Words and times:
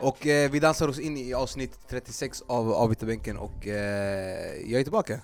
Och 0.00 0.26
eh, 0.26 0.50
vi 0.50 0.58
dansar 0.58 0.88
oss 0.88 0.98
in 0.98 1.16
i 1.16 1.34
avsnitt 1.34 1.78
36 1.88 2.42
av 2.46 2.72
Avbytarbänken 2.72 3.36
och 3.36 3.66
eh, 3.66 3.74
jag 4.66 4.80
är 4.80 4.82
tillbaka. 4.82 5.20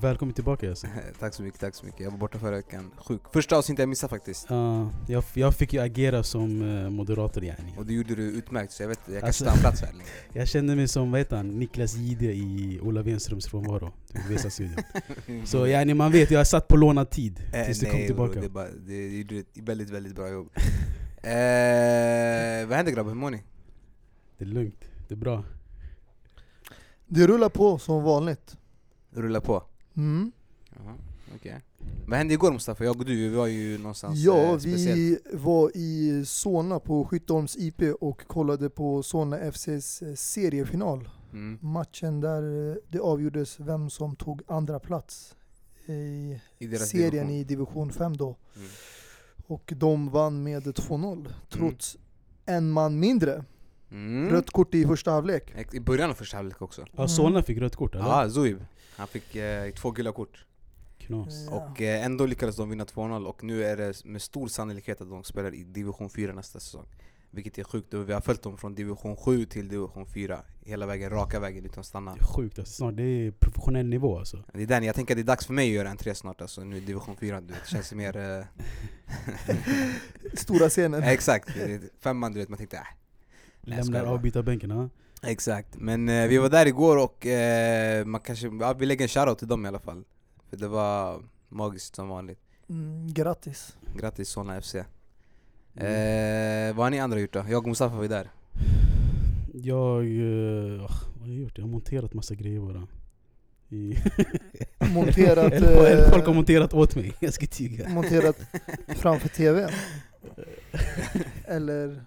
Välkommen 0.00 0.34
tillbaka 0.34 0.66
Yasin. 0.66 0.90
tack 1.18 1.34
så 1.34 1.42
mycket, 1.42 1.60
tack 1.60 1.74
så 1.74 1.86
mycket. 1.86 2.00
Jag 2.00 2.10
var 2.10 2.18
borta 2.18 2.38
förra 2.38 2.56
veckan, 2.56 2.90
sjuk. 2.96 3.20
Första 3.32 3.56
avsnittet 3.56 3.78
jag 3.82 3.88
missade 3.88 4.10
faktiskt. 4.10 4.50
Uh, 4.50 4.88
jag, 5.08 5.24
jag 5.34 5.54
fick 5.54 5.72
ju 5.72 5.80
agera 5.80 6.22
som 6.22 6.62
uh, 6.62 6.90
moderator 6.90 7.44
yani. 7.44 7.74
Och 7.78 7.86
det 7.86 7.92
gjorde 7.92 8.14
du 8.14 8.22
utmärkt, 8.22 8.72
så 8.72 8.82
jag 8.82 8.88
vet 8.88 9.00
jag 9.06 9.20
kan 9.20 9.26
Alltså- 9.26 9.44
stanna 9.44 9.56
plats 9.60 9.80
här. 9.80 9.90
Jag 10.32 10.48
kände 10.48 10.76
mig 10.76 10.88
som, 10.88 11.10
vad 11.10 11.20
heter 11.20 11.36
han, 11.36 11.48
Niklas 11.58 11.94
Jihde 11.94 12.24
i 12.32 12.80
Ola 12.82 13.02
Wenströms 13.02 13.46
frånvaro. 13.46 13.92
Så 15.44 15.66
yani, 15.66 15.94
man 15.94 16.12
vet, 16.12 16.30
jag 16.30 16.40
har 16.40 16.44
satt 16.44 16.68
på 16.68 16.76
lånad 16.76 17.10
tid 17.10 17.42
Eh, 17.52 17.64
tills 17.64 17.80
du 17.80 17.90
kom 17.90 18.06
tillbaka. 18.06 18.32
bro, 18.32 18.40
det, 18.40 18.46
är 18.46 18.50
bara, 18.50 18.68
det, 18.68 19.08
det 19.08 19.16
gjorde 19.18 19.36
ett 19.36 19.46
väldigt, 19.62 19.90
väldigt 19.90 20.14
bra 20.14 20.28
jobb. 20.28 20.48
eh, 21.22 22.68
vad 22.68 22.76
händer 22.76 22.92
grabbar, 22.92 23.10
hur 23.10 23.14
mår 23.14 23.30
ni? 23.30 23.42
Det 24.44 24.50
är 24.50 24.54
lugnt, 24.54 24.84
det 25.08 25.14
är 25.14 25.18
bra. 25.18 25.44
Det 27.06 27.26
rullar 27.26 27.48
på 27.48 27.78
som 27.78 28.02
vanligt. 28.02 28.56
Rullar 29.10 29.40
på? 29.40 29.62
Mm. 29.96 30.32
Jaha, 30.76 30.94
okej. 31.36 31.60
Vad 32.06 32.18
hände 32.18 32.34
igår 32.34 32.52
Mustafa? 32.52 32.84
Jag 32.84 32.98
och 32.98 33.04
du, 33.04 33.14
vi 33.28 33.28
var 33.36 33.46
ju 33.46 33.78
någonstans 33.78 34.18
Ja, 34.18 34.36
eh, 34.52 34.58
speciellt. 34.58 34.96
vi 34.96 35.18
var 35.32 35.70
i 35.74 36.22
Solna 36.26 36.80
på 36.80 37.04
Skytteholms 37.04 37.56
IP 37.56 37.82
och 38.00 38.26
kollade 38.26 38.70
på 38.70 39.02
Solna 39.02 39.38
FCs 39.52 40.02
eh, 40.02 40.14
seriefinal. 40.14 41.08
Mm. 41.32 41.58
Matchen 41.62 42.20
där 42.20 42.70
eh, 42.70 42.76
det 42.88 42.98
avgjordes 43.00 43.60
vem 43.60 43.90
som 43.90 44.16
tog 44.16 44.42
andra 44.46 44.78
plats 44.80 45.34
i 45.86 45.92
I 46.58 46.66
deras 46.66 46.88
serien 46.88 47.10
division. 47.26 47.30
i 47.30 47.44
division 47.44 47.92
5 47.92 48.16
då. 48.16 48.36
Mm. 48.56 48.68
Och 49.46 49.72
de 49.76 50.10
vann 50.10 50.42
med 50.42 50.62
2-0 50.66 51.28
trots 51.50 51.96
en 52.46 52.70
man 52.70 52.98
mindre. 53.00 53.44
Mm. 53.94 54.30
Rött 54.30 54.50
kort 54.50 54.74
i 54.74 54.86
första 54.86 55.10
halvlek. 55.10 55.74
I 55.74 55.80
början 55.80 56.10
av 56.10 56.14
första 56.14 56.36
halvlek 56.36 56.62
också. 56.62 56.84
Ja, 56.92 56.98
Mm. 56.98 57.08
Solna 57.08 57.42
fick 57.42 57.58
rött 57.58 57.76
kort 57.76 57.94
eller? 57.94 58.04
Ja, 58.04 58.30
Zuib. 58.30 58.64
Han 58.96 59.06
fick 59.06 59.36
eh, 59.36 59.70
två 59.70 59.90
gula 59.90 60.12
kort. 60.12 60.44
Knas. 60.98 61.46
Ja. 61.50 61.52
Och 61.52 61.82
eh, 61.82 62.04
ändå 62.04 62.26
lyckades 62.26 62.56
de 62.56 62.70
vinna 62.70 62.84
2-0 62.84 63.24
och 63.26 63.44
nu 63.44 63.64
är 63.64 63.76
det 63.76 64.04
med 64.04 64.22
stor 64.22 64.48
sannolikhet 64.48 65.00
att 65.00 65.10
de 65.10 65.24
spelar 65.24 65.54
i 65.54 65.64
division 65.64 66.10
4 66.10 66.32
nästa 66.32 66.60
säsong. 66.60 66.86
Vilket 67.30 67.58
är 67.58 67.64
sjukt, 67.64 67.94
vi 67.94 68.12
har 68.12 68.20
följt 68.20 68.42
dem 68.42 68.58
från 68.58 68.74
division 68.74 69.16
7 69.16 69.44
till 69.46 69.68
division 69.68 70.06
4 70.06 70.42
hela 70.60 70.86
vägen, 70.86 71.10
raka 71.10 71.40
vägen 71.40 71.64
utan 71.64 71.80
att 71.80 71.86
stanna. 71.86 72.14
Det 72.14 72.20
är 72.20 72.24
sjukt 72.24 72.58
alltså. 72.58 72.74
Snart, 72.74 72.96
det 72.96 73.02
är 73.02 73.30
professionell 73.30 73.86
nivå 73.86 74.18
alltså. 74.18 74.44
Det 74.52 74.62
är 74.62 74.66
den, 74.66 74.84
jag 74.84 74.94
tänker 74.94 75.14
att 75.14 75.16
det 75.16 75.22
är 75.22 75.26
dags 75.26 75.46
för 75.46 75.52
mig 75.52 75.68
att 75.68 75.74
göra 75.74 75.90
entré 75.90 76.14
snart 76.14 76.40
alltså, 76.40 76.64
nu 76.64 76.80
division 76.80 77.16
4, 77.16 77.40
du 77.40 77.52
vet, 77.52 77.66
känns 77.68 77.92
mer... 77.92 78.16
Eh, 78.16 78.44
Stora 80.34 80.68
scenen. 80.68 81.02
exakt, 81.04 81.50
femman 82.00 82.32
du 82.32 82.38
vet, 82.38 82.48
man 82.48 82.58
tänkte 82.58 82.76
äh. 82.76 83.03
Lämnar 83.64 84.04
avbytarbänken 84.04 84.70
ha? 84.70 84.88
Exakt, 85.22 85.76
men 85.78 86.08
eh, 86.08 86.28
vi 86.28 86.38
var 86.38 86.48
där 86.48 86.66
igår 86.66 86.96
och 86.96 87.26
eh, 87.26 88.04
man 88.04 88.20
kanske, 88.20 88.50
ja, 88.60 88.72
vi 88.72 88.86
lägger 88.86 89.02
en 89.02 89.08
shoutout 89.08 89.38
till 89.38 89.48
dem 89.48 89.64
i 89.64 89.68
alla 89.68 89.78
fall. 89.78 90.04
För 90.50 90.56
det 90.56 90.68
var 90.68 91.22
magiskt 91.48 91.96
som 91.96 92.08
vanligt. 92.08 92.40
Mm, 92.68 93.12
grattis. 93.12 93.76
Grattis 93.96 94.28
Solna 94.28 94.60
FC. 94.60 94.74
Mm. 94.74 94.86
Eh, 96.70 96.76
vad 96.76 96.86
har 96.86 96.90
ni 96.90 97.00
andra 97.00 97.20
gjort 97.20 97.32
då? 97.32 97.44
Jag 97.48 97.58
och 97.58 97.68
Mustafa 97.68 97.96
var 97.96 98.08
där. 98.08 98.30
Jag, 99.54 100.04
eh, 100.04 100.84
ah, 100.84 100.90
vad 101.14 101.22
har 101.22 101.28
jag 101.28 101.36
gjort? 101.36 101.58
Jag 101.58 101.64
har 101.64 101.70
monterat 101.70 102.14
massa 102.14 102.34
grejer 102.34 102.60
bara. 102.60 102.86
Monterat, 104.94 105.52
eller, 105.52 105.86
eller 105.86 106.04
eh, 106.04 106.10
folk 106.10 106.26
har 106.26 106.34
monterat 106.34 106.74
åt 106.74 106.96
mig, 106.96 107.12
jag 107.20 107.34
ska 107.34 107.46
tyga. 107.46 107.88
monterat 107.88 108.36
framför 108.88 109.28
TVn. 109.28 109.70
Eller 111.44 112.04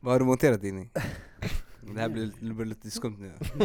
Vad 0.00 0.14
har 0.14 0.18
du 0.18 0.24
monterat 0.24 0.64
in 0.64 0.78
i? 0.78 0.88
Det 1.94 2.00
här 2.00 2.08
blir, 2.08 2.30
det 2.40 2.54
blir 2.54 2.66
lite 2.66 2.90
skumt 2.90 3.16
nu. 3.18 3.32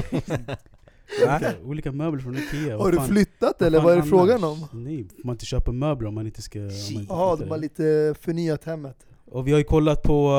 Olika, 1.22 1.54
olika 1.64 1.92
möbler 1.92 2.22
från 2.22 2.38
Ikea. 2.38 2.78
har 2.78 2.92
du 2.92 2.98
fan- 2.98 3.08
flyttat 3.08 3.62
eller 3.62 3.82
vad 3.82 3.94
är 3.94 3.98
det 3.98 4.04
frågan 4.04 4.44
om? 4.44 4.68
Nej, 4.72 5.08
man 5.24 5.34
inte 5.34 5.46
köpa 5.46 5.72
möbler 5.72 6.08
om 6.08 6.16
man 6.16 6.26
inte 6.26 6.42
ska... 6.42 6.60
Jaha, 7.10 7.36
de 7.36 7.50
har 7.50 7.58
lite 7.58 8.16
förnyat 8.22 8.64
hemmet. 8.64 8.98
Och 9.26 9.48
vi 9.48 9.52
har 9.52 9.58
ju 9.58 9.64
kollat 9.64 10.04
på 10.04 10.32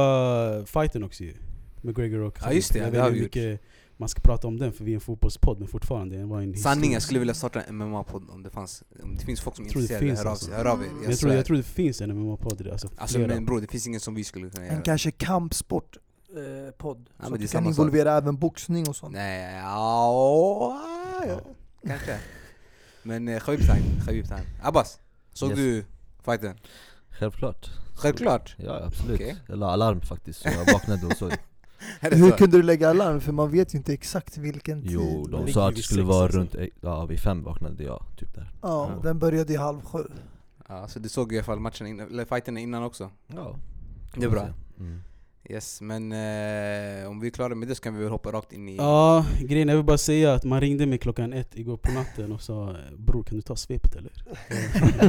uh, 0.59 0.65
fighten 0.65 1.05
också 1.05 1.25
ju. 1.25 1.35
McGregor 1.83 2.21
och 2.21 2.39
Ja, 2.43 2.53
just 2.53 2.73
det, 2.73 2.91
det 2.91 2.99
har 2.99 3.11
vi 3.11 3.23
gjort. 3.23 3.61
Man 3.97 4.09
ska 4.09 4.21
prata 4.21 4.47
om 4.47 4.59
den 4.59 4.73
för 4.73 4.84
vi 4.84 4.91
är 4.91 4.95
en 4.95 5.01
fotbollspodd 5.01 5.59
men 5.59 5.69
fortfarande, 5.69 6.17
det 6.17 6.27
var 6.27 6.41
en 6.41 6.57
Sanning, 6.57 6.93
jag 6.93 7.03
skulle 7.03 7.19
vilja 7.19 7.34
starta 7.34 7.62
en 7.62 7.77
MMA-podd 7.83 8.31
om 8.31 8.43
det 8.43 8.51
fanns, 8.51 8.83
om 9.03 9.15
det 9.15 9.25
finns 9.25 9.41
folk 9.41 9.57
som 9.57 9.65
är 9.65 9.69
intresserade, 9.69 10.07
finns 10.07 10.19
hör 10.19 10.27
av, 10.27 10.31
alltså. 10.33 10.53
hör 10.53 10.65
av 10.65 10.83
er. 10.83 10.87
Jag 10.87 10.95
jag, 11.12 11.19
tror, 11.19 11.29
svär. 11.29 11.37
jag 11.37 11.47
tror 11.47 11.57
det 11.57 11.62
finns 11.62 12.01
en 12.01 12.11
MMA-podd, 12.12 12.73
alltså, 12.73 12.89
Alltså 12.97 13.19
men 13.19 13.45
bror, 13.45 13.61
det 13.61 13.67
finns 13.67 13.87
ingen 13.87 14.01
som 14.01 14.15
vi 14.15 14.25
skulle 14.25 14.51
kunna 14.51 14.67
göra. 14.67 14.77
En 14.77 14.83
kanske 14.83 15.11
kampsport 15.11 15.97
eh, 16.37 16.71
podd. 16.79 17.11
du 17.19 17.23
samma 17.25 17.39
kan 17.39 17.49
sak. 17.49 17.67
involvera 17.67 18.12
även 18.12 18.37
boxning 18.39 18.89
och 18.89 18.97
sånt. 18.97 19.12
Nej, 19.15 19.55
ja, 19.55 20.81
ja, 21.29 21.41
kanske. 21.87 22.19
Men 23.03 23.29
eh, 23.29 23.41
Khabib 23.41 23.61
time, 23.61 24.05
Khabib 24.06 24.27
time. 24.29 24.43
Abbas, 24.62 24.99
såg 25.33 25.51
Yes. 25.51 25.59
du 25.59 25.85
fighten? 26.25 26.56
Självklart. 27.11 27.71
Självklart. 27.95 28.55
Ja 28.59 28.81
absolut. 28.85 29.15
Okej. 29.21 29.37
Jag 29.49 29.59
la 29.59 29.71
alarm 29.71 30.01
faktiskt, 30.01 30.41
så 30.41 30.49
jag 30.49 30.73
vaknade 30.73 31.06
och 31.06 31.17
såg. 31.17 31.33
Hur 32.00 32.31
så? 32.31 32.37
kunde 32.37 32.56
du 32.56 32.62
lägga 32.62 32.91
alarm? 32.91 33.20
För 33.20 33.32
man 33.32 33.50
vet 33.50 33.75
ju 33.75 33.78
inte 33.78 33.92
exakt 33.92 34.37
vilken 34.38 34.82
tid. 34.82 34.91
Jo, 34.91 35.26
de 35.31 35.53
sa 35.53 35.69
att 35.69 35.76
det 35.76 35.82
skulle 35.82 36.03
vara 36.03 36.22
alltså. 36.25 36.38
runt, 36.38 36.54
eh, 36.54 36.66
ja 36.81 37.06
vid 37.06 37.20
fem 37.20 37.42
vaknade 37.42 37.84
jag 37.84 38.04
typ 38.16 38.34
där. 38.34 38.50
Ja, 38.62 38.91
Ja. 38.97 39.03
den 39.03 39.19
började 39.19 39.53
i 39.53 39.56
halv 39.56 39.81
sju. 39.81 40.04
Ja, 40.69 40.88
så 40.88 40.98
du 40.98 41.09
såg 41.09 41.32
i 41.32 41.37
alla 41.37 41.44
fall 41.44 41.60
matchen, 41.60 41.87
innan, 41.87 42.09
eller 42.09 42.25
fighten 42.25 42.56
innan 42.59 42.82
också? 42.82 43.10
Ja. 43.26 43.56
Det 44.14 44.25
är 44.25 44.31
bra. 44.31 44.48
Mm. 44.78 45.03
Yes, 45.51 45.81
men 45.81 46.12
eh, 46.12 47.09
om 47.11 47.21
vi 47.21 47.27
är 47.27 47.31
klara 47.31 47.55
med 47.55 47.69
det 47.69 47.75
så 47.75 47.83
kan 47.83 47.95
vi 47.97 48.03
väl 48.03 48.11
hoppa 48.12 48.33
rakt 48.33 48.53
in 48.53 48.69
i... 48.69 48.77
Ja, 48.77 49.27
grejen 49.41 49.69
är, 49.69 49.73
jag 49.73 49.77
vill 49.77 49.87
bara 49.87 49.99
säga 49.99 50.34
att 50.34 50.45
man 50.45 50.61
ringde 50.61 50.87
mig 50.87 50.99
klockan 50.99 51.33
ett 51.33 51.57
igår 51.57 51.77
på 51.77 51.93
natten 51.93 52.33
och 52.33 52.43
sa 52.43 52.77
Bror 52.99 53.23
kan 53.23 53.37
du 53.37 53.43
ta 53.43 53.56
svepet 53.56 53.95
eller? 53.97 54.12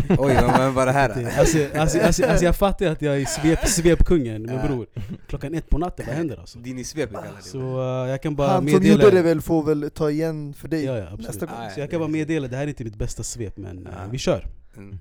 Oj, 0.19 0.35
vad 0.57 0.73
var 0.73 0.85
det 0.85 0.91
här? 0.91 1.09
Alltså, 1.39 1.57
alltså, 1.79 1.99
alltså, 1.99 2.25
alltså 2.25 2.45
jag 2.45 2.55
fattar 2.55 2.85
att 2.85 3.01
jag 3.01 3.21
är 3.21 3.25
svep, 3.25 3.67
svepkungen, 3.67 4.41
men 4.43 4.55
Ja. 4.55 4.67
bror 4.67 4.87
Klockan 5.27 5.53
ett 5.53 5.69
på 5.69 5.77
natten, 5.77 6.05
vad 6.07 6.15
händer 6.15 6.37
alltså? 6.37 6.59
Din 6.59 6.79
i 6.79 6.83
svep 6.83 7.09
vi 7.09 7.15
kallar 7.15 7.35
det. 7.37 7.43
Så 7.43 7.59
eh, 8.03 8.09
jag 8.09 8.21
kan 8.21 8.35
bara 8.35 8.47
Han 8.47 8.57
som 8.57 8.65
meddela 8.65 9.03
gjorde 9.03 9.15
det 9.15 9.21
väl 9.21 9.41
får 9.41 9.63
väl 9.63 9.89
ta 9.91 10.11
igen 10.11 10.53
för 10.53 10.67
dig 10.67 10.83
Ja, 10.83 10.97
ja, 10.97 11.03
absolut. 11.03 11.27
nästa 11.27 11.45
gång. 11.45 11.55
Ah, 11.59 11.69
Så 11.69 11.79
jag 11.79 11.89
kan 11.91 11.99
bara 11.99 12.09
meddela, 12.09 12.47
det 12.47 12.55
här 12.55 12.63
är 12.63 12.67
inte 12.67 12.83
mitt 12.83 12.95
bästa 12.95 13.23
svep 13.23 13.57
men 13.57 13.87
eh, 13.87 13.93
Ja. 13.97 14.03
vi 14.11 14.17
kör 14.17 14.45
Mm. 14.77 14.97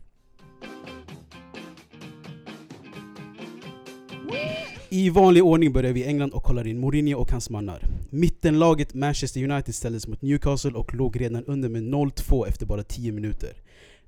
I 4.97 5.11
vanlig 5.11 5.45
ordning 5.45 5.73
börjar 5.73 5.93
vi 5.93 6.01
i 6.01 6.05
England 6.07 6.31
och 6.33 6.43
kollar 6.43 6.67
in 6.67 6.81
Mourinho 6.81 7.19
och 7.19 7.31
hans 7.31 7.51
mannar. 7.51 7.83
Mittenlaget 8.11 8.95
Manchester 8.95 9.51
United 9.51 9.75
ställdes 9.75 10.07
mot 10.07 10.23
Newcastle 10.23 10.71
och 10.71 10.95
låg 10.95 11.21
redan 11.21 11.45
under 11.45 11.69
med 11.69 11.83
0-2 11.83 12.47
efter 12.47 12.67
bara 12.67 12.83
10 12.83 13.13
minuter. 13.13 13.53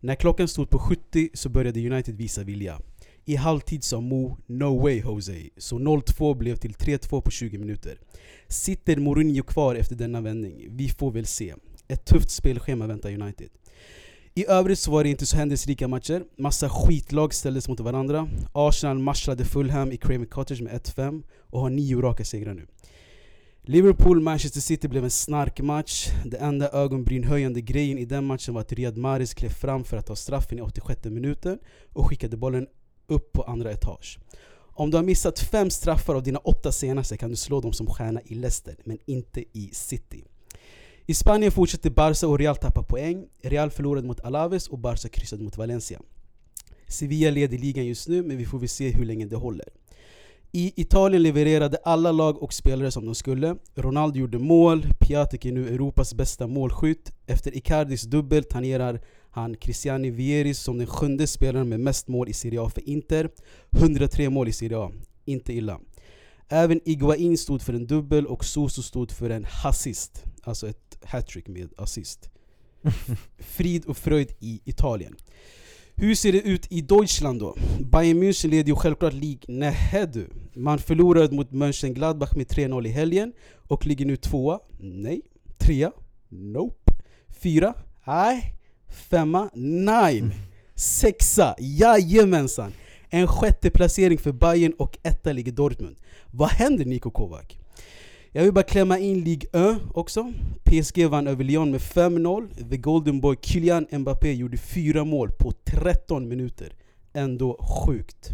När 0.01 0.15
klockan 0.15 0.49
stod 0.49 0.71
på 0.71 0.79
70 0.79 1.29
så 1.35 1.49
började 1.49 1.91
United 1.91 2.17
visa 2.17 2.43
vilja. 2.43 2.81
I 3.25 3.37
halvtid 3.37 3.85
sa 3.85 4.01
Mo 4.01 4.37
“No 4.47 4.83
way 4.83 4.99
Jose”, 5.01 5.51
så 5.57 5.79
0-2 5.79 6.39
blev 6.39 6.57
till 6.57 6.73
3-2 6.73 7.21
på 7.21 7.31
20 7.31 7.59
minuter. 7.59 7.99
Sitter 8.49 8.97
Mourinho 8.97 9.43
kvar 9.43 9.75
efter 9.75 9.97
denna 9.97 10.21
vändning? 10.21 10.67
Vi 10.71 10.89
får 10.89 11.11
väl 11.11 11.27
se. 11.27 11.55
Ett 11.89 12.05
tufft 12.05 12.31
spelschema 12.31 12.87
väntar 12.87 13.23
United. 13.23 13.49
I 14.39 14.45
övrigt 14.49 14.79
så 14.79 14.91
var 14.91 15.05
det 15.05 15.11
inte 15.11 15.27
så 15.27 15.37
händelserika 15.37 15.89
matcher. 15.89 16.25
Massa 16.37 16.69
skitlag 16.69 17.35
ställdes 17.35 17.69
mot 17.69 17.81
varandra. 17.81 18.29
Arsenal 18.53 18.99
matchade 18.99 19.45
Fulham 19.45 19.93
i 19.93 19.97
Craven 19.97 20.27
Cottage 20.27 20.63
med 20.63 20.73
1-5 20.73 21.23
och 21.51 21.61
har 21.61 21.71
nio 21.71 22.01
raka 22.01 22.25
segrar 22.25 22.55
nu. 22.55 22.67
Liverpool-Manchester 23.63 24.61
City 24.61 24.89
blev 24.89 25.05
en 25.05 25.11
snarkmatch. 25.11 26.09
Den 26.25 26.41
enda 26.41 26.71
ögonbrynhöjande 26.71 27.61
grejen 27.61 27.99
i 27.99 28.05
den 28.05 28.25
matchen 28.25 28.55
var 28.55 28.61
att 28.61 28.73
Riyad 28.73 28.97
Mahrez 28.97 29.35
klev 29.35 29.49
fram 29.49 29.85
för 29.85 29.97
att 29.97 30.07
ta 30.07 30.17
straffen 30.17 30.59
i 30.59 30.63
86 30.63 31.05
minuten 31.05 31.59
och 31.93 32.07
skickade 32.07 32.37
bollen 32.37 32.67
upp 33.07 33.33
på 33.33 33.43
andra 33.43 33.71
etage. 33.71 34.19
Om 34.75 34.91
du 34.91 34.97
har 34.97 35.05
missat 35.05 35.39
fem 35.39 35.71
straffar 35.71 36.15
av 36.15 36.23
dina 36.23 36.39
åtta 36.39 36.73
senaste 36.73 37.17
kan 37.17 37.31
du 37.31 37.37
slå 37.37 37.61
dem 37.61 37.73
som 37.73 37.87
stjärna 37.87 38.21
i 38.25 38.35
Leicester, 38.35 38.77
men 38.85 38.99
inte 39.07 39.45
i 39.53 39.71
City. 39.73 40.25
I 41.11 41.15
Spanien 41.15 41.53
fortsätter 41.53 41.91
Barca 41.91 42.29
och 42.29 42.39
Real 42.39 42.57
tappa 42.57 42.83
poäng. 42.83 43.27
Real 43.43 43.71
förlorade 43.71 44.07
mot 44.07 44.21
Alaves 44.21 44.69
och 44.69 44.79
Barca 44.79 45.09
kryssade 45.09 45.43
mot 45.43 45.57
Valencia. 45.57 46.01
Sevilla 46.87 47.31
leder 47.31 47.59
ligan 47.59 47.87
just 47.87 48.09
nu, 48.09 48.23
men 48.23 48.37
vi 48.37 48.47
får 48.47 48.59
väl 48.59 48.69
se 48.69 48.91
hur 48.91 49.05
länge 49.05 49.27
det 49.27 49.37
håller. 49.37 49.69
I 50.53 50.81
Italien 50.81 51.23
levererade 51.23 51.79
alla 51.85 52.13
lag 52.13 52.43
och 52.43 52.53
spelare 52.53 52.91
som 52.91 53.07
de 53.07 53.15
skulle. 53.15 53.57
Ronaldo 53.75 54.19
gjorde 54.19 54.39
mål, 54.39 54.87
Piatek 55.01 55.45
är 55.45 55.53
nu 55.53 55.69
Europas 55.69 56.15
bästa 56.15 56.47
målskytt. 56.47 57.13
Efter 57.27 57.57
Icardis 57.57 58.03
dubbel 58.03 58.45
tangerar 58.45 59.01
han 59.31 59.57
Cristiani 59.57 60.11
Vieris 60.11 60.59
som 60.59 60.79
den 60.79 60.87
sjunde 60.87 61.27
spelaren 61.27 61.69
med 61.69 61.81
mest 61.81 62.09
mål 62.09 62.29
i 62.29 62.33
Serie 62.33 62.63
A 62.63 62.71
för 62.71 62.89
Inter. 62.89 63.31
103 63.71 64.31
mål 64.31 64.49
i 64.49 64.53
Serie 64.53 64.79
A, 64.79 64.93
inte 65.25 65.53
illa. 65.53 65.81
Även 66.49 66.81
Iguain 66.85 67.39
stod 67.39 67.63
för 67.63 67.73
en 67.73 67.87
dubbel 67.87 68.27
och 68.27 68.45
Soso 68.45 68.83
stod 68.83 69.11
för 69.11 69.31
en 69.31 69.47
assist, 69.65 70.25
alltså 70.43 70.69
ett 70.69 70.88
hattrick 71.05 71.49
med 71.49 71.69
assist. 71.77 72.31
Frid 73.39 73.87
och 73.87 73.97
fröjd 73.97 74.33
i 74.41 74.61
Italien. 74.65 75.17
Hur 75.95 76.15
ser 76.15 76.33
det 76.33 76.41
ut 76.41 76.73
i 76.73 76.81
Deutschland 76.81 77.41
då? 77.41 77.57
Bayern 77.81 78.23
München 78.23 78.49
leder 78.49 78.69
ju 78.69 78.77
självklart 78.77 79.13
League. 79.13 79.41
Nähä 79.49 80.07
du. 80.07 80.29
Man 80.55 80.79
förlorade 80.79 81.35
mot 81.35 81.53
Mönchengladbach 81.53 82.37
med 82.37 82.47
3-0 82.47 82.87
i 82.87 82.91
helgen 82.91 83.33
och 83.69 83.87
ligger 83.87 84.07
nu 84.07 84.17
tvåa. 84.17 84.61
Nej. 84.79 85.21
Trea? 85.59 85.93
Nope. 86.29 86.93
Fyra? 87.29 87.75
Nej. 88.07 88.55
Femma? 88.89 89.51
Nine. 89.55 90.35
Sexa? 90.75 91.55
Jajamensan! 91.59 92.73
En 93.11 93.27
sjätte 93.27 93.71
placering 93.71 94.19
för 94.19 94.33
Bayern 94.33 94.73
och 94.79 94.99
etta 95.03 95.33
ligger 95.33 95.53
Dortmund. 95.53 95.97
Vad 96.27 96.49
händer 96.49 96.85
Niko 96.85 97.11
Kovac? 97.11 97.47
Jag 98.33 98.43
vill 98.43 98.53
bara 98.53 98.65
klämma 98.65 98.99
in 98.99 99.25
Ligue 99.25 99.73
1 99.73 99.79
också. 99.95 100.33
PSG 100.65 101.07
vann 101.07 101.27
över 101.27 101.45
Lyon 101.45 101.71
med 101.71 101.81
5-0. 101.81 102.71
The 102.71 102.77
Golden 102.77 103.21
Boy 103.21 103.37
Kylian 103.43 103.87
Mbappé 103.93 104.33
gjorde 104.33 104.57
fyra 104.57 105.05
mål 105.05 105.31
på 105.39 105.53
13 105.65 106.29
minuter. 106.29 106.73
Ändå 107.13 107.59
sjukt. 107.63 108.31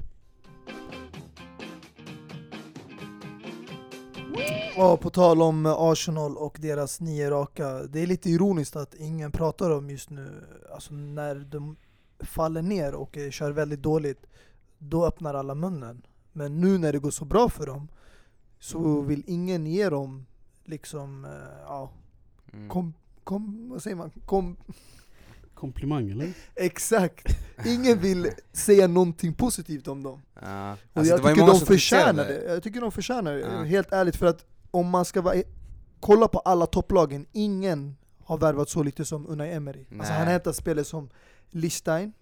Ja, 4.76 4.96
på 4.96 5.10
tal 5.10 5.42
om 5.42 5.66
Arsenal 5.66 6.36
och 6.36 6.58
deras 6.60 7.00
nio 7.00 7.30
raka. 7.30 7.82
Det 7.82 8.02
är 8.02 8.06
lite 8.06 8.30
ironiskt 8.30 8.76
att 8.76 8.94
ingen 8.94 9.32
pratar 9.32 9.70
om 9.70 9.90
just 9.90 10.10
nu, 10.10 10.44
alltså 10.74 10.94
när 10.94 11.34
de 11.34 11.76
faller 12.20 12.62
ner 12.62 12.94
och 12.94 13.18
kör 13.30 13.50
väldigt 13.50 13.82
dåligt, 13.82 14.26
då 14.78 15.06
öppnar 15.06 15.34
alla 15.34 15.54
munnen. 15.54 16.02
Men 16.32 16.60
nu 16.60 16.78
när 16.78 16.92
det 16.92 16.98
går 16.98 17.10
så 17.10 17.24
bra 17.24 17.48
för 17.48 17.66
dem, 17.66 17.88
så 18.64 19.00
vill 19.00 19.22
ingen 19.26 19.66
ge 19.66 19.88
dem 19.88 20.26
liksom, 20.64 21.24
eh, 21.24 21.30
ja, 21.66 21.90
Mm. 22.52 22.68
kom, 22.68 22.94
kom, 23.24 23.68
vad 23.70 23.82
säger 23.82 23.96
man? 23.96 24.10
Kom, 24.26 24.56
Komplimang 25.54 26.10
eller? 26.10 26.32
exakt! 26.54 27.26
Ingen 27.66 27.98
vill 27.98 28.28
säga 28.52 28.86
någonting 28.86 29.34
positivt 29.34 29.88
om 29.88 30.02
dem. 30.02 30.22
Ja. 30.34 30.72
Och 30.72 30.78
Alltså, 30.92 31.10
jag 31.14 31.22
det 31.22 31.28
tycker 31.28 31.46
de 31.46 31.60
förtjänar 31.60 32.24
det. 32.24 32.44
Jag 32.52 32.62
tycker 32.62 32.80
de 32.80 32.92
förtjänar 32.92 33.32
det, 33.32 33.40
Ja. 33.40 33.62
helt 33.62 33.92
ärligt. 33.92 34.16
För 34.16 34.26
att 34.26 34.44
om 34.70 34.88
man 34.90 35.04
ska 35.04 35.22
vara, 35.22 35.34
kolla 36.00 36.28
på 36.28 36.38
alla 36.38 36.66
topplagen, 36.66 37.26
ingen 37.32 37.96
har 38.24 38.38
värvat 38.38 38.68
så 38.68 38.82
lite 38.82 39.04
som 39.04 39.26
Unai 39.26 39.52
Emery. 39.52 39.84
Alltså 39.98 40.12
han 40.12 40.22
har 40.26 40.32
hämtat 40.32 40.56
spelare 40.56 40.84
som 40.84 41.08
Lichstein, 41.50 42.12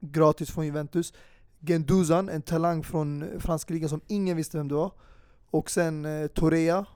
gratis 0.00 0.50
från 0.50 0.66
Juventus, 0.66 1.12
Genduzan, 1.60 2.28
en 2.28 2.42
talang 2.42 2.82
från 2.82 3.24
franska 3.40 3.74
ligan 3.74 3.88
som 3.88 4.00
ingen 4.06 4.36
visste 4.36 4.56
vem 4.56 4.68
det 4.68 4.74
var, 4.74 4.92
och 5.50 5.70
sen 5.70 6.04
eh, 6.04 6.26
Torea 6.26 6.86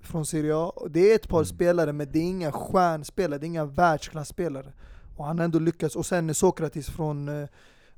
från 0.00 0.26
Serie 0.26 0.56
A. 0.56 0.72
Det 0.90 1.10
är 1.12 1.14
ett 1.14 1.28
par 1.28 1.38
Mm. 1.38 1.46
spelare, 1.46 1.92
men 1.92 2.12
det 2.12 2.18
är 2.18 2.22
inga 2.22 2.52
stjärnspelare, 2.52 3.38
det 3.38 3.46
är 3.46 3.48
inga 3.48 3.64
världsklasspelare. 3.64 4.72
Och 5.16 5.24
han 5.24 5.38
har 5.38 5.44
ändå 5.44 5.58
lyckats, 5.58 5.96
och 5.96 6.06
sen 6.06 6.34
Sokratis 6.34 6.86
från 6.90 7.28
eh, 7.28 7.48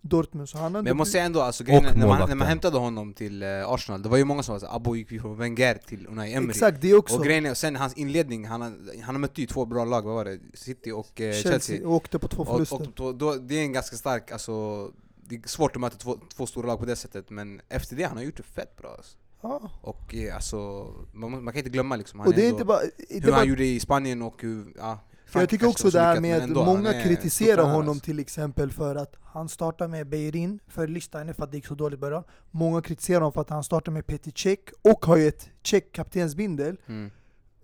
Dortmund. 0.00 0.48
Så 0.48 0.56
han 0.58 0.62
har 0.62 0.70
Men 0.70 0.78
ändå 0.78 0.90
jag 0.90 0.96
måste 0.96 1.12
säga 1.12 1.24
ändå, 1.24 1.40
alltså, 1.40 1.64
grejen, 1.64 1.84
är, 1.84 1.94
när, 1.94 2.06
man, 2.06 2.28
när 2.28 2.34
man 2.36 2.48
hämtade 2.48 2.78
honom 2.78 3.14
till 3.14 3.42
eh, 3.42 3.48
Arsenal, 3.68 4.02
det 4.02 4.08
var 4.08 4.16
ju 4.16 4.24
många 4.24 4.42
som 4.42 4.52
var 4.52 4.60
såhär 4.60 4.76
Abo 4.76 4.96
gick 4.96 5.20
från 5.20 5.36
Wenger 5.36 5.74
till 5.74 6.06
Unai 6.06 6.32
Emery 6.34 6.50
Exakt, 6.50 6.80
det 6.80 6.94
också. 6.94 7.16
Och 7.18 7.24
grejen 7.24 7.46
är, 7.46 7.54
sen 7.54 7.76
hans 7.76 7.94
inledning, 7.94 8.46
han 8.46 8.60
har, 8.62 8.72
han 9.02 9.14
har 9.14 9.18
mött 9.20 9.38
ju 9.38 9.46
två 9.46 9.64
bra 9.66 9.84
lag, 9.84 10.02
vad 10.02 10.14
var 10.14 10.24
det? 10.24 10.38
City 10.54 10.90
och 10.92 11.20
eh, 11.20 11.32
Chelsea, 11.32 11.52
Chelsea, 11.52 11.88
åkte 11.88 12.18
på 12.18 12.28
två 12.28 12.42
Och, 12.42 12.48
förluster. 12.48 12.76
och 12.76 12.86
då, 12.94 13.12
då, 13.12 13.34
det 13.34 13.54
är 13.54 13.62
en 13.62 13.72
ganska 13.72 13.96
stark, 13.96 14.32
alltså 14.32 14.84
Det 15.28 15.34
är 15.34 15.48
svårt 15.48 15.76
att 15.76 15.80
möta 15.80 15.96
två, 15.96 16.18
två 16.36 16.46
stora 16.46 16.66
lag 16.66 16.78
på 16.78 16.84
det 16.86 16.96
sättet, 16.96 17.30
men 17.30 17.60
efter 17.68 17.96
det 17.96 18.02
han 18.04 18.16
har 18.16 18.24
gjort 18.24 18.36
det 18.36 18.42
fett 18.42 18.76
bra 18.76 18.94
alltså. 18.96 19.16
Ja. 19.42 19.70
Och 19.80 20.14
eh, 20.14 20.34
alltså, 20.34 20.86
man, 21.12 21.44
man 21.44 21.52
kan 21.52 21.58
inte 21.58 21.70
glömma 21.70 21.96
liksom, 21.96 22.20
han 22.20 22.28
Och 22.28 22.34
det 22.34 22.42
är 22.42 22.44
ändå, 22.44 22.56
inte 22.56 22.64
bara... 22.64 22.80
Det 22.80 23.14
hur 23.14 23.30
bara 23.30 23.36
han 23.36 23.48
gjorde 23.48 23.64
i 23.64 23.80
Spanien 23.80 24.22
och 24.22 24.42
hur, 24.42 24.74
ja 24.78 24.98
för 25.28 25.40
jag 25.40 25.48
tycker 25.48 25.66
också 25.66 25.90
det 25.90 26.00
här 26.00 26.20
med, 26.20 26.40
han 26.40 26.52
många 26.52 27.02
kritiserar 27.02 27.62
honom 27.62 27.88
alltså. 27.88 28.04
till 28.04 28.18
exempel 28.18 28.72
för 28.72 28.96
att 28.96 29.16
han 29.22 29.48
startar 29.48 29.88
med 29.88 30.08
Beirin 30.08 30.60
för 30.68 30.88
Lichsteiner 30.88 31.32
för 31.32 31.44
att 31.44 31.50
det 31.50 31.56
gick 31.56 31.66
så 31.66 31.74
dåligt 31.74 31.98
i 31.98 32.00
början. 32.00 32.24
Många 32.50 32.82
kritiserar 32.82 33.20
honom 33.20 33.32
för 33.32 33.40
att 33.40 33.50
han 33.50 33.64
startar 33.64 33.92
med 33.92 34.06
Petr 34.06 34.30
Cech 34.34 34.58
och 34.82 35.06
har 35.06 35.16
ju 35.16 35.28
ett 35.28 35.50
Cech 35.62 35.92
kaptensbindel 35.92 36.76
Mm. 36.86 37.10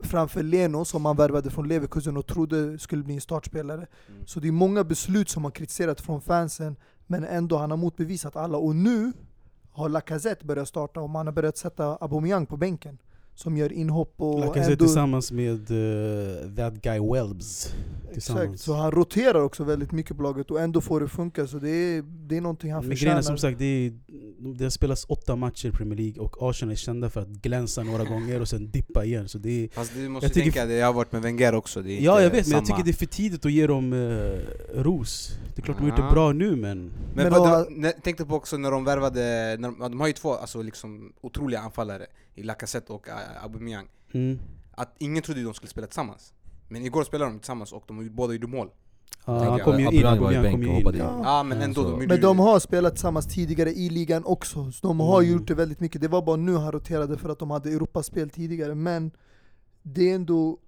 framför 0.01 0.43
Leno 0.43 0.85
som 0.85 1.05
han 1.05 1.17
värvade 1.17 1.51
från 1.51 1.69
Leverkusen 1.69 2.17
och 2.17 2.27
trodde 2.27 2.79
skulle 2.79 3.03
bli 3.03 3.15
en 3.15 3.21
startspelare. 3.21 3.87
Mm. 4.09 4.27
Så 4.27 4.41
det 4.41 4.49
är 4.49 4.53
många 4.53 4.85
beslut 4.85 5.29
som 5.29 5.45
har 5.45 5.51
kritiserat 5.51 6.01
från 6.01 6.21
fansen, 6.21 6.77
men 7.07 7.25
ändå 7.25 7.57
han 7.57 7.71
har 7.71 7.79
motbevisat 7.79 8.37
alla. 8.37 8.59
Och 8.59 8.77
nu 8.77 9.13
har 9.75 9.89
Lacazette 9.89 10.45
börjat 10.45 10.69
starta 10.69 11.01
och 11.01 11.11
man 11.11 11.27
har 11.27 11.33
börjat 11.33 11.57
sätta 11.57 11.97
Aubameyang 11.97 12.47
på 12.47 12.57
bänken. 12.57 12.99
Som 13.37 13.57
gör 13.57 13.73
inhopp 13.73 14.15
och 14.17 14.41
Lacazette 14.41 14.73
ändå... 14.73 14.85
tillsammans 14.85 15.33
med 15.33 15.71
uh, 15.71 16.57
that 16.57 16.75
guy 16.83 17.01
Welbs. 17.13 17.75
Exakt, 18.13 18.61
så 18.61 18.75
han 18.75 18.91
roterar 18.93 19.41
också 19.43 19.65
väldigt 19.65 19.93
mycket 19.93 20.17
på 20.17 20.23
laget 20.23 20.51
och 20.51 20.61
ändå 20.61 20.81
får 20.81 21.01
det 21.01 21.09
funka. 21.09 21.47
Så 21.47 21.59
det 21.59 21.71
är, 21.71 22.03
det 22.03 22.37
är 22.37 22.41
någonting 22.41 22.73
han 22.73 22.81
Men 22.81 22.89
grejen 22.89 22.99
förtjänar. 22.99 23.19
är 23.19 23.23
som 23.23 23.39
sagt, 23.39 23.59
det, 23.59 23.65
är, 23.65 23.93
det 24.59 24.65
har 24.65 24.71
spelats 24.71 25.05
åtta 25.09 25.37
matcher 25.37 25.69
i 25.69 25.71
Premier 25.71 25.99
League 25.99 26.23
och 26.23 26.37
Arsenal 26.51 26.73
är 26.73 26.77
kända 26.77 27.11
för 27.11 27.21
att 27.21 27.29
glänsa 27.29 27.83
några 27.83 28.05
gånger 28.05 28.41
och 28.41 28.49
sen 28.49 28.71
dippa 28.71 29.05
igen. 29.05 29.29
Så 29.29 29.39
det 29.39 29.65
är, 29.65 29.69
Fast 29.69 29.95
du 29.95 30.09
måste 30.09 30.27
Jag 30.27 30.35
tycker- 30.35 30.51
tänka, 30.51 30.67
det 30.67 30.75
jag 30.75 30.87
har 30.87 30.93
varit 30.93 31.13
med 31.13 31.23
Wenger 31.23 31.55
också, 31.55 31.83
det 31.83 31.93
är 31.93 32.01
ja 32.01 32.23
jag 32.23 32.31
vet, 32.31 32.47
men 32.47 32.57
jag 32.57 32.67
samma. 32.67 32.77
tycker 32.79 32.85
det 32.85 32.91
är 32.95 32.99
för 32.99 33.07
tidigt 33.07 33.47
att 33.47 33.53
ge 33.53 33.67
dem 33.67 33.93
eh, 33.93 34.79
ros. 34.83 35.33
Det 35.55 35.61
är 35.61 35.65
klart 35.65 35.77
de 35.77 35.83
har 35.83 35.89
gjort 35.91 35.99
Ja. 35.99 36.05
det 36.05 36.11
bra 36.15 36.33
nu 36.33 36.57
men... 36.57 36.91
Men, 37.15 37.25
Men 37.25 37.33
vad, 37.41 37.65
då- 37.65 37.71
de, 37.71 37.93
tänkte 37.93 38.27
på 38.27 38.35
också 38.35 38.57
när 38.57 38.71
de 38.71 38.85
värvade, 38.85 39.21
när 39.59 39.89
de, 39.89 40.01
har 40.01 40.07
ju 40.07 40.13
två 40.13 40.35
alltså, 40.35 40.63
liksom, 40.63 41.13
otroliga 41.21 41.61
anfallare 41.61 42.07
i 42.35 42.43
Lacazette 42.43 42.93
och 42.93 43.09
uh, 43.09 43.45
Aubameyang 43.45 43.87
Mm. 44.15 44.39
Att 44.77 44.95
ingen 44.99 45.23
trodde 45.23 45.43
de 45.43 45.55
skulle 45.55 45.71
spela 45.71 45.87
tillsammans 45.87 46.33
Men 46.69 46.83
igår 46.85 47.05
spelade 47.05 47.31
de 47.31 47.39
tillsammans 47.39 47.73
och 47.73 47.85
de 47.87 48.11
båda 48.15 48.33
gjorde 48.33 48.47
mål 48.47 48.69
Tänker 49.25 49.45
han 49.45 49.61
kom 49.61 49.81
ju 49.81 49.87
in, 49.91 50.07
Aubameyang 50.07 50.53
kom 50.53 50.63
ju 50.63 50.69
och 50.69 50.75
in. 50.81 50.95
in. 50.95 51.01
Ja. 51.01 51.21
Ja 51.25 51.43
men 51.43 51.63
ändå, 51.63 51.83
de 51.83 52.07
Men 52.07 52.21
de 52.21 52.39
har 52.39 52.59
spelat 52.61 52.93
tillsammans 52.93 53.27
tidigare 53.27 53.71
i 53.71 53.91
ligan 53.91 54.25
också, 54.25 54.73
så 54.73 54.87
de 54.87 55.01
har 55.01 55.21
Mm. 55.23 55.33
gjort 55.33 55.49
det 55.49 55.55
väldigt 55.55 55.81
mycket. 55.81 56.01
Det 56.01 56.09
var 56.09 56.23
bara 56.23 56.37
nu 56.37 56.57
han 56.57 56.73
roterade 56.73 57.19
för 57.19 57.29
att 57.29 57.39
de 57.39 57.51
hade 57.51 57.71
Europaspel 57.71 58.31
tidigare. 58.31 58.75
Men 58.75 59.11
det 59.83 60.11
är 60.11 60.15
ändå, 60.15 60.59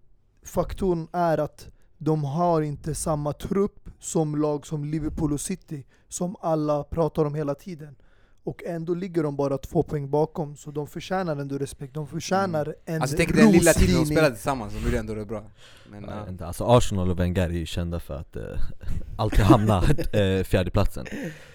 faktorn 0.44 1.08
är 1.12 1.38
att 1.38 1.68
de 1.98 2.24
har 2.24 2.62
inte 2.62 2.94
samma 2.94 3.32
trupp 3.32 3.85
som 4.06 4.36
lag 4.36 4.66
som 4.66 4.84
Liverpool 4.84 5.32
och 5.32 5.40
City, 5.40 5.84
som 6.08 6.36
alla 6.40 6.84
pratar 6.84 7.24
om 7.24 7.34
hela 7.34 7.54
tiden. 7.54 7.96
Och 8.44 8.64
ändå 8.64 8.94
ligger 8.94 9.22
de 9.22 9.36
bara 9.36 9.58
två 9.58 9.82
poäng 9.82 10.10
bakom, 10.10 10.56
så 10.56 10.70
de 10.70 10.86
förtjänar 10.86 11.36
ändå 11.36 11.58
respekt. 11.58 11.94
De 11.94 12.06
förtjänar 12.06 12.74
en 12.84 13.02
Alltså 13.02 13.16
tänk 13.16 13.36
den 13.36 13.52
lilla 13.52 13.72
tiden 13.72 13.94
de 13.94 14.06
spelade 14.06 14.34
tillsammans, 14.34 14.72
de 14.74 14.84
gjorde 14.84 14.98
ändå 14.98 15.14
det 15.14 15.24
bra. 15.24 15.44
Men, 15.90 16.04
Ja, 16.04 16.28
inte, 16.28 16.46
alltså 16.46 16.64
Arsenal 16.64 17.10
och 17.10 17.20
Wenger 17.20 17.48
är 17.48 17.50
ju 17.50 17.66
kända 17.66 18.00
för 18.00 18.14
att 18.14 18.36
eh, 18.36 18.42
alltid 19.16 19.44
hamna 19.44 19.82
eh, 20.12 20.44
fjärdeplatsen. 20.44 21.06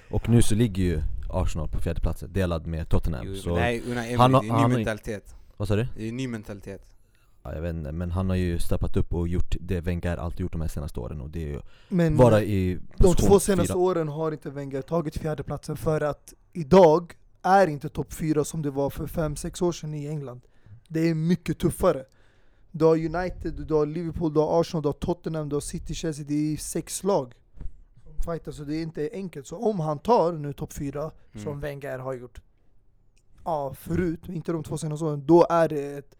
Och 0.09 0.29
nu 0.29 0.41
så 0.41 0.55
ligger 0.55 0.83
ju 0.83 1.01
Arsenal 1.29 1.67
på 1.67 1.79
fjärdeplatsen, 1.79 2.33
delad 2.33 2.67
med 2.67 2.89
Tottenham. 2.89 3.25
Jo, 3.27 3.35
så, 3.35 3.55
Nej, 3.55 3.81
Unai 3.87 4.13
Emery, 4.13 4.47
det 4.47 4.53
är 4.53 4.63
en 4.63 4.69
ny 4.69 4.75
mentalitet. 4.77 5.35
Vad 5.57 5.67
sa 5.67 5.75
du? 5.75 5.87
Det 5.95 6.03
är 6.03 6.09
en 6.09 6.17
ny 6.17 6.27
mentalitet 6.27 6.90
jag 7.43 7.61
vet 7.61 7.75
inte, 7.75 7.91
men 7.91 8.11
han 8.11 8.29
har 8.29 8.35
ju 8.35 8.59
steppat 8.59 8.97
upp 8.97 9.13
och 9.13 9.27
gjort 9.27 9.55
det 9.59 9.81
Wenger 9.81 10.17
alltid 10.17 10.39
gjort 10.39 10.51
de 10.51 10.61
här 10.61 10.67
senaste 10.67 10.99
åren 10.99 11.21
och 11.21 11.29
det 11.29 11.43
är 11.43 11.47
ju 11.47 11.61
Men 11.89 12.17
vara 12.17 12.41
i 12.41 12.79
de 12.97 13.15
två 13.15 13.39
senaste 13.39 13.73
fyra. 13.73 13.77
åren 13.79 14.07
har 14.07 14.31
inte 14.31 14.49
Wenger 14.49 14.81
tagit 14.81 15.17
fjärdeplatsen 15.17 15.77
för 15.77 16.01
att 16.01 16.33
idag 16.53 17.13
är 17.41 17.67
inte 17.67 17.89
topp 17.89 18.13
fyra 18.13 18.43
som 18.43 18.61
det 18.61 18.71
var 18.71 18.89
för 18.89 19.07
5-6 19.07 19.63
år 19.63 19.71
sedan 19.71 19.93
i 19.93 20.07
England. 20.07 20.41
Det 20.87 21.09
är 21.09 21.13
mycket 21.13 21.59
tuffare. 21.59 22.05
Du 22.71 22.85
har 22.85 22.95
United, 22.95 23.53
du 23.67 23.73
har 23.73 23.85
Liverpool, 23.85 24.33
du 24.33 24.39
har 24.39 24.61
Arsenal, 24.61 24.81
du 24.81 24.87
har 24.87 24.93
Tottenham, 24.93 25.49
du 25.49 25.55
har 25.55 25.61
City, 25.61 25.93
Chelsea. 25.93 26.25
Det 26.27 26.53
är 26.53 26.57
sex 26.57 27.03
lag 27.03 27.33
som 28.03 28.33
fightar, 28.33 28.51
så 28.51 28.63
det 28.63 28.75
är 28.75 28.81
inte 28.81 29.09
enkelt. 29.13 29.47
Så 29.47 29.57
om 29.57 29.79
han 29.79 29.99
tar 29.99 30.31
nu 30.33 30.53
topp 30.53 30.73
fyra, 30.73 31.11
Mm. 31.33 31.43
som 31.43 31.59
Wenger 31.59 31.99
har 31.99 32.13
gjort 32.13 32.41
ja, 33.45 33.73
förut, 33.73 34.19
inte 34.27 34.51
de 34.51 34.63
två 34.63 34.77
senaste 34.77 35.05
åren, 35.05 35.23
då 35.25 35.45
är 35.49 35.69
det 35.69 35.97
ett 35.97 36.15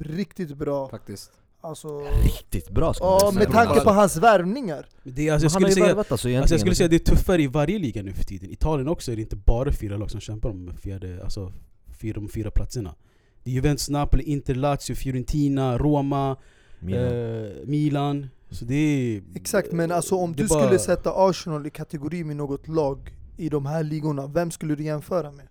riktigt 0.00 0.56
bra... 0.56 0.88
faktiskt 0.88 1.32
Alltså, 1.60 2.00
Riktigt 2.24 2.70
bra 2.70 2.94
ska 2.94 3.04
man 3.04 3.12
ja, 3.22 3.32
säga. 3.32 3.32
med 3.38 3.50
tanke 3.52 3.80
på 3.80 3.90
hans 3.90 4.16
värvningar. 4.16 4.86
Men 5.02 5.14
Det 5.14 5.28
är, 5.28 5.32
alltså, 5.32 5.44
jag, 5.44 5.52
skulle 5.52 5.70
säga, 5.70 5.86
värvat 5.86 5.98
alltså 5.98 6.14
alltså, 6.14 6.28
egentligen 6.28 6.54
jag 6.54 6.60
skulle 6.60 6.74
säga 6.74 6.84
att 6.84 6.90
det 6.90 7.10
är 7.10 7.14
tuffare 7.16 7.42
i 7.42 7.46
varje 7.46 7.78
liga 7.78 8.02
nu 8.02 8.12
för 8.12 8.24
tiden. 8.24 8.50
Italien 8.50 8.88
också 8.88 9.12
är 9.12 9.16
det 9.16 9.22
inte 9.22 9.36
bara 9.36 9.72
fyra 9.72 9.96
lag 9.96 10.10
som 10.10 10.20
kämpar 10.20 10.50
om 10.50 10.72
fjärde, 10.82 11.20
alltså, 11.24 11.52
fyra, 12.00 12.14
de 12.14 12.28
fyra 12.28 12.50
platserna. 12.50 12.94
Det 13.42 13.50
är 13.50 13.54
Juventus, 13.54 13.88
Napoli, 13.90 14.22
Inter, 14.24 14.54
Lazio, 14.54 14.94
Fiorentina, 14.94 15.78
Roma, 15.78 16.36
Milan. 16.80 17.04
Eh, 17.04 17.50
Milan. 17.64 18.28
Så 18.50 18.64
det 18.64 18.74
är... 18.74 19.22
Exakt, 19.34 19.72
men 19.72 19.92
alltså 19.92 20.16
om 20.16 20.32
det 20.32 20.36
du 20.36 20.44
är 20.44 20.48
bara- 20.48 20.62
skulle 20.64 20.78
sätta 20.78 21.12
Arsenal 21.28 21.66
i 21.66 21.70
kategori 21.70 22.24
med 22.24 22.36
något 22.36 22.68
lag 22.68 23.14
i 23.36 23.48
de 23.48 23.66
här 23.66 23.82
ligorna, 23.82 24.26
vem 24.26 24.50
skulle 24.50 24.74
du 24.74 24.84
jämföra 24.84 25.30
med? 25.30 25.48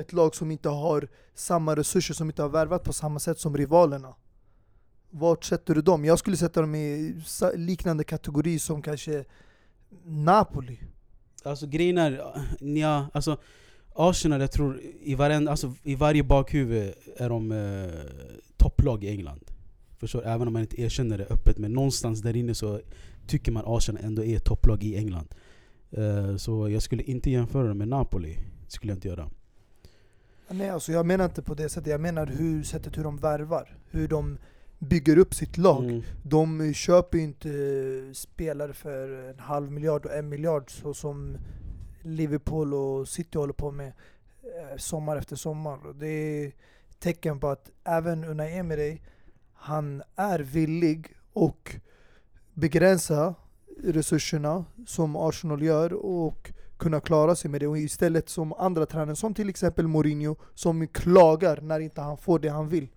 Ett 0.00 0.12
lag 0.12 0.34
som 0.34 0.50
inte 0.50 0.68
har 0.68 1.08
samma 1.34 1.76
resurser, 1.76 2.14
som 2.14 2.30
inte 2.30 2.42
har 2.42 2.48
värvat 2.48 2.84
på 2.84 2.92
samma 2.92 3.18
sätt 3.18 3.38
som 3.38 3.56
rivalerna. 3.56 4.14
Vart 5.10 5.44
sätter 5.44 5.74
du 5.74 5.82
dem? 5.82 6.04
Jag 6.04 6.18
skulle 6.18 6.36
sätta 6.36 6.60
dem 6.60 6.74
i 6.74 7.14
liknande 7.54 8.04
kategori 8.04 8.58
som 8.58 8.82
kanske 8.82 9.24
Napoli. 10.04 10.78
Alltså 11.44 11.66
grejen 11.66 11.98
är, 11.98 12.22
ja, 12.60 13.06
alltså 13.12 13.38
Arsenal 13.94 14.40
jag 14.40 14.52
tror 14.52 14.80
i, 15.00 15.14
varenda, 15.14 15.50
alltså, 15.50 15.74
i 15.82 15.94
varje 15.94 16.24
bakhuvud 16.24 16.94
är 17.16 17.28
de 17.28 17.52
eh, 17.52 17.90
topplag 18.56 19.04
i 19.04 19.08
England. 19.08 19.44
Förstår? 19.98 20.26
Även 20.26 20.46
om 20.46 20.52
man 20.52 20.62
inte 20.62 20.80
erkänner 20.80 21.18
det 21.18 21.26
öppet, 21.26 21.58
men 21.58 21.72
någonstans 21.72 22.20
där 22.22 22.36
inne 22.36 22.54
så 22.54 22.80
tycker 23.26 23.52
man 23.52 23.62
Arsenal 23.66 24.04
ändå 24.04 24.24
är 24.24 24.38
topplag 24.38 24.82
i 24.84 24.96
England. 24.96 25.34
Eh, 25.90 26.36
så 26.36 26.68
jag 26.68 26.82
skulle 26.82 27.02
inte 27.02 27.30
jämföra 27.30 27.68
dem 27.68 27.78
med 27.78 27.88
Napoli. 27.88 28.34
Det 28.64 28.70
skulle 28.72 28.92
jag 28.92 28.96
inte 28.96 29.08
göra. 29.08 29.30
Nej 30.52 30.70
alltså 30.70 30.92
jag 30.92 31.06
menar 31.06 31.24
inte 31.24 31.42
på 31.42 31.54
det 31.54 31.68
sättet, 31.68 31.90
jag 31.90 32.00
menar 32.00 32.26
hur, 32.26 32.62
sättet 32.62 32.98
hur 32.98 33.04
de 33.04 33.16
värvar. 33.16 33.76
Hur 33.90 34.08
de 34.08 34.38
bygger 34.78 35.18
upp 35.18 35.34
sitt 35.34 35.56
lag. 35.56 35.84
Mm. 35.84 36.02
De 36.22 36.74
köper 36.74 37.18
ju 37.18 37.24
inte 37.24 37.50
spelare 38.14 38.72
för 38.72 39.30
en 39.30 39.38
halv 39.38 39.72
miljard 39.72 40.06
och 40.06 40.14
en 40.14 40.28
miljard 40.28 40.70
så 40.70 40.94
som 40.94 41.38
Liverpool 42.02 42.74
och 42.74 43.08
City 43.08 43.38
håller 43.38 43.52
på 43.52 43.70
med 43.70 43.92
eh, 44.42 44.76
sommar 44.76 45.16
efter 45.16 45.36
sommar. 45.36 45.78
Det 45.94 46.06
är 46.06 46.52
tecken 46.98 47.40
på 47.40 47.48
att 47.48 47.70
även 47.84 48.24
Unai 48.24 48.58
Emery, 48.58 48.98
han 49.54 50.02
är 50.16 50.38
villig 50.38 51.16
och 51.32 51.76
begränsa 52.54 53.34
resurserna 53.82 54.64
som 54.86 55.16
Arsenal 55.16 55.62
gör 55.62 55.92
och 55.92 56.52
kunna 56.80 57.00
klara 57.00 57.34
sig 57.34 57.50
med 57.50 57.60
det. 57.60 57.66
Och 57.66 57.78
istället 57.78 58.28
som 58.28 58.52
andra 58.52 58.86
tränare, 58.86 59.16
som 59.16 59.34
till 59.34 59.48
exempel 59.48 59.88
Mourinho, 59.88 60.36
som 60.54 60.86
klagar 60.88 61.60
när 61.60 61.80
inte 61.80 62.00
han 62.00 62.16
får 62.16 62.38
det 62.38 62.48
han 62.48 62.68
vill. 62.68 62.88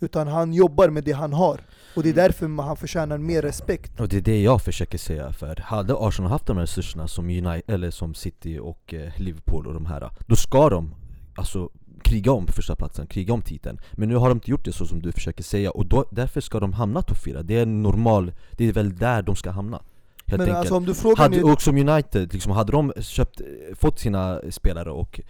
Utan 0.00 0.28
han 0.28 0.52
jobbar 0.52 0.88
med 0.88 1.04
det 1.04 1.12
han 1.12 1.32
har. 1.32 1.60
Och 1.96 2.02
det 2.02 2.08
är 2.08 2.14
därför 2.14 2.62
han 2.62 2.76
förtjänar 2.76 3.18
mer 3.18 3.42
respekt. 3.42 4.00
Och 4.00 4.08
det 4.08 4.16
är 4.16 4.20
det 4.20 4.42
jag 4.42 4.62
försöker 4.62 4.98
säga, 4.98 5.32
för 5.32 5.56
hade 5.56 5.94
Arsenal 5.98 6.30
haft 6.30 6.46
de 6.46 6.56
här 6.56 6.62
resurserna 6.62 7.08
som, 7.08 7.24
United, 7.24 7.74
eller 7.74 7.90
som 7.90 8.14
City 8.14 8.58
och 8.58 8.94
eh, 8.94 9.12
Liverpool 9.16 9.66
och 9.66 9.74
de 9.74 9.86
här 9.86 10.10
Då 10.26 10.36
ska 10.36 10.68
de 10.68 10.94
alltså 11.34 11.70
kriga 12.02 12.32
om 12.32 12.46
första 12.46 12.76
platsen, 12.76 13.06
kriga 13.06 13.34
om 13.34 13.42
titeln 13.42 13.78
Men 13.92 14.08
nu 14.08 14.16
har 14.16 14.28
de 14.28 14.36
inte 14.36 14.50
gjort 14.50 14.64
det 14.64 14.72
så 14.72 14.86
som 14.86 15.02
du 15.02 15.12
försöker 15.12 15.42
säga 15.42 15.70
och 15.70 15.86
då, 15.86 16.04
därför 16.10 16.40
ska 16.40 16.60
de 16.60 16.72
hamna 16.72 17.02
topp 17.02 17.18
4 17.24 17.42
Det 17.42 17.58
är 17.58 17.66
normal, 17.66 18.32
det 18.52 18.68
är 18.68 18.72
väl 18.72 18.96
där 18.96 19.22
de 19.22 19.36
ska 19.36 19.50
hamna 19.50 19.82
Helt 20.28 20.38
Men 20.38 20.40
enkelt 20.40 20.58
alltså 20.58 20.76
om 20.76 20.84
du 20.84 20.94
frågar 20.94 21.16
hade, 21.16 21.42
Och 21.42 21.62
som 21.62 21.76
United, 21.76 22.32
liksom, 22.32 22.52
hade 22.52 22.72
de 22.72 22.92
köpt, 23.00 23.40
fått 23.74 23.98
sina 23.98 24.40
spelare 24.50 24.90
och, 24.90 25.20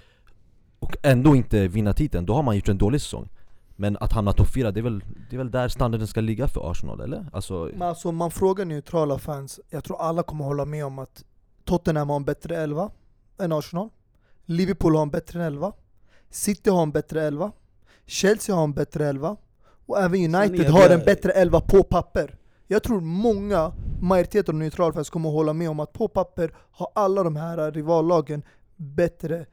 och 0.78 0.96
ändå 1.02 1.36
inte 1.36 1.68
vinna 1.68 1.92
titeln, 1.92 2.26
då 2.26 2.34
har 2.34 2.42
man 2.42 2.56
gjort 2.56 2.68
en 2.68 2.78
dålig 2.78 3.00
säsong 3.00 3.28
Men 3.76 3.96
att 3.96 4.12
hamna 4.12 4.32
topp 4.32 4.48
4, 4.54 4.70
det 4.70 4.80
är, 4.80 4.82
väl, 4.82 5.04
det 5.30 5.36
är 5.36 5.38
väl 5.38 5.50
där 5.50 5.68
standarden 5.68 6.06
ska 6.06 6.20
ligga 6.20 6.48
för 6.48 6.70
Arsenal, 6.70 7.00
eller? 7.00 7.26
Alltså, 7.32 7.70
men 7.72 7.88
alltså 7.88 8.08
om 8.08 8.16
man 8.16 8.30
frågar 8.30 8.64
neutrala 8.64 9.18
fans, 9.18 9.60
jag 9.70 9.84
tror 9.84 10.00
alla 10.00 10.22
kommer 10.22 10.44
hålla 10.44 10.64
med 10.64 10.84
om 10.84 10.98
att 10.98 11.24
Tottenham 11.64 12.08
har 12.08 12.16
en 12.16 12.24
bättre 12.24 12.56
elva 12.56 12.90
än 13.40 13.52
Arsenal. 13.52 13.88
Liverpool 14.44 14.94
har 14.94 15.02
en 15.02 15.10
bättre 15.10 15.44
elva. 15.44 15.72
City 16.30 16.70
har 16.70 16.82
en 16.82 16.90
bättre 16.90 17.22
elva. 17.22 17.52
Chelsea 18.06 18.54
har 18.56 18.64
en 18.64 18.72
bättre 18.72 19.08
elva. 19.08 19.36
Och 19.86 19.98
även 19.98 20.34
United 20.34 20.70
har 20.70 20.90
en 20.90 21.04
bättre 21.04 21.32
elva 21.32 21.60
på 21.60 21.82
papper. 21.82 22.34
Jag 22.66 22.82
tror 22.82 23.00
många, 23.00 23.72
majoriteten 24.00 24.54
av 24.54 24.58
neutrala 24.58 24.92
fans 24.92 25.10
kommer 25.10 25.30
hålla 25.30 25.52
med 25.52 25.70
om 25.70 25.80
att 25.80 25.92
på 25.92 26.08
papper 26.08 26.54
har 26.70 26.88
alla 26.94 27.22
de 27.22 27.36
här 27.36 27.72
rivallagen 27.72 28.42
bättre 28.76 29.46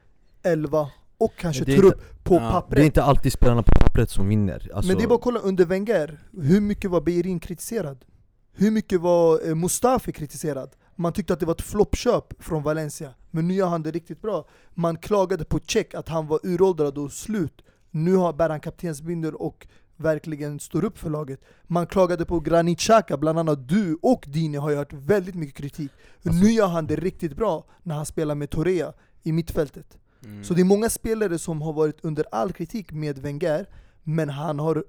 elva 0.43 0.89
och 1.17 1.35
kanske 1.37 1.65
trupp 1.65 2.23
på 2.23 2.33
Ja, 2.35 2.39
det 2.39 2.45
är 2.45 2.51
pappret. 2.51 2.85
inte 2.85 3.03
alltid 3.03 3.33
spelarna 3.33 3.63
på 3.63 3.71
pappret 3.79 4.09
som 4.09 4.27
vinner 4.27 4.69
alltså, 4.73 4.87
Men 4.91 4.97
det 4.97 5.03
är 5.03 5.07
bara 5.07 5.15
att 5.15 5.21
kolla 5.21 5.39
under 5.39 5.65
Wenger, 5.65 6.19
hur 6.41 6.61
mycket 6.61 6.91
var 6.91 7.01
Beirin 7.01 7.39
kritiserad? 7.39 8.05
Hur 8.53 8.71
mycket 8.71 9.01
var 9.01 9.47
eh, 9.47 9.55
Mustafi 9.55 10.11
kritiserad? 10.11 10.69
Man 10.95 11.13
tyckte 11.13 11.33
att 11.33 11.39
det 11.39 11.45
var 11.45 11.53
ett 11.53 11.61
floppköp 11.61 12.43
från 12.43 12.63
Valencia, 12.63 13.13
men 13.31 13.47
nu 13.47 13.53
gör 13.53 13.67
han 13.67 13.83
det 13.83 13.91
riktigt 13.91 14.21
bra. 14.21 14.47
Man 14.73 14.97
klagade 14.97 15.45
på 15.45 15.59
Cech 15.67 15.95
att 15.95 16.09
han 16.09 16.27
var 16.27 16.39
uråldrad 16.43 16.97
och 16.97 17.11
slut. 17.11 17.61
Nu 17.91 18.15
har 18.15 18.33
bär 18.33 18.49
han 18.49 18.59
kaptensbindel 18.59 19.35
och 19.35 19.67
verkligen 19.97 20.59
står 20.59 20.85
upp 20.85 20.97
för 20.97 21.09
laget. 21.09 21.39
Man 21.63 21.87
klagade 21.87 22.25
på 22.25 22.39
Granit 22.39 22.79
Xhaka, 22.79 23.17
bland 23.17 23.39
annat 23.39 23.67
du 23.69 23.97
och 24.01 24.25
Dini 24.27 24.57
har 24.57 24.69
ju 24.69 24.75
hört 24.75 24.93
väldigt 24.93 25.35
mycket 25.35 25.55
kritik. 25.55 25.91
Alltså- 26.25 26.43
Nu 26.43 26.51
gör 26.51 26.67
han 26.67 26.87
det 26.87 26.95
riktigt 26.95 27.35
bra 27.35 27.65
när 27.83 27.95
han 27.95 28.05
spelar 28.05 28.35
med 28.35 28.49
Torea 28.49 28.93
i 29.23 29.31
mittfältet. 29.31 29.97
Mm. 30.25 30.43
Så 30.43 30.53
det 30.53 30.61
är 30.61 30.65
många 30.65 30.89
spelare 30.89 31.39
som 31.39 31.61
har 31.61 31.73
varit 31.73 31.97
under 32.01 32.25
all 32.31 32.53
kritik 32.53 32.91
med 32.91 33.17
Wenger, 33.17 33.65
men 34.03 34.29
han 34.29 34.59
har 34.59 34.83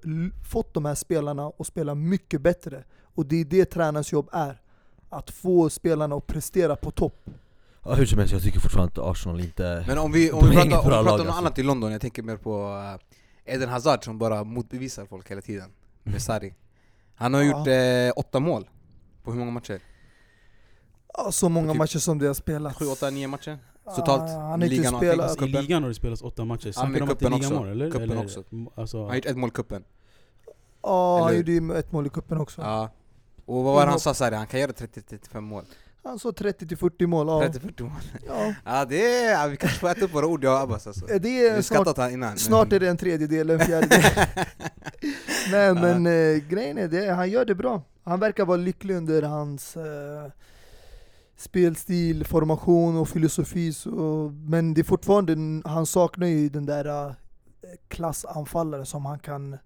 fått 0.50 0.74
de 0.74 0.84
här 0.84 0.94
spelarna 0.94 1.52
att 1.58 1.66
spela 1.66 1.94
mycket 1.94 2.40
bättre. 2.40 2.84
Och 3.02 3.26
det 3.26 3.40
är 3.40 3.44
det 3.44 3.64
tränarens 3.64 4.12
jobb 4.12 4.28
är. 4.32 4.60
Att 5.08 5.30
få 5.30 5.70
spelarna 5.70 6.16
att 6.16 6.26
prestera 6.26 6.76
på 6.76 6.90
topp. 6.90 7.30
ja, 7.84 7.94
Hur 7.94 8.06
som 8.06 8.18
helst, 8.18 8.32
jag 8.32 8.42
tycker 8.42 8.60
fortfarande 8.60 8.92
att 8.92 9.10
Arsenal 9.10 9.40
inte... 9.40 9.84
Men 9.88 9.98
om 9.98 10.12
vi, 10.12 10.32
om 10.32 10.48
vi 10.48 10.56
pratar, 10.56 10.62
om 10.62 10.68
vi 10.68 10.74
pratar 10.74 10.98
om 10.98 11.04
något 11.04 11.20
alltså. 11.20 11.32
annat 11.32 11.58
i 11.58 11.62
London, 11.62 11.92
jag 11.92 12.00
tänker 12.00 12.22
mer 12.22 12.36
på 12.36 12.68
uh, 12.68 13.00
Eden 13.46 13.68
Hazard 13.68 14.04
som 14.04 14.18
bara 14.18 14.44
motbevisar 14.44 15.06
folk 15.06 15.30
hela 15.30 15.40
tiden 15.40 15.70
med 16.02 16.22
Sarri 16.22 16.54
Han 17.14 17.34
har 17.34 17.42
Ja. 17.42 17.46
gjort 17.58 17.66
eh, 17.68 18.12
åtta 18.20 18.40
mål 18.40 18.68
på 19.22 19.30
hur 19.32 19.38
många 19.38 19.50
matcher? 19.50 19.80
Ja, 21.14 21.32
så 21.32 21.48
många 21.48 21.72
Typ 21.72 21.78
matcher 21.78 21.98
som 21.98 22.18
det 22.18 22.26
har 22.26 22.34
spelats. 22.34 22.78
Sju, 22.78 22.86
åtta, 22.86 23.10
nio 23.10 23.28
matcher? 23.28 23.58
Totalt? 23.96 24.22
Ah, 24.22 24.26
han 24.26 24.42
har 24.42 24.54
inte 24.54 24.68
ligan 24.68 24.96
spelat. 24.96 25.42
I 25.42 25.46
ligan 25.46 25.82
har 25.82 25.88
det 25.88 25.94
spelats 25.94 26.22
åtta 26.22 26.44
matcher, 26.44 26.66
Ja, 26.66 26.72
snackar 26.72 26.88
men 26.90 27.00
de 27.00 27.06
kuppen 27.08 27.32
ligamål 27.32 27.58
också. 27.58 27.70
eller? 27.70 27.90
Kuppen 27.90 28.10
eller 28.10 28.24
också. 28.24 28.44
m- 28.52 28.68
Alltså, 28.74 28.98
Han 28.98 29.08
har 29.08 29.14
gjort 29.14 29.26
ett 29.26 29.36
mål 29.36 29.48
i 29.48 29.52
cupen 29.52 29.84
Ja, 30.82 31.24
han 31.24 31.36
gjorde 31.36 31.52
ju 31.52 31.72
ett 31.74 31.92
mål 31.92 32.06
i 32.06 32.08
cupen 32.10 32.38
också. 32.40 32.62
Ja 32.62 32.90
Och 33.46 33.64
vad 33.64 33.74
var 33.74 33.84
det 33.84 33.90
han 33.90 34.00
sa 34.00 34.14
Sarri? 34.14 34.34
Han 34.36 34.46
kan 34.46 34.60
göra 34.60 34.72
30-35 34.72 35.40
mål 35.40 35.64
Han 36.06 36.18
sa 36.18 36.30
30-40 36.30 37.06
mål. 37.06 37.26
Ja. 37.26 37.48
30-40 37.48 37.82
mål 37.82 37.92
Ja. 38.26 38.54
Ja 38.64 38.84
det 38.84 39.24
är, 39.24 39.48
vi 39.48 39.56
kanske 39.56 39.78
får 39.78 39.88
äta 39.90 40.04
upp 40.04 40.14
våra 40.14 40.26
ord 40.26 40.44
jag 40.44 40.54
och 40.54 40.60
Abbas 40.60 40.86
alltså 40.86 41.06
Det 41.06 41.46
är 41.46 41.52
snart, 41.52 41.64
skattat 41.64 41.96
han 41.96 42.12
innan 42.12 42.38
snart 42.38 42.72
är 42.72 42.80
det 42.80 42.88
en 42.88 42.96
tredjedel, 42.96 43.50
en 43.50 43.60
fjärdedel. 43.60 44.02
Nej 45.50 45.74
men 45.74 46.06
eh, 46.06 46.42
grejen 46.48 46.78
är 46.78 46.88
det, 46.88 47.12
han 47.12 47.30
gör 47.30 47.44
det 47.44 47.54
bra. 47.54 47.82
Han 48.02 48.20
verkar 48.20 48.44
vara 48.44 48.56
lycklig 48.56 48.94
under 48.94 49.22
hans 49.22 49.76
eh, 49.76 50.30
spelstil, 51.36 52.24
formation 52.24 52.96
och 52.96 53.08
filosofi. 53.08 53.72
Så, 53.72 53.90
men 54.48 54.74
det 54.74 54.80
är 54.80 54.84
fortfarande, 54.84 55.62
han 55.68 55.86
saknar 55.86 56.26
ju 56.26 56.48
den 56.48 56.66
där 56.66 57.08
eh, 57.08 57.12
klassanfallaren 57.88 58.86
som 58.86 59.06
han 59.06 59.18
kan 59.18 59.56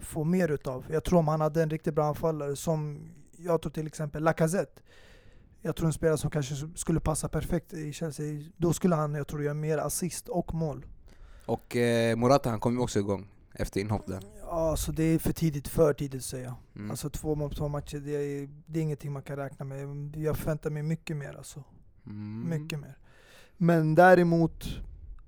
få 0.00 0.24
mer 0.24 0.48
utav. 0.48 0.84
Jag 0.90 1.04
tror 1.04 1.18
om 1.18 1.28
han 1.28 1.40
hade 1.40 1.62
en 1.62 1.70
riktigt 1.70 1.94
bra 1.94 2.04
anfallare 2.04 2.56
som, 2.56 3.08
jag 3.36 3.62
tror 3.62 3.72
till 3.72 3.86
exempel 3.86 4.22
Lacazette. 4.22 4.82
Jag 5.62 5.76
tror 5.76 5.86
en 5.86 5.92
spelare 5.92 6.18
som 6.18 6.30
kanske 6.30 6.54
skulle 6.74 7.00
passa 7.00 7.28
perfekt 7.28 7.72
i 7.72 7.92
Chelsea, 7.92 8.42
då 8.56 8.72
skulle 8.72 8.94
han, 8.94 9.14
jag 9.14 9.26
tror, 9.28 9.42
göra 9.42 9.54
mer 9.54 9.78
assist 9.78 10.28
och 10.28 10.54
mål. 10.54 10.86
Och 11.46 11.76
eh, 11.76 12.16
Morata 12.16 12.50
han 12.50 12.60
kom 12.60 12.74
ju 12.74 12.80
också 12.80 12.98
igång 12.98 13.28
efter 13.54 13.80
inhopp 13.80 14.06
där 14.06 14.20
Ja, 14.40 14.76
så 14.76 14.92
det 14.92 15.02
är 15.02 15.18
för 15.18 15.32
tidigt, 15.32 15.68
för 15.68 15.92
tidigt 15.94 16.20
att 16.20 16.24
säga. 16.24 16.56
mm. 16.76 16.90
Alltså 16.90 17.10
två 17.10 17.34
mål 17.34 17.48
på 17.50 17.54
två 17.56 17.68
matcher, 17.68 17.98
det 17.98 18.10
är, 18.12 18.48
det 18.66 18.78
är 18.78 18.82
ingenting 18.82 19.12
man 19.12 19.22
kan 19.22 19.36
räkna 19.36 19.64
med. 19.64 20.16
Jag 20.16 20.36
förväntar 20.36 20.70
mig 20.70 20.82
mycket 20.82 21.16
mer 21.16 21.34
alltså. 21.36 21.64
mm. 22.06 22.48
Mycket 22.62 22.78
mer. 22.80 22.98
Men 23.56 23.94
däremot, 23.94 24.64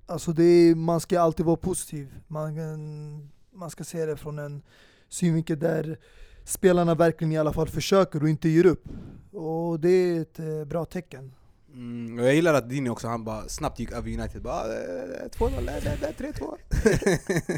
alltså 0.05 0.31
det 0.33 0.43
är, 0.43 0.75
man 0.75 0.99
ska 0.99 1.19
alltid 1.19 1.45
vara 1.45 1.55
positiv. 1.57 2.13
Man, 2.27 2.55
kan- 2.55 3.31
man 3.51 3.69
ska 3.69 3.83
se 3.83 4.05
det 4.05 4.17
från 4.17 4.39
en 4.39 4.61
synvinkel 5.09 5.59
där 5.59 5.99
spelarna 6.45 6.95
verkligen 6.95 7.31
i 7.31 7.37
alla 7.37 7.53
fall 7.53 7.67
försöker 7.67 8.23
och 8.23 8.29
inte 8.29 8.49
ger 8.49 8.65
upp. 8.65 8.83
Och 9.31 9.79
det 9.79 9.89
är 9.89 10.21
ett 10.21 10.39
eh, 10.39 10.65
bra 10.65 10.85
tecken. 10.85 11.31
Mm, 11.73 12.19
och 12.19 12.25
jag 12.25 12.35
gillar 12.35 12.53
att 12.53 12.69
Dini 12.69 12.89
också, 12.89 13.07
han 13.07 13.23
bara 13.23 13.47
snabbt 13.47 13.79
gick 13.79 13.91
över 13.91 14.13
United, 14.19 14.41
bara 14.41 14.63
eh, 14.63 15.29
2-0, 15.37 15.69
eh, 15.69 15.75
eh, 15.87 16.03
eh, 16.03 16.09
3-2 16.17 16.55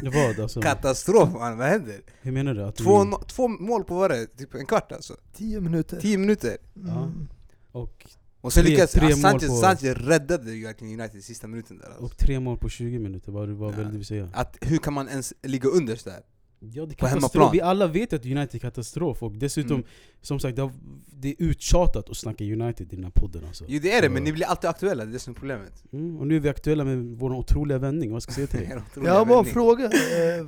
det 0.02 0.10
var 0.10 0.42
alltså, 0.42 0.60
Katastrof 0.62 1.32
man, 1.32 1.58
vad 1.58 1.66
händer? 1.66 2.00
hur 2.22 2.32
menar 2.32 2.54
du? 2.54 2.62
Att 2.64 2.76
Två, 2.76 3.04
vi, 3.04 3.10
no- 3.10 3.24
två 3.26 3.48
mål 3.48 3.84
på 3.84 3.94
vad 3.94 4.10
det? 4.10 4.26
Typ 4.26 4.54
en 4.54 4.66
kvart 4.66 4.92
alltså? 4.92 5.16
Tio 5.32 5.60
minuter. 5.60 6.00
10 6.00 6.18
minuter? 6.18 6.56
Mm. 6.76 7.28
och, 7.72 8.06
Och 8.40 8.52
sen 8.52 8.62
Tre- 8.62 8.70
lyckades 8.70 8.92
tre 8.92 9.02
mål 9.08 9.14
Sanchez, 9.16 9.48
på- 9.48 9.56
Sanchez 9.56 9.82
räddade 9.98 10.44
verkligen 10.62 11.00
United 11.00 11.18
i 11.18 11.22
sista 11.22 11.46
minuten 11.46 11.78
där 11.78 11.86
alltså. 11.86 12.04
och 12.04 12.16
tre 12.16 12.40
mål 12.40 12.58
på 12.58 12.68
20 12.68 12.98
minuter, 12.98 13.32
vad, 13.32 13.48
vad 13.48 13.72
Ja. 13.74 13.78
vill 13.78 13.98
du 13.98 14.04
säga? 14.04 14.28
Att, 14.34 14.56
Hur 14.60 14.78
kan 14.78 14.92
man 14.92 15.08
ens 15.08 15.34
ligga 15.42 15.68
under 15.68 15.96
sådär? 15.96 16.20
Ja 16.60 16.86
det 16.86 16.92
är 16.92 16.96
På 16.96 17.06
katastrof, 17.06 17.10
hemmaplan. 17.34 17.52
vi 17.52 17.60
alla 17.60 17.86
vet 17.86 18.12
att 18.12 18.24
United 18.24 18.54
är 18.54 18.58
katastrof 18.58 19.22
och 19.22 19.32
dessutom, 19.32 19.76
Mm. 19.76 19.86
som 20.22 20.40
sagt, 20.40 20.56
det, 20.56 20.62
har, 20.62 20.72
det 21.06 21.28
är 21.28 21.34
uttjatat 21.38 22.10
att 22.10 22.16
snacka 22.16 22.44
United 22.44 22.92
i 22.92 22.96
den 22.96 23.04
här 23.04 23.10
podden 23.14 23.44
alltså. 23.46 23.64
Jo 23.68 23.80
det 23.82 23.92
är 23.92 24.02
det, 24.02 24.08
Så- 24.08 24.12
men 24.12 24.24
ni 24.24 24.32
blir 24.32 24.46
alltid 24.46 24.70
aktuella, 24.70 25.04
det 25.04 25.10
är 25.10 25.12
det 25.12 25.18
som 25.18 25.30
är 25.34 25.34
problemet 25.38 25.84
mm, 25.92 26.18
Och 26.18 26.26
nu 26.26 26.36
är 26.36 26.40
vi 26.40 26.48
aktuella 26.48 26.84
med 26.84 26.98
vår 27.18 27.30
otroliga 27.32 27.78
vändning, 27.78 28.12
vad 28.12 28.22
ska 28.22 28.30
jag 28.40 28.48
säga 28.48 28.60
till 28.66 28.68
dig? 28.94 29.04
Jag 29.08 29.12
har 29.18 29.26
bara 29.26 29.38
en 29.38 29.44
fråga. 29.44 29.84
Eh, 29.84 29.90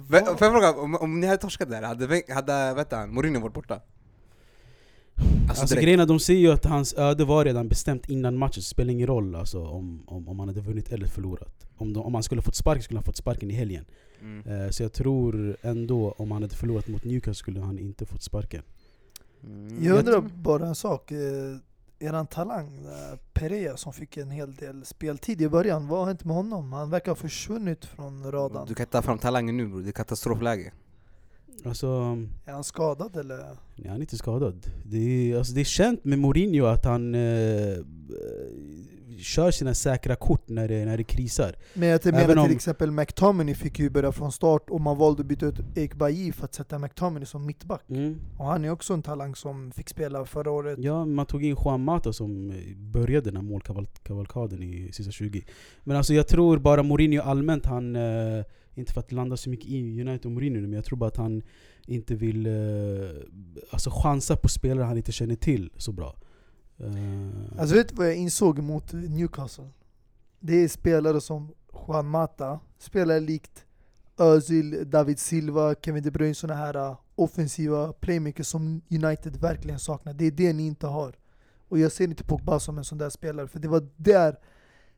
Får 0.08 0.16
jag 0.16 0.38
fråga, 0.38 0.72
om, 0.72 0.94
om 0.94 1.20
ni 1.20 1.26
hade 1.26 1.38
torskat 1.38 1.70
där, 1.70 1.82
hade, 1.82 2.22
hade 2.34 2.74
vet 2.74 2.92
han, 2.92 3.14
Mourinho 3.14 3.40
varit 3.40 3.54
borta? 3.54 3.80
Alltså, 5.50 5.62
Alltså 5.62 5.76
grejen 5.76 6.00
är, 6.00 6.06
de 6.06 6.20
säger 6.20 6.40
ju 6.40 6.52
att 6.52 6.64
hans 6.64 6.94
öde 6.94 7.24
var 7.24 7.44
redan 7.44 7.68
bestämt 7.68 8.08
innan 8.08 8.38
matchen, 8.38 8.52
det 8.56 8.62
spelar 8.62 8.92
ingen 8.92 9.06
roll 9.06 9.34
alltså, 9.34 9.64
om, 9.64 10.02
om, 10.06 10.28
om 10.28 10.38
han 10.38 10.48
hade 10.48 10.60
vunnit 10.60 10.92
eller 10.92 11.06
förlorat. 11.06 11.66
Om, 11.76 11.92
de, 11.92 12.04
om 12.04 12.14
han 12.14 12.22
skulle 12.22 12.42
fått 12.42 12.54
sparken 12.54 12.82
skulle 12.82 12.98
han 12.98 13.04
fått 13.04 13.16
sparken 13.16 13.50
i 13.50 13.54
helgen. 13.54 13.84
Mm. 14.20 14.64
Eh, 14.64 14.70
så 14.70 14.82
jag 14.82 14.92
tror 14.92 15.56
ändå, 15.62 16.14
om 16.18 16.30
han 16.30 16.42
hade 16.42 16.54
förlorat 16.54 16.88
mot 16.88 17.04
Newcastle 17.04 17.34
skulle 17.34 17.60
han 17.60 17.78
inte 17.78 18.06
fått 18.06 18.22
sparken. 18.22 18.62
Mm. 19.44 19.84
Jag 19.84 19.98
undrar 19.98 20.20
bara 20.20 20.66
en 20.66 20.74
sak. 20.74 21.10
Eh, 21.10 21.18
eran 21.98 22.26
talang, 22.26 22.86
Pereira, 23.32 23.76
som 23.76 23.92
fick 23.92 24.16
en 24.16 24.30
hel 24.30 24.54
del 24.54 24.84
speltid 24.84 25.42
i 25.42 25.48
början, 25.48 25.88
vad 25.88 25.98
har 25.98 26.06
hänt 26.06 26.24
med 26.24 26.36
honom? 26.36 26.72
Han 26.72 26.90
verkar 26.90 27.10
ha 27.10 27.16
försvunnit 27.16 27.84
från 27.84 28.32
radarn. 28.32 28.66
Du 28.68 28.74
kan 28.74 28.86
ta 28.86 29.02
fram 29.02 29.18
talangen 29.18 29.56
nu 29.56 29.68
bror, 29.68 29.80
det 29.80 29.88
är 29.88 29.92
katastrofläge 29.92 30.72
Alltså, 31.64 31.86
Är 32.44 32.52
han 32.52 32.64
skadad 32.64 33.16
eller? 33.16 33.36
nej, 33.76 33.88
han 33.88 33.96
är 33.96 34.00
inte 34.00 34.16
skadad. 34.16 34.66
Det 34.84 34.98
är, 35.32 35.38
alltså, 35.38 35.52
det 35.54 35.60
är 35.60 35.64
känt 35.64 36.04
med 36.04 36.18
Mourinho 36.18 36.64
att 36.66 36.84
han... 36.84 37.14
Eh, 37.14 37.78
kör 39.18 39.50
sina 39.50 39.74
säkra 39.74 40.16
kort 40.16 40.48
när 40.48 40.68
det, 40.68 40.84
när 40.84 40.96
det 40.96 41.04
krisar. 41.04 41.54
Men 41.74 41.88
jag 41.88 42.06
Även 42.06 42.28
menar 42.28 42.42
om- 42.42 42.46
till 42.48 42.56
exempel 42.56 42.90
McTominay 42.90 43.54
fick 43.54 43.78
ju 43.78 43.90
börja 43.90 44.12
från 44.12 44.32
start 44.32 44.70
och 44.70 44.80
man 44.80 44.98
valde 44.98 45.20
att 45.20 45.26
byta 45.26 45.46
ut 45.46 45.60
Ekbayi 45.74 46.32
för 46.32 46.44
att 46.44 46.54
sätta 46.54 46.78
McTominay 46.78 47.26
som 47.26 47.46
mittback. 47.46 47.82
Och 48.38 48.46
han 48.46 48.64
är 48.64 48.70
också 48.70 48.94
en 48.94 49.02
talang 49.02 49.34
som 49.34 49.72
fick 49.72 49.88
spela 49.88 50.24
förra 50.24 50.50
året. 50.50 50.78
Ja, 50.78 51.04
man 51.04 51.26
tog 51.26 51.44
in 51.44 51.56
Juan 51.64 51.84
Mata 51.84 52.12
som 52.12 52.50
eh, 52.50 52.56
började 52.76 53.30
den 53.30 53.36
här 53.36 53.42
målkavalkaden 53.42 54.62
i 54.62 54.90
sista 54.92 55.12
20. 55.12 55.44
Men 55.84 55.96
alltså 55.96 56.14
jag 56.14 56.28
tror 56.28 56.58
bara 56.58 56.82
Mourinho 56.82 57.22
allmänt, 57.22 57.66
han, 57.66 57.96
eh, 57.96 58.44
inte 58.80 58.92
för 58.92 59.00
att 59.00 59.12
landa 59.12 59.36
så 59.36 59.50
mycket 59.50 59.66
i 59.66 60.00
United 60.00 60.26
och 60.26 60.32
Mourinho 60.32 60.60
nu, 60.60 60.66
men 60.66 60.72
jag 60.72 60.84
tror 60.84 60.98
bara 60.98 61.08
att 61.08 61.16
han 61.16 61.42
inte 61.86 62.14
vill 62.14 62.46
eh, 62.46 62.52
alltså 63.70 63.90
chansa 63.92 64.36
på 64.36 64.48
spelare 64.48 64.84
han 64.84 64.96
inte 64.96 65.12
känner 65.12 65.34
till 65.36 65.70
så 65.76 65.92
bra. 65.92 66.16
Eh, 66.78 67.58
Alltså 67.60 67.74
vet 67.76 67.88
du 67.88 67.94
vad 67.94 68.06
jag 68.06 68.16
insåg 68.16 68.58
mot 68.58 68.92
Newcastle? 68.92 69.68
Det 70.40 70.54
är 70.64 70.68
spelare 70.68 71.20
som 71.20 71.52
Juan 71.88 72.06
Mata, 72.06 72.60
spelare 72.78 73.20
likt 73.20 73.64
Özil, 74.16 74.90
David 74.90 75.18
Silva, 75.18 75.74
Kevin 75.74 76.02
De 76.02 76.10
Bruyne, 76.10 76.34
Sådana 76.34 76.60
här 76.60 76.74
eh, 76.76 76.96
offensiva 77.14 77.92
playmakers 77.92 78.46
som 78.46 78.80
United 78.90 79.36
verkligen 79.36 79.78
saknar. 79.78 80.12
Det 80.14 80.24
är 80.24 80.30
det 80.30 80.52
ni 80.52 80.66
inte 80.66 80.86
har. 80.86 81.14
Och 81.68 81.78
jag 81.78 81.92
ser 81.92 82.04
inte 82.04 82.24
Pogba 82.24 82.60
som 82.60 82.78
en 82.78 82.84
sån 82.84 82.98
där 82.98 83.10
spelare, 83.10 83.48
för 83.48 83.58
det 83.58 83.68
var 83.68 83.88
där 83.96 84.36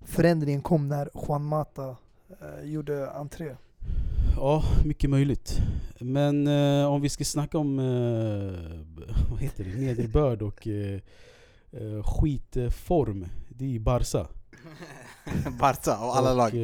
förändringen 0.01 0.63
kom 0.63 0.89
när 0.89 1.11
Juan 1.15 1.45
Mata 1.45 1.97
eh, 2.41 2.65
gjorde 2.71 3.11
entré. 3.11 3.57
Ja, 4.37 4.65
mycket 4.85 5.11
möjligt. 5.11 5.59
Men 5.99 6.47
eh, 6.47 6.87
om 6.87 7.01
vi 7.01 7.09
ska 7.09 7.25
snacka 7.25 7.59
om 7.59 7.79
eh, 7.79 9.05
vad 9.31 9.41
heter 9.41 9.65
det? 9.65 9.71
nederbörd 9.81 10.43
och 10.43 10.67
eh, 10.67 11.01
eh, 11.73 12.03
skitform, 12.05 13.27
det 13.49 13.65
är 13.65 13.69
ju 13.69 13.79
Barca. 13.79 14.27
Barca 15.61 15.97
av 15.97 16.11
alla 16.11 16.31
och, 16.31 16.37
lag. 16.37 16.55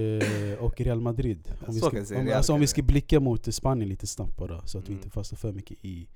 eh, 0.52 0.58
och 0.58 0.80
Real 0.80 1.00
Madrid. 1.00 1.52
Om 1.66 1.74
vi, 1.74 1.80
Så 1.80 1.86
ska, 1.88 1.98
om, 1.98 2.26
Real 2.26 2.36
alltså, 2.36 2.52
om 2.52 2.60
vi 2.60 2.66
ska 2.66 2.82
blicka 2.82 3.20
mot 3.20 3.54
Spanien 3.54 3.88
lite 3.88 4.06
snabbt 4.06 4.36
bara, 4.36 4.66
så 4.66 4.78
att 4.78 4.84
vi 4.84 4.88
Mm. 4.92 4.98
inte 4.98 5.10
fastnar 5.10 5.36
för 5.36 5.52
mycket 5.52 5.76
i, 5.84 6.08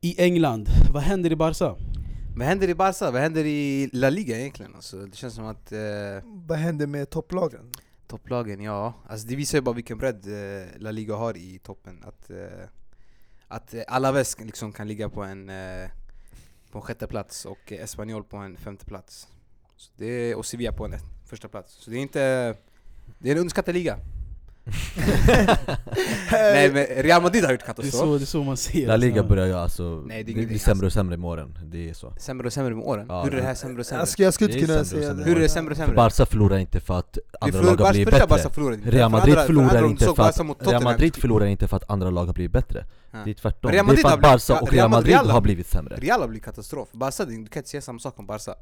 i 0.00 0.20
England. 0.22 0.68
Vad 0.92 1.02
händer 1.02 1.32
i 1.32 1.36
Barca? 1.36 1.74
Vad 2.36 2.46
händer 2.46 2.68
i 2.68 2.74
Barca? 2.74 3.10
Vad 3.10 3.20
händer 3.22 3.44
i 3.46 3.90
La 3.92 4.10
Liga 4.10 4.38
egentligen? 4.38 4.74
Alltså, 4.74 4.96
det 5.06 5.16
känns 5.16 5.34
som 5.34 5.46
att 5.46 5.72
eh, 5.72 5.78
Vad 6.24 6.58
hände 6.58 6.86
med 6.86 7.10
topplagen? 7.10 7.70
Topplagen, 8.08 8.60
ja. 8.60 8.94
Alltså, 9.06 9.28
det 9.28 9.36
visar 9.36 9.58
ju 9.58 9.62
bara 9.62 9.74
vilken 9.74 9.98
bredd 9.98 10.26
eh, 10.26 10.66
La 10.76 10.90
Liga 10.90 11.14
har 11.14 11.36
i 11.36 11.58
toppen. 11.58 12.04
Att, 12.04 12.30
eh, 12.30 12.68
att 13.48 13.74
eh, 13.74 13.82
Alaves 13.88 14.40
liksom 14.40 14.72
kan 14.72 14.88
ligga 14.88 15.08
på 15.08 15.22
en, 15.22 15.48
eh, 15.48 15.90
på 16.70 16.78
en 16.78 16.82
sjätte 16.82 17.06
plats 17.06 17.44
och 17.44 17.72
Espanyol 17.72 18.24
på 18.24 18.36
en 18.36 18.56
femte 18.56 18.84
plats. 18.84 19.28
Så 19.76 19.90
det 19.96 20.34
och 20.34 20.46
Sevilla 20.46 20.72
på 20.72 20.84
en 20.84 20.94
första 21.26 21.48
plats. 21.48 21.72
Så 21.72 21.90
det 21.90 21.96
är 21.96 22.02
inte... 22.02 22.54
Det 23.18 23.28
är 23.28 23.32
en 23.32 23.38
underskattad 23.38 23.74
liga. 23.74 23.98
Nej 26.30 26.72
men 26.72 26.84
Real 27.02 27.22
Madrid 27.22 27.44
har 27.44 27.52
gjort 27.52 27.60
Det 27.60 27.64
är 27.64 27.66
katastrof. 27.66 28.00
så, 28.02 28.18
det 28.18 28.24
är 28.24 28.26
så 28.26 28.42
man 28.42 28.56
ser 28.56 28.86
La 28.86 28.96
Liga 28.96 29.22
börjar 29.22 29.46
ju 29.46 29.54
alltså, 29.54 30.02
Nej, 30.06 30.24
det 30.24 30.32
det, 30.32 30.46
blir 30.46 30.58
sämre 30.58 30.86
och 30.86 30.92
sämre 30.92 31.16
med 31.16 31.30
åren, 31.30 31.58
det 31.64 31.90
är 31.90 31.94
så 31.94 32.12
Sämre 32.18 32.46
och 32.46 32.52
sämre 32.52 32.74
med 32.74 32.84
åren. 32.84 33.06
Ja, 33.08 33.22
Hur 33.24 33.32
är 33.32 33.36
det 33.36 33.42
här 33.42 33.54
sämre 33.54 33.80
och 33.80 33.86
sämre? 33.86 34.00
Jag 34.00 34.08
skulle, 34.08 34.26
jag 34.26 34.34
skulle 34.34 34.52
inte 34.52 34.66
kunna 34.66 34.84
säga 34.84 35.14
det. 35.14 35.24
Hur 35.24 35.36
är 35.36 35.40
det 35.40 35.48
sämre 35.48 35.70
och 35.70 35.76
sämre? 35.76 35.96
Barca 35.96 36.26
förlorar 36.26 36.58
inte 36.58 36.80
för 36.80 36.98
att 36.98 37.18
andra 37.40 37.60
lag 37.60 37.76
har 37.80 37.90
blivit 37.90 38.10
bättre 38.10 38.26
Barca 38.26 38.50
förlorar 38.50 38.74
inte. 38.74 38.90
Real 38.90 39.10
För 39.10 39.18
Madrid 39.18 39.34
för 39.34 39.46
förlorar 39.46 39.86
inte 39.86 40.04
för 40.04 40.22
att, 40.22 40.40
Real. 40.66 40.82
Madrid 40.82 41.16
förlorar 41.16 41.46
inte 41.46 41.68
för 41.68 41.76
att 41.76 41.90
andra 41.90 42.10
lag 42.10 42.26
har 42.26 42.32
blivit 42.34 42.52
bättre 42.52 42.84
Ja. 43.10 43.18
Det 43.24 43.30
är 43.30 43.34
tvärtom, 43.34 43.70
Real 43.70 43.86
det 43.86 43.92
är 43.92 43.96
Madrid 43.96 44.00
för 44.02 44.08
har 44.08 44.14
att 44.16 44.20
blivit- 44.20 44.48
Barca 44.48 44.60
och 44.62 44.72
Real 44.72 44.90
Real 44.90 44.90
Madrid- 44.90 45.32
har 45.32 45.40
blivit 45.40 45.66
sämre 45.66 45.96
Real 45.96 46.20
har 46.20 46.28
blivit 46.28 46.44
katastrof. 46.44 46.88
Barca, 46.92 47.24
du 47.24 47.46
kan 47.46 47.60
inte 47.60 47.68
säga 47.68 47.80
samma 47.80 47.98
sak 47.98 48.18
om 48.18 48.26
Barca. 48.26 48.54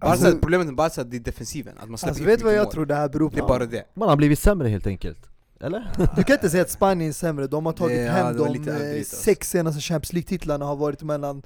Barca 0.00 0.12
Alltså- 0.12 0.38
problemet 0.38 0.66
med 0.66 0.76
Barca 0.76 1.04
det 1.04 1.16
är 1.16 1.20
defensiven, 1.20 1.78
att 1.78 1.88
man 1.88 1.98
släpper 1.98 2.10
Alltså 2.10 2.22
in 2.22 2.26
vet 2.26 2.38
du 2.38 2.44
vad 2.44 2.54
jag 2.54 2.64
mål. 2.64 2.72
tror 2.72 2.86
det 2.86 2.94
här 2.94 3.08
beror 3.08 3.30
Det 3.30 3.36
är 3.36 3.40
på? 3.40 3.46
bara 3.46 3.66
det. 3.66 3.84
Man 3.94 4.08
har 4.08 4.16
blivit 4.16 4.38
sämre 4.38 4.68
helt 4.68 4.86
enkelt, 4.86 5.18
eller? 5.60 5.90
Du 6.16 6.22
kan 6.24 6.34
inte 6.36 6.50
säga 6.50 6.62
att 6.62 6.70
Spanien 6.70 7.08
är 7.08 7.12
sämre, 7.12 7.46
de 7.46 7.66
har 7.66 7.72
tagit 7.72 7.96
Det- 7.96 8.02
ja, 8.02 8.12
hem 8.12 8.36
var 8.36 8.46
de 8.46 8.52
lite 8.52 8.70
eh, 8.70 8.76
överdrivet, 8.76 8.98
alltså. 9.00 9.16
sex 9.16 9.50
senaste 9.50 9.80
Champions 9.80 10.12
League-titlarna 10.12 10.64
har 10.64 10.76
varit 10.76 11.02
mellan 11.02 11.42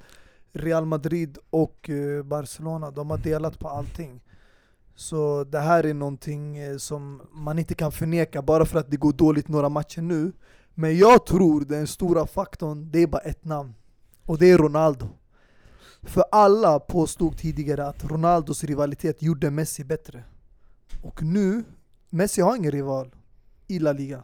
Real 0.53 0.85
Madrid 0.85 1.37
och 1.49 1.89
eh, 1.89 2.23
Barcelona, 2.23 2.91
de 2.91 3.09
har 3.09 3.17
delat 3.17 3.59
på 3.59 3.67
allting. 3.69 4.21
Så 4.95 5.43
det 5.43 5.59
här 5.59 5.85
är 5.85 5.93
någonting 5.93 6.57
eh, 6.57 6.77
som 6.77 7.21
man 7.33 7.59
inte 7.59 7.73
kan 7.73 7.91
förneka 7.91 8.41
bara 8.41 8.65
för 8.65 8.79
att 8.79 8.91
det 8.91 8.97
går 8.97 9.13
dåligt 9.13 9.47
några 9.47 9.69
matcher 9.69 10.01
nu. 10.01 10.31
Men 10.73 10.97
jag 10.97 11.25
tror 11.25 11.61
den 11.61 11.87
stora 11.87 12.27
faktorn, 12.27 12.91
det 12.91 12.99
är 13.03 13.07
bara 13.07 13.21
ett 13.21 13.45
namn. 13.45 13.73
Och 14.25 14.37
det 14.37 14.51
är 14.51 14.57
Ronaldo. 14.57 15.09
För 16.03 16.23
alla 16.31 16.79
påstod 16.79 17.37
tidigare 17.37 17.87
att 17.87 18.05
Ronaldos 18.05 18.63
rivalitet 18.63 19.21
gjorde 19.21 19.51
Messi 19.51 19.83
bättre. 19.83 20.23
Och 21.01 21.23
nu, 21.23 21.63
Messi 22.09 22.41
har 22.41 22.55
ingen 22.55 22.71
rival 22.71 23.15
i 23.67 23.79
La 23.79 23.91
Liga. 23.91 24.23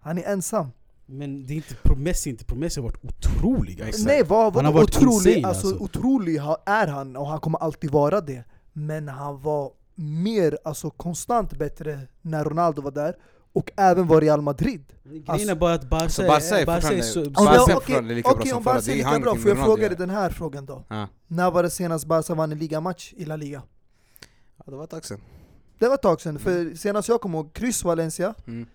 Han 0.00 0.18
är 0.18 0.22
ensam. 0.32 0.68
Men 1.06 1.46
det 1.46 1.52
är 1.52 1.56
inte, 1.56 1.96
Messi, 1.96 2.30
inte, 2.30 2.54
Messi 2.54 2.80
har 2.80 2.88
varit 2.88 3.04
otrolig. 3.04 3.82
Nej 4.04 4.22
vad, 4.22 4.54
Han 4.54 4.64
har 4.64 4.72
vad 4.72 4.82
varit 4.82 4.96
otrolig, 4.96 5.44
alltså, 5.44 5.66
alltså. 5.68 5.84
otrolig 5.84 6.36
är 6.66 6.86
han 6.86 7.16
och 7.16 7.26
han 7.26 7.40
kommer 7.40 7.58
alltid 7.58 7.90
vara 7.90 8.20
det. 8.20 8.44
Men 8.72 9.08
han 9.08 9.40
var 9.40 9.72
mer, 9.94 10.58
alltså 10.64 10.90
konstant 10.90 11.58
bättre 11.58 12.00
när 12.22 12.44
Ronaldo 12.44 12.82
var 12.82 12.90
där. 12.90 13.16
Och 13.52 13.70
även 13.76 14.06
var 14.06 14.20
Real 14.20 14.40
Madrid. 14.42 14.84
Grejen 15.04 15.24
Alltså- 15.26 15.50
är 15.50 15.54
bara 15.54 15.74
att 15.74 15.90
Barca, 15.90 16.04
Alltså, 16.04 16.22
Barca 16.22 16.56
är 16.58 16.64
fortfarande- 16.64 17.02
så... 17.02 17.24
Om 17.24 17.32
Barca 17.32 17.50
är 17.54 17.60
Okej, 17.62 17.74
fortfarande 17.74 18.14
lika 18.14 18.28
bra 18.28 18.38
okej, 18.38 18.48
som 18.48 18.58
om 18.58 18.64
förra. 18.64 18.80
Lika 18.94 19.08
han 19.08 19.20
bra, 19.20 19.36
får 19.36 19.48
jag 19.50 19.58
fråga 19.64 19.82
ja. 19.82 19.88
dig 19.88 19.98
den 19.98 20.10
här 20.10 20.30
frågan 20.30 20.66
då? 20.66 20.84
Ja. 20.88 21.08
När 21.26 21.50
var 21.50 21.62
det 21.62 21.70
senast 21.70 22.06
Barca 22.06 22.34
vann 22.34 22.52
en 22.52 22.58
ligamatch 22.58 23.12
i 23.16 23.24
La 23.24 23.36
Liga? 23.36 23.62
ja, 24.58 24.64
det 24.70 24.76
var 24.76 24.84
ett 24.84 24.90
tag 24.90 25.04
sedan. 25.04 25.20
Det 25.78 25.86
var 25.88 25.94
ett 25.94 26.02
tag 26.02 26.20
sedan, 26.20 26.38
för 26.38 26.74
senast 26.76 27.08
jag 27.08 27.20
kommer 27.20 27.38
ihåg, 27.38 27.52
kryss 27.52 27.84
Valencia, 27.84 28.34
Mm. 28.46 28.66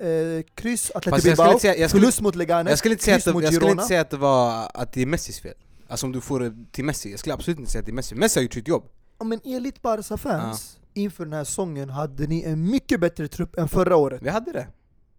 eh, 0.00 0.44
kryss 0.54 0.90
Atletico 0.94 1.24
Bilbao, 1.28 1.58
förlust 1.88 2.20
mot 2.20 2.34
Leganes, 2.34 2.70
Jag 2.70 2.78
skulle 2.78 2.92
inte 2.94 3.04
säga 3.04 3.16
kryss 3.16 3.26
att, 3.28 3.34
mot 3.34 3.42
det, 3.42 3.46
jag 3.46 3.54
skulle 3.54 3.70
inte 3.70 3.84
säga 3.84 4.00
att 4.00 4.10
det 4.10 4.16
var 4.16 4.70
att 4.74 4.92
det 4.92 5.02
är 5.02 5.06
Messis 5.06 5.40
fel. 5.40 5.54
Alltså 5.88 6.06
om 6.06 6.12
du 6.12 6.20
får 6.20 6.40
det 6.40 6.52
till 6.72 6.84
Messi, 6.84 7.10
jag 7.10 7.18
skulle 7.20 7.34
absolut 7.34 7.58
inte 7.58 7.70
säga 7.72 7.80
att 7.80 7.86
det 7.86 7.92
är 7.92 7.94
Messi. 7.94 8.14
Messi 8.14 8.38
har 8.40 8.42
gjort 8.42 8.54
sitt 8.54 8.68
jobb. 8.68 8.84
Ja, 9.18 9.24
men 9.24 9.40
enligt 9.44 9.82
Barca-fans, 9.82 10.78
inför 10.94 11.24
den 11.24 11.32
här 11.32 11.44
säsongen 11.44 11.90
hade 11.90 12.26
ni 12.26 12.42
en 12.42 12.70
mycket 12.70 13.00
bättre 13.00 13.28
trupp 13.28 13.58
än 13.58 13.68
förra 13.68 13.96
året. 13.96 14.22
Vi 14.22 14.28
hade 14.28 14.52
det. 14.52 14.68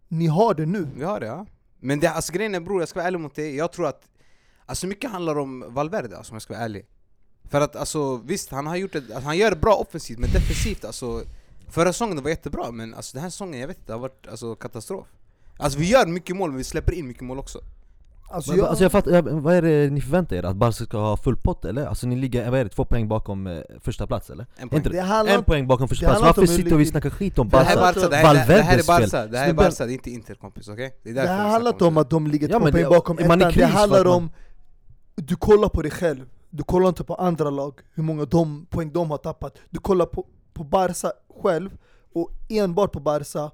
Ni 0.07 0.27
har 0.27 0.53
det 0.53 0.65
nu. 0.65 0.87
Vi 0.95 1.03
har 1.03 1.19
det 1.19 1.25
ja. 1.25 1.45
Men 1.79 1.99
det, 1.99 2.07
alltså 2.07 2.33
grejen 2.33 2.55
är 2.55 2.59
bror, 2.59 2.81
jag 2.81 2.89
ska 2.89 2.99
vara 2.99 3.07
ärlig 3.07 3.19
mot 3.19 3.35
dig, 3.35 3.55
jag 3.55 3.71
tror 3.71 3.87
att 3.87 4.07
Alltså 4.65 4.87
mycket 4.87 5.11
handlar 5.11 5.39
om 5.39 5.65
Valverde 5.67 6.17
alltså, 6.17 6.31
om 6.31 6.35
jag 6.35 6.41
ska 6.41 6.53
vara 6.53 6.63
ärlig 6.63 6.85
För 7.49 7.61
att 7.61 7.75
alltså 7.75 8.17
visst, 8.17 8.51
han 8.51 8.67
har 8.67 8.75
gjort 8.75 8.93
det, 8.93 8.97
alltså, 8.99 9.19
han 9.19 9.37
gör 9.37 9.49
det 9.49 9.55
bra 9.55 9.75
offensivt 9.75 10.19
men 10.19 10.29
defensivt 10.29 10.85
alltså 10.85 11.23
Förra 11.69 11.93
säsongen 11.93 12.15
det 12.15 12.21
var 12.21 12.29
jättebra 12.29 12.71
men 12.71 12.93
alltså 12.93 13.13
den 13.13 13.23
här 13.23 13.29
säsongen, 13.29 13.59
jag 13.59 13.67
vet 13.67 13.77
inte, 13.77 13.87
det 13.87 13.93
har 13.93 13.99
varit 13.99 14.27
alltså, 14.27 14.55
katastrof 14.55 15.07
Alltså 15.57 15.79
vi 15.79 15.89
gör 15.89 16.07
mycket 16.07 16.35
mål 16.35 16.49
men 16.49 16.57
vi 16.57 16.63
släpper 16.63 16.93
in 16.93 17.07
mycket 17.07 17.23
mål 17.23 17.39
också 17.39 17.59
Alltså, 18.33 18.51
Men, 18.51 18.59
jag, 18.59 18.67
alltså 18.67 18.83
jag 18.83 18.91
fattar, 18.91 19.21
vad 19.21 19.55
är 19.55 19.61
det 19.61 19.89
ni 19.89 20.01
förväntar 20.01 20.35
er? 20.35 20.43
Att 20.43 20.55
Barca 20.55 20.85
ska 20.85 20.97
ha 20.97 21.17
full 21.17 21.37
pott 21.37 21.65
eller? 21.65 21.85
Alltså 21.85 22.07
ni 22.07 22.15
ligger, 22.15 22.51
vad 22.51 22.59
är 22.59 22.63
det, 22.63 22.69
två 22.69 22.85
poäng 22.85 23.07
bakom 23.07 23.47
eh, 23.47 23.59
första 23.79 24.07
plats 24.07 24.29
eller? 24.29 24.45
En 24.55 24.69
poäng 24.69 24.77
inte 24.79 24.89
det 24.89 25.01
handlar 25.01 25.35
En 25.35 25.43
poäng 25.43 25.67
bakom 25.67 25.87
första 25.87 26.05
det 26.05 26.19
plats, 26.19 26.37
varför 26.37 26.45
sitter 26.53 26.75
vi 26.75 26.83
och 26.83 26.87
snackar 26.87 27.09
skit 27.09 27.39
om 27.39 27.49
Det 27.49 27.57
Det 27.57 27.63
här 27.63 27.77
är 27.77 27.81
Barca? 27.81 27.99
Barca, 27.99 28.09
det 28.09 28.15
här, 28.15 28.33
det, 28.47 28.53
det 28.55 28.61
här 28.61 28.77
är. 28.77 28.83
Barca, 28.87 29.27
det 29.27 29.37
här 29.37 29.49
är 29.49 29.53
Barca, 29.53 29.85
det 29.85 29.91
är 29.91 29.93
inte 29.93 30.09
Inter 30.11 30.35
kompis 30.35 30.67
okej? 30.67 30.99
Det, 31.03 31.09
är 31.09 31.13
det 31.13 31.21
därför 31.21 31.33
här 31.33 31.49
handlar 31.49 31.71
inte 31.71 31.85
om 31.85 31.93
det. 31.93 32.01
att 32.01 32.09
de 32.09 32.27
ligger 32.27 32.49
Ja, 32.49 32.59
två 32.59 32.71
poäng 32.71 32.83
det- 32.83 32.89
bakom 32.89 33.19
ettan, 33.19 33.39
det 33.39 33.65
handlar 33.65 34.07
om 34.07 34.29
Du 35.15 35.35
kollar 35.35 35.69
på 35.69 35.81
dig 35.81 35.91
själv, 35.91 36.25
du 36.49 36.63
kollar 36.63 36.87
inte 36.89 37.03
på 37.03 37.15
andra 37.15 37.49
lag, 37.49 37.73
hur 37.93 38.03
många 38.03 38.25
de, 38.25 38.65
poäng 38.69 38.91
de 38.91 39.11
har 39.11 39.17
tappat 39.17 39.57
Du 39.69 39.79
kollar 39.79 40.05
på, 40.05 40.25
på 40.53 40.63
Barca 40.63 41.11
själv, 41.43 41.69
och 42.13 42.29
enbart 42.49 42.91
på 42.91 42.99
Barca 42.99 43.51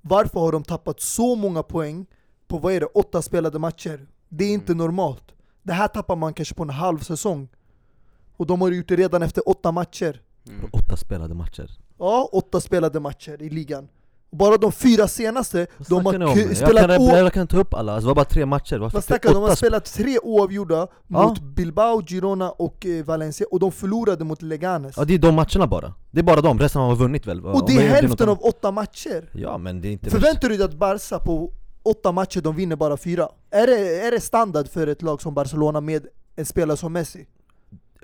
Varför 0.00 0.40
har 0.40 0.52
de 0.52 0.62
tappat 0.62 1.00
så 1.00 1.34
många 1.36 1.62
poäng 1.62 2.06
på, 2.48 2.58
vad 2.58 2.72
är 2.72 2.80
det, 2.80 2.86
åtta 2.86 3.22
spelade 3.22 3.58
matcher? 3.58 4.06
Det 4.28 4.44
är 4.44 4.52
inte 4.52 4.72
Mm. 4.72 4.86
normalt 4.86 5.22
Det 5.62 5.72
här 5.72 5.88
tappar 5.88 6.16
man 6.16 6.34
kanske 6.34 6.54
på 6.54 6.62
en 6.62 6.70
halv 6.70 6.98
säsong 6.98 7.48
Och 8.36 8.46
de 8.46 8.60
har 8.60 8.70
gjort 8.70 8.88
det 8.88 8.96
redan 8.96 9.22
efter 9.22 9.48
åtta 9.48 9.72
matcher 9.72 10.20
Mm. 10.48 10.70
Åtta 10.72 10.96
spelade 10.96 11.34
matcher 11.34 11.70
Ja, 11.98 12.28
åtta 12.32 12.60
spelade 12.60 13.00
matcher 13.00 13.42
i 13.42 13.50
ligan 13.50 13.88
Bara 14.30 14.56
de 14.56 14.72
fyra 14.72 15.08
senaste, 15.08 15.66
Vad 15.76 15.88
de 15.88 16.06
har 16.06 16.14
om? 16.30 16.34
ku- 16.36 16.48
Jag 16.48 16.56
spelat 16.56 16.86
kan, 16.90 17.00
å- 17.02 17.16
jag 17.16 17.32
kan 17.32 17.46
ta 17.46 17.56
upp 17.56 17.74
alla, 17.74 17.92
alltså, 17.92 18.06
det 18.06 18.10
var 18.10 18.14
bara 18.14 18.24
tre 18.24 18.46
matcher, 18.46 18.78
Vad 18.78 19.04
snackar 19.04 19.28
du? 19.28 19.34
De 19.34 19.42
har 19.42 19.54
spelat 19.54 19.84
tre 19.84 20.18
oavgjorda 20.18 20.74
Ja. 21.08 21.22
mot 21.28 21.40
Bilbao, 21.40 22.02
Girona 22.06 22.50
och 22.50 22.86
eh, 22.86 23.04
Valencia 23.04 23.46
och 23.50 23.60
de 23.60 23.72
förlorade 23.72 24.24
mot 24.24 24.42
Leganes 24.42 24.96
Ja 24.96 25.04
det 25.04 25.14
är 25.14 25.18
de 25.18 25.34
matcherna 25.34 25.66
bara, 25.66 25.94
det 26.10 26.18
är 26.20 26.24
bara 26.24 26.40
de, 26.40 26.58
resten 26.58 26.82
har 26.82 26.96
vunnit 26.96 27.26
väl? 27.26 27.44
Och 27.44 27.66
det 27.66 27.76
är 27.76 27.88
hälften 27.88 28.28
av 28.28 28.38
åtta 28.40 28.70
matcher! 28.70 29.30
Ja 29.32 29.58
men 29.58 29.80
det 29.80 29.88
är 29.88 29.92
inte 29.92 30.10
Förväntar 30.10 30.48
du 30.48 30.56
dig 30.56 30.64
att 30.64 30.74
Barca 30.74 31.18
på 31.18 31.52
åtta 31.84 32.12
matcher, 32.12 32.40
de 32.40 32.56
vinner 32.56 32.76
bara 32.76 32.96
fyra? 32.96 33.28
Är 33.50 33.66
det, 33.66 34.06
är 34.06 34.10
det 34.10 34.20
standard 34.20 34.68
för 34.68 34.86
ett 34.86 35.02
lag 35.02 35.22
som 35.22 35.34
Barcelona 35.34 35.80
med 35.80 36.06
en 36.36 36.46
spelare 36.46 36.76
som 36.76 36.92
Messi? 36.92 37.26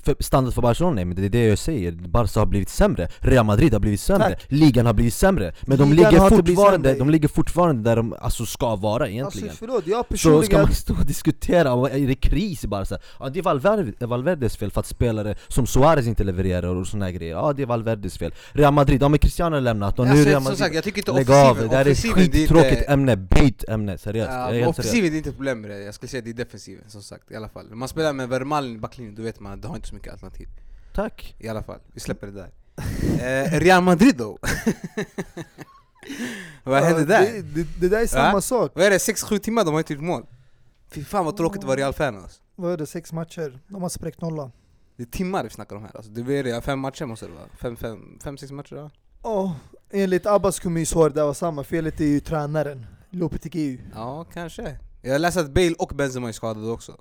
För 0.02 0.16
standard 0.20 0.54
för 0.54 0.62
Barcelona, 0.62 0.94
nej 0.94 1.04
men 1.04 1.16
det 1.16 1.24
är 1.24 1.28
det 1.28 1.44
jag 1.46 1.58
säger. 1.58 1.92
Barca 1.92 2.40
har 2.40 2.46
blivit 2.46 2.68
sämre, 2.68 3.08
Real 3.18 3.46
Madrid 3.46 3.72
har 3.72 3.80
blivit 3.80 4.00
sämre, 4.00 4.28
Tack. 4.28 4.44
ligan 4.48 4.86
har 4.86 4.92
blivit 4.92 5.14
sämre. 5.14 5.52
Men 5.62 5.78
de 5.78 5.92
ligger, 5.92 6.28
fortfarande, 6.28 6.94
de 6.94 7.10
ligger 7.10 7.28
fortfarande 7.28 7.82
där 7.90 7.96
de 7.96 8.14
alltså, 8.20 8.46
ska 8.46 8.76
vara 8.76 9.08
egentligen. 9.08 9.48
Alltså 9.48 9.58
förlåt, 9.66 9.86
jag 9.86 10.18
Så 10.18 10.42
ska 10.42 10.58
man 10.58 10.72
stå 10.74 10.94
och 10.94 11.06
diskutera, 11.06 11.72
om 11.72 11.84
är 11.84 12.06
det 12.06 12.14
kris 12.14 12.64
i 12.64 12.68
Barca? 12.68 12.98
Ja 13.20 13.28
det 13.28 13.38
är 13.38 13.42
Valverde, 13.42 14.06
Valverdes 14.06 14.56
fel 14.56 14.70
för 14.70 14.80
att 14.80 14.86
spelare 14.86 15.34
som 15.48 15.66
Suarez 15.66 16.06
inte 16.06 16.24
levererar 16.24 16.68
och 16.76 16.86
såna 16.86 17.04
här 17.04 17.12
grejer. 17.12 17.32
Ja 17.34 17.52
det 17.52 17.62
är 17.62 17.66
Valverdes 17.66 18.18
fel. 18.18 18.34
Real 18.52 18.72
Madrid, 18.74 19.02
ja 19.02 19.08
men 19.08 19.18
Cristiano 19.18 19.56
har 19.56 19.60
lämnat. 19.60 19.98
Och 19.98 20.04
nu 20.04 20.10
Alltså, 20.10 20.28
Real 20.28 20.42
Madrid 20.42 20.58
sagt, 20.58 20.74
jag 20.74 20.84
tycker 20.84 20.98
inte 20.98 21.12
Lägg 21.12 21.30
av, 21.30 21.56
det 21.56 21.68
där 21.68 21.76
är 21.76 21.80
ett 21.80 22.02
det 22.02 22.08
skittråkigt 22.08 22.72
inte- 22.72 22.84
ämne, 22.92 23.16
byt 23.16 23.64
ämne, 23.68 23.98
seriöst, 23.98 24.30
Ja, 24.32 24.68
offensiven 24.68 25.12
är 25.12 25.16
inte 25.16 25.28
ett 25.28 25.36
problem 25.36 25.60
med 25.60 25.70
det, 25.70 25.78
jag 25.84 25.94
skulle 25.94 26.08
säga 26.10 26.22
det 26.22 26.30
är 26.30 26.34
defensiven 26.34 26.84
som 26.88 27.02
sagt 27.02 27.30
i 27.30 27.36
alla 27.36 27.48
fall. 27.48 27.66
Om 27.72 27.78
man 27.78 27.88
spelar 27.88 28.12
med 28.12 28.28
Vermaelen 28.28 28.74
i 28.74 28.78
backlinjen, 28.78 29.14
då 29.14 29.22
vet 29.22 29.40
man 29.40 29.52
att 29.52 29.62
du 29.62 29.68
har 29.68 29.76
inte 29.76 29.88
så 29.90 29.94
mycket 29.94 30.12
alternativ. 30.12 30.48
Tack! 30.94 31.34
I 31.38 31.48
alla 31.48 31.62
fall, 31.62 31.80
vi 31.92 32.00
släpper 32.00 32.26
det 32.26 32.32
där. 32.32 32.50
eh, 33.46 33.60
Real 33.60 33.82
Madrid 33.82 34.16
då? 34.16 34.38
Vad 36.64 36.82
hände 36.82 37.04
där? 37.04 37.32
Det, 37.32 37.42
det, 37.42 37.66
det 37.80 37.88
där 37.88 38.02
är 38.02 38.06
samma 38.06 38.32
Va? 38.32 38.40
sak. 38.40 38.72
Vad 38.74 38.84
är 38.84 38.90
det, 38.90 38.98
6-7 38.98 39.38
timmar 39.38 39.64
de 39.64 39.72
har 39.72 39.80
inte 39.80 39.92
gjort 39.92 40.02
mål? 40.02 40.26
Fy 40.90 41.04
fan 41.04 41.24
vad 41.24 41.36
tråkigt 41.36 41.58
att 41.58 41.66
vara 41.66 41.76
Real-fan 41.76 42.16
alltså. 42.16 42.42
Vad 42.56 42.72
är 42.72 42.76
det, 42.76 42.86
sex 42.86 43.12
matcher? 43.12 43.60
De 43.68 43.82
har 43.82 43.88
spräckt 43.88 44.20
nollan. 44.20 44.52
Det 44.96 45.02
är 45.02 45.06
timmar 45.06 45.44
vi 45.44 45.50
snackar 45.50 45.76
om 45.76 45.82
här 45.82 45.96
alltså. 45.96 46.10
Det 46.12 46.38
är 46.38 46.44
det, 46.44 46.60
fem 46.62 46.78
matcher 46.80 47.04
måste 47.04 47.26
det 47.26 47.32
vara. 47.32 47.48
Fem, 47.60 47.76
fem, 47.76 48.18
fem 48.24 48.38
sex 48.38 48.52
matcher 48.52 48.76
ja. 48.76 48.90
Ja, 49.22 49.56
enligt 49.90 50.26
Abbas 50.26 50.64
ju 50.64 50.86
svaret 50.86 51.14
där 51.14 51.24
var 51.24 51.34
samma. 51.34 51.64
Felet 51.64 52.00
är 52.00 52.04
ju 52.04 52.20
tränaren, 52.20 52.86
Lopetegui. 53.10 53.80
Ja, 53.94 54.24
kanske. 54.24 54.78
Jag 55.02 55.20
läste 55.20 55.40
att 55.40 55.50
Bale 55.50 55.74
och 55.78 55.92
Benzema 55.94 56.28
är 56.28 56.32
skadade 56.32 56.70
också. 56.70 56.96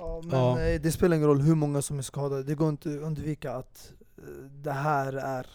Ja, 0.00 0.20
men 0.24 0.38
Ja. 0.38 0.60
eh, 0.60 0.80
det 0.80 0.92
spelar 0.92 1.16
ingen 1.16 1.28
roll 1.28 1.40
hur 1.40 1.54
många 1.54 1.82
som 1.82 1.98
är 1.98 2.02
skadade. 2.02 2.42
Det 2.42 2.54
går 2.54 2.68
inte 2.68 2.88
att 2.88 3.00
undvika 3.02 3.52
att 3.52 3.92
eh, 4.18 4.24
det 4.62 4.72
här 4.72 5.12
är 5.12 5.46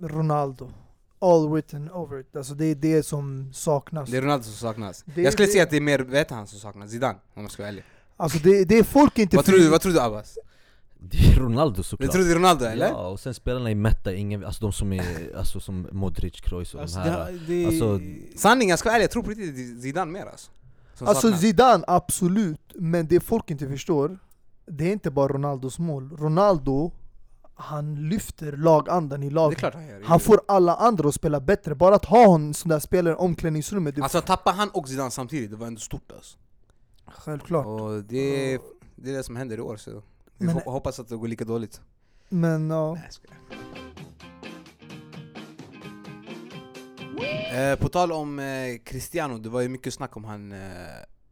Ronaldo. 0.00 0.70
All 1.20 1.48
written 1.48 1.90
over 1.90 2.20
it. 2.20 2.36
Alltså 2.36 2.54
det 2.54 2.64
är 2.64 2.74
det 2.74 3.02
som 3.02 3.50
saknas. 3.54 4.10
Det 4.10 4.16
är 4.16 4.22
Ronaldo 4.22 4.44
som 4.44 4.52
saknas. 4.54 5.04
Det- 5.14 5.22
jag 5.22 5.32
skulle 5.32 5.46
det- 5.46 5.52
säga 5.52 5.62
att 5.64 5.70
det 5.70 5.76
är 5.76 5.80
mer, 5.80 5.98
vet 5.98 6.30
han 6.30 6.46
som 6.46 6.58
saknas? 6.58 6.90
Zidane, 6.90 7.18
om 7.34 7.42
jag 7.42 7.50
ska 7.50 7.62
vara 7.62 7.68
ärlig. 7.70 7.84
Alltså 8.16 8.38
det, 8.38 8.64
det 8.64 8.78
är 8.78 8.82
folk 8.82 9.18
inte 9.18 9.36
Vad 9.36 9.44
tror 9.44 9.58
du, 9.58 9.68
vad 9.68 9.80
tror 9.80 9.92
du 9.92 10.00
Abbas? 10.00 10.38
Det 11.00 11.18
är 11.18 11.36
Ronaldo 11.40 11.76
Du 11.76 11.82
såklart 11.82 12.10
tror 12.10 12.24
det 12.24 12.30
är 12.30 12.34
Ronaldo 12.34 12.64
eller? 12.64 12.88
Ja, 12.88 13.08
och 13.08 13.20
sen 13.20 13.34
spelarna 13.34 13.70
i 13.70 13.74
Metta, 13.74 14.12
ingen, 14.14 14.44
alltså 14.44 14.60
de 14.64 14.72
som 14.72 14.92
är, 14.92 15.36
alltså 15.36 15.60
som 15.60 15.88
Modric, 15.92 16.40
Kroos 16.40 16.74
och 16.74 16.80
Alltså, 16.80 16.98
de 16.98 17.04
här 17.10 17.32
det, 17.32 17.54
det, 17.54 17.66
alltså, 17.66 18.00
Sanning, 18.36 18.68
jag 18.70 18.78
ska 18.78 18.88
vara 18.88 18.94
ärlig, 18.96 19.04
jag 19.04 19.10
tror 19.10 19.22
på 19.22 19.30
riktigt 19.30 19.82
Zidane 19.82 20.12
mer 20.12 20.26
alltså. 20.26 20.50
Alltså. 21.06 21.32
Zidane, 21.36 21.84
absolut. 21.86 22.60
Men 22.74 23.06
det 23.06 23.20
folk 23.20 23.50
inte 23.50 23.68
förstår, 23.68 24.18
det 24.66 24.84
är 24.88 24.92
inte 24.92 25.10
bara 25.10 25.28
Ronaldos 25.32 25.78
mål. 25.78 26.16
Ronaldo, 26.16 26.92
han 27.54 28.08
lyfter 28.08 28.52
lagandan 28.56 29.22
i 29.22 29.30
laget. 29.30 29.60
han. 29.74 30.02
Han 30.04 30.20
får 30.20 30.40
alla 30.48 30.74
andra 30.76 31.08
att 31.08 31.14
spela 31.14 31.40
bättre. 31.40 31.74
Bara 31.74 31.94
att 31.94 32.04
ha 32.04 32.34
en 32.34 32.54
sån 32.54 32.68
där 32.68 32.78
spelare 32.78 33.14
i 33.14 33.16
omklädningsrummet, 33.16 33.94
det 33.96 34.02
Alltså 34.02 34.20
tappa 34.20 34.50
han 34.50 34.68
och 34.70 34.88
Zidane 34.88 35.10
samtidigt, 35.10 35.50
det 35.50 35.56
var 35.56 35.66
ändå 35.66 35.80
stort 35.80 36.12
alltså. 36.12 36.38
självklart. 37.06 37.66
Och 37.66 38.04
det 38.04 38.54
är, 38.54 38.60
det 38.96 39.10
är 39.10 39.14
det 39.16 39.22
som 39.22 39.36
händer 39.36 39.56
i 39.58 39.60
år 39.60 39.76
så 39.76 39.90
vi 39.90 40.46
Men- 40.46 40.54
hop- 40.54 40.64
hoppas 40.64 41.00
att 41.00 41.08
det 41.08 41.16
går 41.16 41.28
lika 41.28 41.44
dåligt. 41.44 41.80
Men 42.28 42.70
ja, 42.70 42.94
Nej. 42.94 43.08
Eh, 47.24 47.78
på 47.78 47.88
tal 47.88 48.12
om 48.12 48.38
eh, 48.38 48.78
Cristiano, 48.84 49.38
det 49.38 49.48
var 49.48 49.60
ju 49.60 49.68
mycket 49.68 49.94
snack 49.94 50.16
om 50.16 50.24
han 50.24 50.52
eh, 50.52 50.58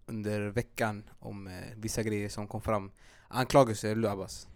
under 0.07 0.40
veckan 0.40 1.03
om 1.18 1.46
eh, 1.46 1.53
vissa 1.77 2.03
grejer 2.03 2.29
som 2.29 2.46
kom 2.46 2.61
fram. 2.61 2.90
Anklagelser, 3.29 3.92
eller 3.92 4.09
hur 4.09 4.12
Abbas? 4.14 4.49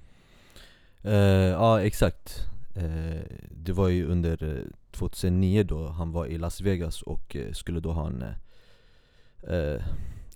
Eh, 1.02 1.12
ja 1.50 1.82
exakt. 1.82 2.46
Eh, 2.76 3.22
det 3.50 3.72
var 3.72 3.88
ju 3.88 4.06
under 4.06 4.58
eh, 4.58 4.64
2009 4.90 5.62
då 5.62 5.88
han 5.88 6.12
var 6.12 6.26
i 6.26 6.38
Las 6.38 6.60
Vegas 6.60 7.02
och 7.02 7.36
eh, 7.36 7.52
skulle 7.52 7.80
då 7.80 7.92
ha 7.92 8.06
en 8.06 8.22
eh, 8.22 9.54
eh, 9.54 9.82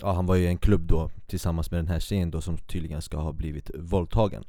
Ja 0.01 0.13
han 0.13 0.27
var 0.27 0.35
ju 0.35 0.45
i 0.45 0.47
en 0.47 0.59
klubb 0.59 0.87
då 0.87 1.11
tillsammans 1.27 1.71
med 1.71 1.79
den 1.79 1.89
här 1.89 2.01
tjejen 2.01 2.31
då 2.31 2.41
som 2.41 2.59
tydligen 2.59 3.03
ska 3.03 3.17
ha 3.17 3.33
blivit 3.33 3.71
våldtagen 3.75 4.45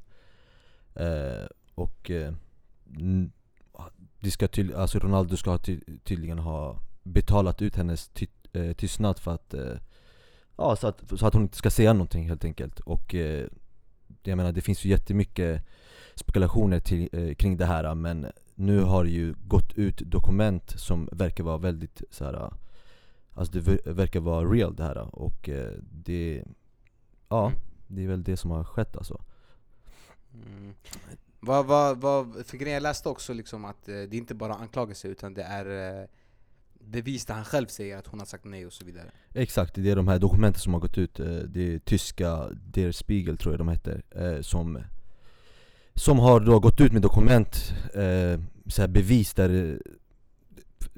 eh, 0.95 1.45
Och 1.75 2.11
eh, 2.11 2.33
det 4.25 4.31
ska 4.31 4.47
ty- 4.47 4.73
alltså 4.73 4.99
Ronaldo 4.99 5.37
ska 5.37 5.57
ty- 5.57 5.79
tydligen 6.03 6.39
ha 6.39 6.79
betalat 7.03 7.61
ut 7.61 7.75
hennes 7.75 8.07
ty- 8.09 8.27
eh, 8.53 8.73
tystnad 8.73 9.19
för 9.19 9.33
att 9.33 9.53
eh, 9.53 9.73
Ja 10.57 10.75
så 10.75 10.87
att, 10.87 11.03
så 11.19 11.27
att 11.27 11.33
hon 11.33 11.43
inte 11.43 11.57
ska 11.57 11.69
säga 11.69 11.93
någonting 11.93 12.27
helt 12.27 12.45
enkelt 12.45 12.79
och 12.79 13.15
eh, 13.15 13.47
Jag 14.23 14.37
menar 14.37 14.51
det 14.51 14.61
finns 14.61 14.85
ju 14.85 14.89
jättemycket 14.89 15.65
spekulationer 16.15 16.79
till, 16.79 17.09
eh, 17.11 17.35
kring 17.35 17.57
det 17.57 17.65
här 17.65 17.95
men 17.95 18.27
nu 18.55 18.81
har 18.81 19.03
det 19.03 19.09
ju 19.09 19.33
gått 19.47 19.73
ut 19.73 19.97
dokument 19.97 20.73
som 20.79 21.09
verkar 21.11 21.43
vara 21.43 21.57
väldigt 21.57 22.01
så 22.11 22.25
här. 22.25 22.51
Alltså 23.33 23.53
det 23.53 23.85
verkar 23.85 24.19
vara 24.19 24.45
real 24.45 24.75
det 24.75 24.83
här 24.83 25.15
och 25.15 25.49
eh, 25.49 25.71
det 25.91 26.43
Ja, 27.29 27.51
det 27.87 28.03
är 28.03 28.07
väl 28.07 28.23
det 28.23 28.37
som 28.37 28.51
har 28.51 28.63
skett 28.63 28.97
alltså 28.97 29.21
Mm. 30.33 30.73
Vad, 31.45 31.65
vad, 31.65 32.01
vad, 32.01 32.45
för 32.45 32.57
grejen 32.57 32.73
jag 32.73 32.83
läste 32.83 33.09
också 33.09 33.33
liksom 33.33 33.65
att 33.65 33.89
eh, 33.89 33.93
det 33.93 34.15
är 34.15 34.15
inte 34.15 34.35
bara 34.35 34.53
anklagelser 34.53 35.09
utan 35.09 35.33
det 35.33 35.43
är 35.43 35.99
eh, 36.01 36.07
bevis 36.79 37.25
där 37.25 37.33
han 37.33 37.45
själv 37.45 37.67
säger 37.67 37.97
att 37.97 38.07
hon 38.07 38.19
har 38.19 38.25
sagt 38.25 38.45
nej 38.45 38.65
och 38.65 38.73
så 38.73 38.85
vidare. 38.85 39.11
Exakt, 39.33 39.75
det 39.75 39.91
är 39.91 39.95
de 39.95 40.07
här 40.07 40.19
dokumenten 40.19 40.61
som 40.61 40.73
har 40.73 40.79
gått 40.79 40.97
ut 40.97 41.19
eh, 41.19 41.25
Det 41.25 41.73
är 41.73 41.79
tyska 41.79 42.49
Der 42.51 42.91
Spiegel 42.91 43.37
tror 43.37 43.53
jag 43.53 43.59
de 43.59 43.69
heter 43.69 44.03
eh, 44.11 44.41
Som 44.41 44.81
Som 45.93 46.19
har 46.19 46.39
då 46.39 46.59
gått 46.59 46.81
ut 46.81 46.91
med 46.91 47.01
dokument 47.01 47.73
eh, 47.93 48.41
så 48.67 48.81
här 48.81 48.87
bevis 48.87 49.33
där 49.33 49.49
eh, 49.49 49.75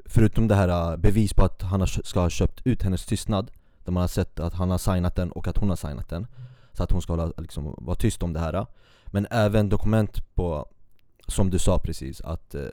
Förutom 0.05 0.47
det 0.47 0.55
här 0.55 0.91
eh, 0.91 0.97
bevis 0.97 1.33
på 1.33 1.45
att 1.45 1.61
han 1.61 1.87
ska 1.87 2.19
ha 2.19 2.29
köpt 2.29 2.61
ut 2.67 2.83
hennes 2.83 3.05
tystnad 3.05 3.51
Där 3.85 3.91
man 3.91 4.01
har 4.01 4.07
sett 4.07 4.39
att 4.39 4.53
han 4.53 4.69
har 4.69 4.77
signat 4.77 5.15
den 5.15 5.31
och 5.31 5.47
att 5.47 5.57
hon 5.57 5.69
har 5.69 5.75
signat 5.75 6.09
den 6.09 6.27
Så 6.73 6.83
att 6.83 6.91
hon 6.91 7.01
ska 7.01 7.13
hålla, 7.13 7.33
liksom, 7.37 7.75
vara 7.77 7.95
tyst 7.95 8.23
om 8.23 8.33
det 8.33 8.39
här 8.39 8.65
men 9.11 9.27
även 9.31 9.69
dokument 9.69 10.35
på 10.35 10.65
Som 11.27 11.49
du 11.49 11.59
sa 11.59 11.79
precis 11.79 12.21
att 12.21 12.55
eh, 12.55 12.65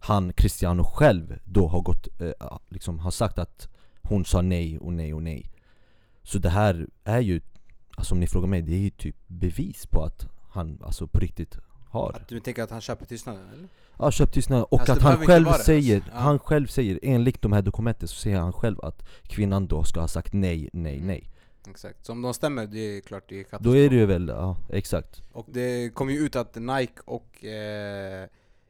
Han, 0.00 0.32
Cristiano 0.32 0.84
själv 0.84 1.38
då 1.44 1.68
har 1.68 1.80
gått 1.80 2.20
eh, 2.20 2.58
liksom 2.68 2.98
har 2.98 3.10
sagt 3.10 3.38
att 3.38 3.68
hon 4.02 4.24
sa 4.24 4.42
nej 4.42 4.78
och 4.78 4.92
nej 4.92 5.14
och 5.14 5.22
nej 5.22 5.50
Så 6.22 6.38
det 6.38 6.48
här 6.50 6.86
är 7.04 7.20
ju, 7.20 7.40
alltså 7.96 8.14
om 8.14 8.20
ni 8.20 8.26
frågar 8.26 8.48
mig, 8.48 8.62
det 8.62 8.72
är 8.74 8.78
ju 8.78 8.90
typ 8.90 9.16
bevis 9.26 9.86
på 9.86 10.02
att 10.04 10.26
han 10.50 10.78
alltså 10.84 11.06
på 11.06 11.18
riktigt 11.18 11.58
har 11.88 12.12
Att 12.12 12.28
du 12.28 12.40
tänker 12.40 12.62
att 12.62 12.70
han 12.70 12.80
köper 12.80 13.06
tystnaden 13.06 13.42
eller? 13.54 13.68
Ja, 13.98 14.10
köpt 14.10 14.34
tystnad 14.34 14.62
och 14.70 14.80
Alltså, 14.80 14.92
att 14.92 15.02
han 15.02 15.16
själv 15.26 15.44
det, 15.46 15.54
säger, 15.58 15.96
alltså. 15.96 16.10
Ja. 16.14 16.18
han 16.20 16.38
själv 16.38 16.66
säger, 16.66 16.98
enligt 17.02 17.42
de 17.42 17.52
här 17.52 17.62
dokumenten 17.62 18.08
så 18.08 18.14
säger 18.14 18.38
han 18.38 18.52
själv 18.52 18.80
att 18.80 19.02
kvinnan 19.22 19.66
då 19.66 19.84
ska 19.84 20.00
ha 20.00 20.08
sagt 20.08 20.32
nej, 20.32 20.70
nej, 20.72 20.94
Mm. 20.96 21.06
nej 21.06 21.28
Exakt, 21.70 22.06
så 22.06 22.12
om 22.12 22.22
de 22.22 22.34
stämmer, 22.34 22.66
det 22.66 22.96
är 22.96 23.00
klart 23.00 23.24
det 23.28 23.40
är 23.40 23.44
katastrof. 23.44 23.74
Då 23.74 23.78
är 23.78 23.90
det 23.90 23.96
ju 23.96 24.06
väl, 24.06 24.28
ja 24.28 24.56
exakt 24.68 25.22
Och 25.32 25.46
det 25.52 25.94
kom 25.94 26.10
ju 26.10 26.18
ut 26.18 26.36
att 26.36 26.54
Nike 26.54 27.02
och 27.04 27.44
eh, 27.44 28.28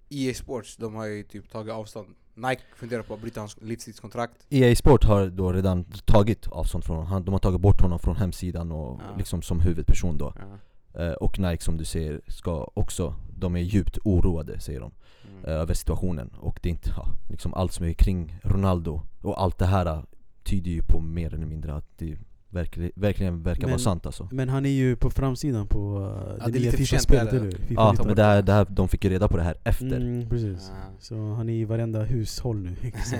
EA 0.08 0.34
Sports, 0.34 0.76
de 0.76 0.94
har 0.94 1.06
ju 1.06 1.22
typ 1.22 1.50
tagit 1.50 1.72
avstånd 1.72 2.14
Nike 2.34 2.62
funderar 2.74 3.02
på 3.02 3.14
att 3.14 3.20
bryta 3.20 3.40
hans 3.40 3.56
livstidskontrakt 3.60 4.46
EA 4.50 4.68
E 4.68 4.76
Sport 4.76 5.04
har 5.04 5.26
då 5.26 5.52
redan 5.52 5.84
tagit 5.84 6.48
avstånd 6.48 6.84
från 6.84 7.06
honom, 7.06 7.24
de 7.24 7.32
har 7.32 7.38
tagit 7.38 7.60
bort 7.60 7.80
honom 7.80 7.98
från 7.98 8.16
hemsidan 8.16 8.72
och 8.72 9.00
Ja. 9.00 9.16
liksom 9.16 9.42
som 9.42 9.60
huvudperson 9.60 10.18
då 10.18 10.34
ja. 10.36 10.58
Eh, 11.00 11.12
Och 11.12 11.38
Nike 11.38 11.64
som 11.64 11.76
du 11.76 11.84
säger 11.84 12.20
ska 12.26 12.70
också, 12.74 13.14
de 13.38 13.56
är 13.56 13.60
djupt 13.60 13.98
oroade 14.04 14.60
säger 14.60 14.80
de 14.80 14.92
mm. 15.30 15.44
eh, 15.44 15.52
över 15.52 15.74
situationen 15.74 16.28
och 16.40 16.60
det 16.62 16.68
är 16.68 16.70
inte, 16.70 16.90
ja, 16.96 17.08
liksom 17.28 17.54
allt 17.54 17.72
som 17.72 17.86
är 17.86 17.92
kring 17.92 18.38
Ronaldo 18.42 19.00
och 19.22 19.42
allt 19.42 19.58
det 19.58 19.66
här 19.66 19.86
eh, 19.86 20.02
tyder 20.42 20.70
ju 20.70 20.82
på 20.82 21.00
mer 21.00 21.34
eller 21.34 21.46
mindre 21.46 21.74
att 21.74 21.98
det 21.98 22.18
verkligen, 22.52 22.92
verkligen 22.94 23.42
verkar 23.42 23.60
Men- 23.62 23.70
vara 23.70 23.78
sant 23.78 24.06
alltså 24.06 24.28
Men 24.32 24.48
han 24.48 24.66
är 24.66 24.70
ju 24.70 24.96
på 24.96 25.10
framsidan 25.10 25.66
på 25.68 25.98
uh, 25.98 26.36
Ja, 26.40 26.46
det 26.46 26.52
det 26.52 26.58
nya 26.58 26.72
Fifa-spelet, 26.72 27.32
eller 27.32 27.40
hur? 27.44 27.50
FIFA 27.52 27.74
Ja 27.74 27.90
19. 27.92 28.06
men 28.06 28.16
det 28.16 28.22
här, 28.24 28.42
det 28.42 28.52
här, 28.52 28.66
de 28.70 28.88
fick 28.88 29.04
ju 29.04 29.10
reda 29.10 29.28
på 29.28 29.36
det 29.36 29.42
här 29.42 29.56
efter 29.64 29.96
Mm, 29.96 30.28
precis. 30.28 30.70
Ja. 30.74 30.90
Så 31.00 31.14
han 31.34 31.48
är 31.48 31.52
i 31.54 31.64
varenda 31.64 32.02
hushåll 32.02 32.60
nu. 32.62 32.76
Så, 33.04 33.16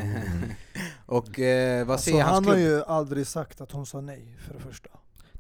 Och 1.07 1.39
eh, 1.41 1.87
vad 1.87 1.91
alltså, 1.95 2.11
säger 2.11 2.23
hans 2.25 2.35
han 2.35 2.45
har 2.45 2.53
klubb? 2.55 2.67
ju 2.67 2.83
aldrig 2.85 3.27
sagt 3.27 3.61
att 3.61 3.73
hon 3.73 3.87
sa 3.87 4.01
nej, 4.01 4.37
för 4.39 4.55
det 4.55 4.61
första. 4.61 4.89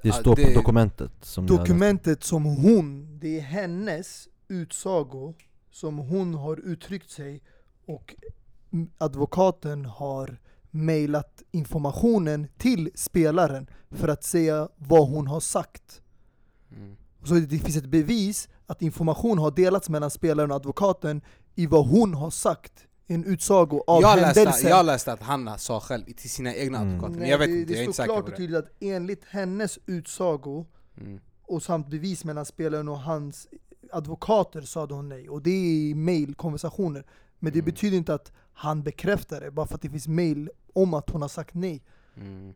Det 0.02 0.08
Ja, 0.08 0.14
står 0.14 0.36
det- 0.36 0.42
på 0.44 0.50
dokumentet 0.60 1.12
som. 1.20 1.46
Dokumentet 1.46 2.24
som 2.24 2.44
hon, 2.44 3.18
det 3.20 3.36
är 3.38 3.42
hennes 3.42 4.28
utsago 4.48 5.34
som 5.70 5.98
hon 5.98 6.34
har 6.34 6.56
uttryckt 6.56 7.10
sig 7.10 7.42
och 7.86 8.14
advokaten 8.98 9.84
har 9.84 10.36
mejlat 10.74 11.42
informationen 11.50 12.48
till 12.58 12.90
spelaren 12.94 13.66
för 13.90 14.08
att 14.08 14.24
säga 14.24 14.68
vad 14.76 15.08
hon 15.08 15.26
har 15.26 15.40
sagt. 15.40 16.02
Mm. 16.76 16.96
Så 17.24 17.34
det 17.34 17.58
finns 17.58 17.76
ett 17.76 17.86
bevis 17.86 18.48
att 18.66 18.82
information 18.82 19.38
har 19.38 19.50
delats 19.50 19.88
mellan 19.88 20.10
spelaren 20.10 20.50
och 20.50 20.56
advokaten 20.56 21.22
i 21.54 21.66
vad 21.66 21.86
hon 21.86 22.14
har 22.14 22.30
sagt. 22.30 22.72
En 23.06 23.24
utsago 23.24 23.82
av 23.86 24.02
Jag 24.02 24.16
läste, 24.16 24.40
händelsen. 24.40 24.70
jag 24.70 24.86
läste 24.86 25.12
att 25.12 25.22
Hanna 25.22 25.58
sa 25.58 25.80
själv 25.80 26.04
till 26.04 26.30
sina 26.30 26.54
egna 26.54 26.78
Mm. 26.78 26.88
advokater, 26.88 27.20
men 27.20 27.28
jag 27.28 27.38
vet 27.38 27.48
det, 27.48 27.52
inte, 27.60 27.72
det 27.72 27.72
jag 27.72 27.80
är 27.80 27.84
inte 27.84 27.94
står 27.94 28.02
säker 28.02 28.14
klart 28.14 28.20
på 28.20 28.24
och 28.24 28.30
det 28.30 28.36
tydligt 28.36 28.58
att 28.58 28.70
enligt 28.80 29.24
hennes 29.24 29.78
utsago 29.86 30.66
mm. 31.00 31.20
och 31.42 31.62
samt 31.62 31.88
bevis 31.88 32.24
mellan 32.24 32.44
spelaren 32.44 32.88
och 32.88 32.98
hans 33.00 33.48
advokater 33.92 34.60
sade 34.60 34.94
hon 34.94 35.08
nej. 35.08 35.28
Och 35.28 35.42
det 35.42 35.50
är 35.50 35.90
i 35.90 35.94
mailkonversationer. 35.94 37.06
Men 37.42 37.52
det 37.52 37.58
Mm. 37.58 37.64
betyder 37.64 37.96
inte 37.96 38.14
att 38.14 38.32
han 38.52 38.82
bekräftar 38.82 39.40
det, 39.40 39.50
bara 39.50 39.66
för 39.66 39.74
att 39.74 39.82
det 39.82 39.90
finns 39.90 40.08
mail 40.08 40.50
om 40.72 40.94
att 40.94 41.10
hon 41.10 41.22
har 41.22 41.28
sagt 41.28 41.54
nej. 41.54 41.82
Mm. 42.16 42.54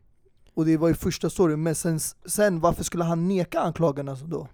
Och 0.53 0.65
det 0.65 0.77
var 0.77 0.87
ju 0.87 0.93
första 0.93 1.29
storyn, 1.29 1.63
men 1.63 1.75
sen, 1.75 1.99
sen 2.25 2.59
varför 2.59 2.83
skulle 2.83 3.03
han 3.03 3.27
neka 3.27 3.59
anklagarna 3.59 4.15
då? 4.25 4.47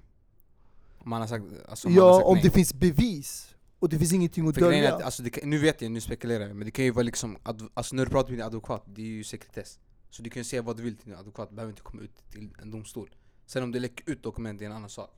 Om 0.99 1.11
han 1.11 1.21
har 1.21 1.27
sagt, 1.27 1.45
alltså, 1.69 1.87
om 1.87 1.93
han 1.93 2.03
har 2.03 2.09
Ja, 2.09 2.15
sagt 2.15 2.27
om 2.27 2.33
nej. 2.33 2.43
det 2.43 2.49
finns 2.49 2.73
bevis, 2.73 3.55
och 3.79 3.89
det 3.89 3.99
finns 3.99 4.13
ingenting 4.13 4.47
att 4.47 4.53
För 4.55 4.61
dölja. 4.61 4.95
att, 4.95 5.01
alltså, 5.03 5.23
kan, 5.23 5.49
nu 5.49 5.57
vet 5.57 5.81
jag, 5.81 5.91
nu 5.91 6.01
spekulerar 6.01 6.47
jag, 6.47 6.55
men 6.55 6.65
det 6.65 6.71
kan 6.71 6.85
ju 6.85 6.91
vara 6.91 7.03
liksom, 7.03 7.37
alltså 7.73 7.95
när 7.95 8.05
du 8.05 8.11
pratar 8.11 8.29
med 8.29 8.39
din 8.39 8.45
advokat, 8.45 8.83
det 8.85 9.01
är 9.01 9.05
ju 9.05 9.23
sekretess. 9.23 9.79
Så 10.09 10.21
du 10.23 10.29
kan 10.29 10.43
säga 10.43 10.61
vad 10.61 10.77
du 10.77 10.83
vill 10.83 10.97
till 10.97 11.09
din 11.09 11.19
advokat, 11.19 11.49
det 11.49 11.55
behöver 11.55 11.71
inte 11.71 11.81
komma 11.81 12.01
ut 12.01 12.29
till 12.31 12.49
en 12.61 12.71
domstol. 12.71 13.09
Sen 13.45 13.63
om 13.63 13.71
det 13.71 13.79
läcker 13.79 14.09
ut 14.09 14.23
dokument, 14.23 14.59
det 14.59 14.65
är 14.65 14.69
en 14.69 14.75
annan 14.75 14.89
sak. 14.89 15.09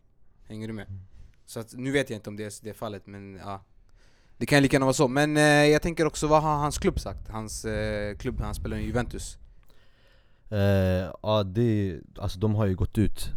Hänger 0.44 0.68
du 0.68 0.74
med? 0.74 0.86
Så 1.46 1.60
att, 1.60 1.74
nu 1.74 1.92
vet 1.92 2.10
jag 2.10 2.18
inte 2.18 2.30
om 2.30 2.36
det 2.36 2.44
är 2.44 2.54
det 2.66 2.74
fallet, 2.74 3.08
men 3.08 3.36
ja. 3.36 3.64
Det 4.38 4.46
kan 4.46 4.62
lika 4.62 4.76
gärna 4.76 4.86
vara 4.86 4.94
så. 4.94 5.08
Men 5.08 5.38
eh, 5.38 5.44
jag 5.44 5.82
tänker 5.82 6.06
också, 6.06 6.28
vad 6.28 6.44
har 6.44 6.56
hans 6.56 6.78
klubb 6.78 7.00
sagt? 7.00 7.30
Hans 7.30 7.66
eh, 7.66 8.18
klubb, 8.18 8.42
han 8.42 8.56
spelar 8.56 8.78
i 8.78 8.86
Juventus. 8.86 9.38
Eh, 10.50 10.60
ja, 11.24 11.44
det, 11.44 12.00
alltså 12.20 12.40
de 12.40 12.56
har 12.56 12.66
ju 12.66 12.76
gått 12.76 12.98
ut 12.98 13.32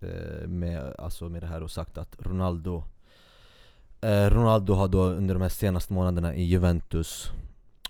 eh, 0.00 0.48
med, 0.48 0.94
alltså 0.98 1.28
med 1.28 1.42
det 1.42 1.46
här 1.46 1.62
och 1.62 1.70
sagt 1.70 1.98
att 1.98 2.16
Ronaldo 2.18 2.84
eh, 4.00 4.30
Ronaldo 4.30 4.74
har 4.74 4.88
då 4.88 5.04
under 5.04 5.34
de 5.34 5.42
här 5.42 5.48
senaste 5.48 5.92
månaderna 5.92 6.34
i 6.34 6.42
Juventus 6.42 7.30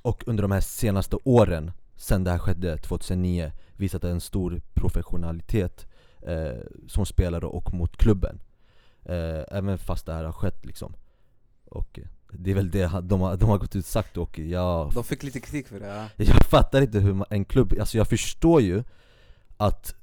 och 0.02 0.24
under 0.26 0.42
de 0.42 0.50
här 0.50 0.60
senaste 0.60 1.16
åren 1.24 1.72
sen 1.96 2.24
det 2.24 2.30
här 2.30 2.38
skedde 2.38 2.76
2009 2.78 3.52
visat 3.76 4.04
en 4.04 4.20
stor 4.20 4.60
professionalitet 4.74 5.86
eh, 6.22 6.60
som 6.88 7.06
spelare 7.06 7.46
och 7.46 7.74
mot 7.74 7.96
klubben. 7.96 8.40
Eh, 9.04 9.42
även 9.48 9.78
fast 9.78 10.06
det 10.06 10.12
här 10.12 10.24
har 10.24 10.32
skett 10.32 10.66
liksom. 10.66 10.94
Och 11.64 11.98
eh, 11.98 12.04
det 12.32 12.50
är 12.50 12.54
väl 12.54 12.70
det 12.70 13.00
de 13.02 13.20
har, 13.20 13.36
de 13.36 13.48
har 13.48 13.58
gått 13.58 13.76
ut 13.76 13.86
sagt 13.86 14.16
och 14.16 14.38
jag 14.38 14.92
De 14.92 15.04
fick 15.04 15.22
lite 15.22 15.40
kritik 15.40 15.68
för 15.68 15.80
det, 15.80 15.86
ja. 15.86 16.08
jag 16.24 16.44
fattar 16.44 16.82
inte 16.82 16.98
hur 16.98 17.14
man, 17.14 17.26
en 17.30 17.44
klubb, 17.44 17.74
alltså 17.80 17.98
jag 17.98 18.08
förstår 18.08 18.60
ju 18.60 18.84
att 19.56 19.94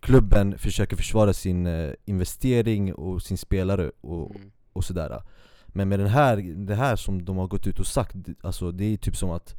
klubben 0.00 0.58
försöker 0.58 0.96
försvara 0.96 1.32
sin 1.32 1.66
eh, 1.66 1.92
investering 2.04 2.94
och 2.94 3.22
sin 3.22 3.38
spelare 3.38 3.90
och, 4.00 4.36
Mm. 4.36 4.50
och 4.72 4.84
sådär 4.84 5.22
Men 5.66 5.88
med 5.88 5.98
den 5.98 6.08
här, 6.08 6.36
det 6.66 6.74
här 6.74 6.96
som 6.96 7.24
de 7.24 7.36
har 7.36 7.46
gått 7.46 7.66
ut 7.66 7.80
och 7.80 7.86
sagt, 7.86 8.16
alltså 8.40 8.72
det 8.72 8.84
är 8.84 8.96
typ 8.96 9.16
som 9.16 9.30
att 9.30 9.54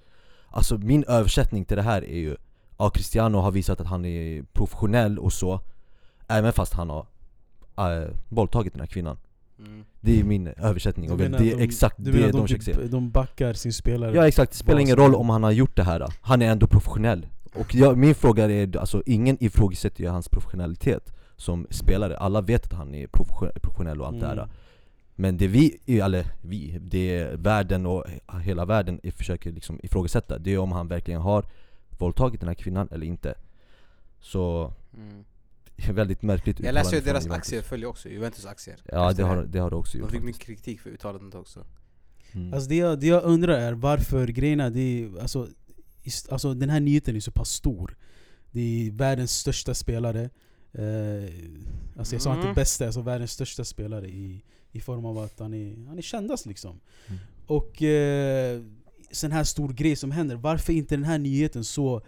Alltså 0.51 0.77
min 0.77 1.03
översättning 1.03 1.65
till 1.65 1.77
det 1.77 1.83
här 1.83 2.01
är 2.01 2.19
ju 2.19 2.37
Ja 2.77 2.89
Cristiano 2.89 3.37
har 3.37 3.51
visat 3.51 3.81
att 3.81 3.87
han 3.87 4.05
är 4.05 4.43
professionell 4.53 5.19
och 5.19 5.33
så 5.33 5.61
Även 6.27 6.53
fast 6.53 6.73
han 6.73 6.89
har 6.89 7.05
äh, 7.77 8.09
våldtagit 8.29 8.73
den 8.73 8.79
här 8.79 8.87
kvinnan 8.87 9.17
Mm. 9.59 9.83
Det 10.01 10.19
är 10.19 10.23
min 10.23 10.47
översättning 10.47 11.09
menar 11.17 11.39
det 11.39 11.53
att 11.53 11.59
är 11.59 11.63
exakt 11.63 11.95
det 11.97 12.11
de 12.11 12.31
de, 12.31 12.41
försöker 12.41 12.63
säga 12.63 12.77
typ, 12.77 12.91
de 12.91 13.09
backar 13.11 13.53
sin 13.53 13.73
spelare? 13.73 14.15
Ja 14.15 14.27
exakt, 14.27 14.51
det 14.51 14.57
spelar 14.57 14.79
ingen 14.79 14.95
roll 14.95 15.15
om 15.15 15.29
han 15.29 15.43
har 15.43 15.51
gjort 15.51 15.75
det 15.75 15.83
här 15.83 16.13
Han 16.21 16.41
är 16.41 16.51
ändå 16.51 16.67
professionell 16.67 17.27
Och 17.53 17.75
jag, 17.75 17.97
min 17.97 18.15
fråga 18.15 18.51
är, 18.51 18.77
alltså 18.77 19.03
ingen 19.05 19.43
ifrågasätter 19.43 20.03
ju 20.03 20.09
hans 20.09 20.29
professionalitet 20.29 21.13
som 21.35 21.67
spelare 21.69 22.17
Alla 22.17 22.41
vet 22.41 22.65
att 22.65 22.73
han 22.73 22.95
är 22.95 23.07
profession- 23.07 23.59
professionell 23.61 24.01
och 24.01 24.07
allt 24.07 24.19
det 24.19 24.25
Mm. 24.25 24.37
här 24.37 24.47
Men 25.15 25.37
det 25.37 25.47
vi, 25.47 25.77
eller 25.87 26.25
vi, 26.41 26.77
det 26.81 27.29
världen 27.35 27.85
och 27.85 28.03
hela 28.43 28.65
världen 28.65 28.99
i- 29.03 29.11
försöker 29.11 29.51
liksom 29.51 29.79
ifrågasätta 29.83 30.37
Det 30.37 30.53
är 30.53 30.57
om 30.57 30.71
han 30.71 30.87
verkligen 30.87 31.21
har 31.21 31.45
våldtagit 31.97 32.39
den 32.39 32.47
här 32.47 32.55
kvinnan 32.55 32.87
eller 32.91 33.05
inte 33.07 33.33
Så, 34.21 34.73
Mm. 34.97 35.23
väldigt 35.93 36.21
märkligt 36.21 36.59
Jag 36.59 36.73
läste 36.73 36.95
ju 36.95 37.01
deras 37.01 37.23
Juventus. 37.23 37.37
aktier 37.47 37.61
följer 37.61 37.87
också, 37.89 38.09
Juventus 38.09 38.45
aktier. 38.45 38.79
Ja 38.85 39.13
det 39.13 39.23
har, 39.23 39.43
det 39.43 39.59
har 39.59 39.69
det 39.69 39.75
också 39.75 39.97
De 39.97 39.99
gjort 40.01 40.11
fick 40.11 40.19
faktiskt. 40.21 40.39
mycket 40.39 40.41
kritik 40.63 40.81
för 40.81 40.89
uttalandet 40.89 41.35
också. 41.35 41.65
mm. 42.31 42.53
Alltså 42.53 42.69
det 42.69 42.75
jag, 42.75 42.99
det 42.99 43.07
jag 43.07 43.23
undrar 43.23 43.53
är 43.57 43.73
varför 43.73 44.27
grejerna, 44.27 44.69
det 44.69 44.81
är, 45.03 45.19
alltså, 45.21 45.47
alltså 46.29 46.53
den 46.53 46.69
här 46.69 46.79
nyheten 46.79 47.15
är 47.15 47.19
så 47.19 47.31
pass 47.31 47.49
stor. 47.49 47.97
Det 48.51 48.61
är 48.87 48.91
världens 48.91 49.31
största 49.31 49.73
spelare. 49.73 50.29
Eh, 50.73 51.29
alltså 51.97 52.15
jag 52.15 52.21
sa 52.21 52.33
Mm. 52.33 52.47
inte 52.47 52.55
bästa, 52.61 52.85
alltså 52.85 53.01
världens 53.01 53.31
största 53.31 53.63
spelare 53.65 54.07
i, 54.07 54.43
i 54.71 54.79
form 54.81 55.05
av 55.05 55.17
att 55.17 55.39
han 55.39 55.53
är, 55.53 55.87
han 55.87 55.97
är 55.97 56.01
kändast 56.01 56.45
liksom. 56.45 56.79
Mm. 57.07 57.19
Och 57.45 57.81
eh, 57.83 58.61
sån 59.11 59.31
här 59.31 59.43
stor 59.43 59.73
grej 59.73 59.95
som 59.95 60.11
händer, 60.11 60.35
varför 60.35 60.73
är 60.73 60.77
inte 60.77 60.95
den 60.95 61.03
här 61.05 61.17
nyheten 61.17 61.63
så 61.63 62.01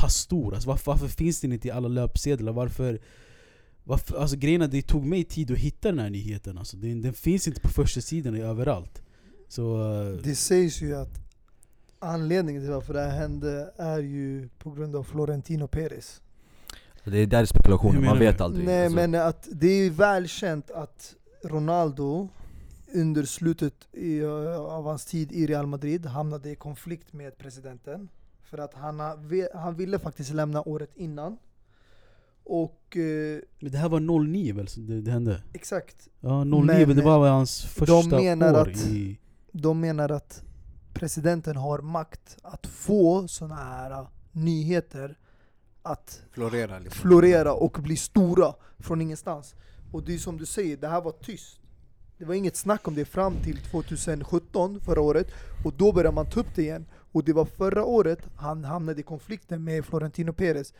pass 0.00 0.14
stor? 0.16 0.54
Alltså 0.54 0.68
varför, 0.68 0.90
varför 0.92 1.08
finns 1.08 1.40
den 1.40 1.52
inte 1.52 1.68
i 1.68 1.70
alla 1.70 1.88
löpsedlar? 1.88 2.52
Varför, 2.52 2.98
varför, 3.84 4.16
alltså 4.20 4.36
grejerna, 4.36 4.66
det 4.66 4.82
tog 4.82 5.04
mig 5.04 5.24
tid 5.24 5.50
att 5.50 5.58
hitta 5.58 5.88
den 5.88 5.98
här 5.98 6.10
nyheten 6.10 6.58
alltså. 6.58 6.76
den, 6.76 7.02
den 7.02 7.12
finns 7.14 7.48
inte 7.48 7.60
på 7.60 7.68
första 7.68 8.00
sidan 8.00 8.34
överallt. 8.36 9.02
Så... 9.48 9.92
eh, 10.02 10.22
Det 10.22 10.34
sägs 10.34 10.82
ju 10.82 10.96
att 10.96 11.20
anledningen 11.98 12.62
till 12.62 12.70
varför 12.70 12.94
det 12.94 13.00
här 13.00 13.18
hände 13.18 13.72
är 13.76 13.98
ju 13.98 14.48
på 14.58 14.70
grund 14.70 14.96
av 14.96 15.02
Florentino 15.04 15.66
Perez. 15.68 16.20
Det 17.04 17.18
är 17.18 17.26
där 17.26 17.44
spekulationer, 17.44 17.98
Hur 18.00 18.06
man 18.06 18.18
vet 18.18 18.38
du? 18.38 18.44
aldrig 18.44 18.66
Nej 18.66 18.82
alltså. 18.84 18.96
men 18.96 19.14
att 19.14 19.48
det 19.52 19.66
är 19.66 19.82
ju 19.84 19.90
välkänt 19.90 20.70
att 20.70 21.14
Ronaldo 21.44 22.28
under 22.94 23.22
slutet 23.24 23.74
i, 23.92 24.20
uh, 24.20 24.56
av 24.60 24.84
hans 24.84 25.04
tid 25.04 25.32
i 25.32 25.46
Real 25.46 25.66
Madrid 25.66 26.06
hamnade 26.06 26.50
i 26.50 26.54
konflikt 26.54 27.12
med 27.12 27.38
presidenten. 27.38 28.08
För 28.50 28.58
att 28.58 28.74
han, 28.74 29.00
han 29.54 29.74
ville 29.76 29.98
faktiskt 29.98 30.30
lämna 30.34 30.62
året 30.68 30.90
innan. 30.94 31.38
Och 32.44 32.96
eh, 32.96 33.40
Men 33.60 33.72
det 33.72 33.78
här 33.78 33.88
var 33.88 34.00
09 34.24 34.54
väl, 34.54 34.68
så 34.68 34.80
det, 34.80 35.00
det 35.00 35.10
hände? 35.10 35.42
exakt, 35.52 36.08
Ja, 36.20 36.44
09, 36.44 36.60
Men 36.64 36.86
men 36.88 36.96
det 36.96 37.02
var 37.02 37.20
väl 37.22 37.30
hans 37.32 37.64
första 37.64 38.16
menar 38.18 38.52
år 38.52 38.68
att- 38.70 38.76
i... 38.86 39.18
de 39.52 39.80
menar 39.80 40.08
att 40.10 40.42
presidenten 40.94 41.56
har 41.56 41.78
makt 41.78 42.36
att 42.42 42.66
få 42.66 43.28
såna 43.28 43.54
här 43.54 43.90
uh, 44.00 44.08
nyheter 44.32 45.18
att 45.82 46.22
Florera 46.32 46.78
liksom. 46.78 47.00
florera 47.00 47.52
och 47.54 47.78
bli 47.82 47.96
stora 47.96 48.54
från 48.78 49.00
ingenstans. 49.00 49.54
Och 49.92 50.02
det 50.04 50.14
är 50.14 50.18
som 50.18 50.36
du 50.38 50.46
säger, 50.46 50.76
det 50.76 50.88
här 50.88 51.00
var 51.00 51.12
tyst. 51.12 51.60
Det 52.18 52.24
var 52.24 52.34
inget 52.34 52.56
snack 52.56 52.88
om 52.88 52.94
det 52.94 53.04
fram 53.04 53.34
till 53.44 53.58
2017, 53.58 54.80
förra 54.80 55.00
året, 55.00 55.26
och 55.64 55.72
då 55.76 55.92
började 55.92 56.14
man 56.14 56.30
ta 56.30 56.40
upp 56.40 56.54
det 56.54 56.62
igen. 56.62 56.86
Och 57.12 57.24
det 57.24 57.32
var 57.32 57.44
förra 57.44 57.84
året 57.84 58.18
han 58.36 58.64
hamnade 58.64 59.00
i 59.00 59.02
konflikten 59.02 59.64
med 59.64 59.84
Florentino 59.84 60.32
Perez. 60.32 60.74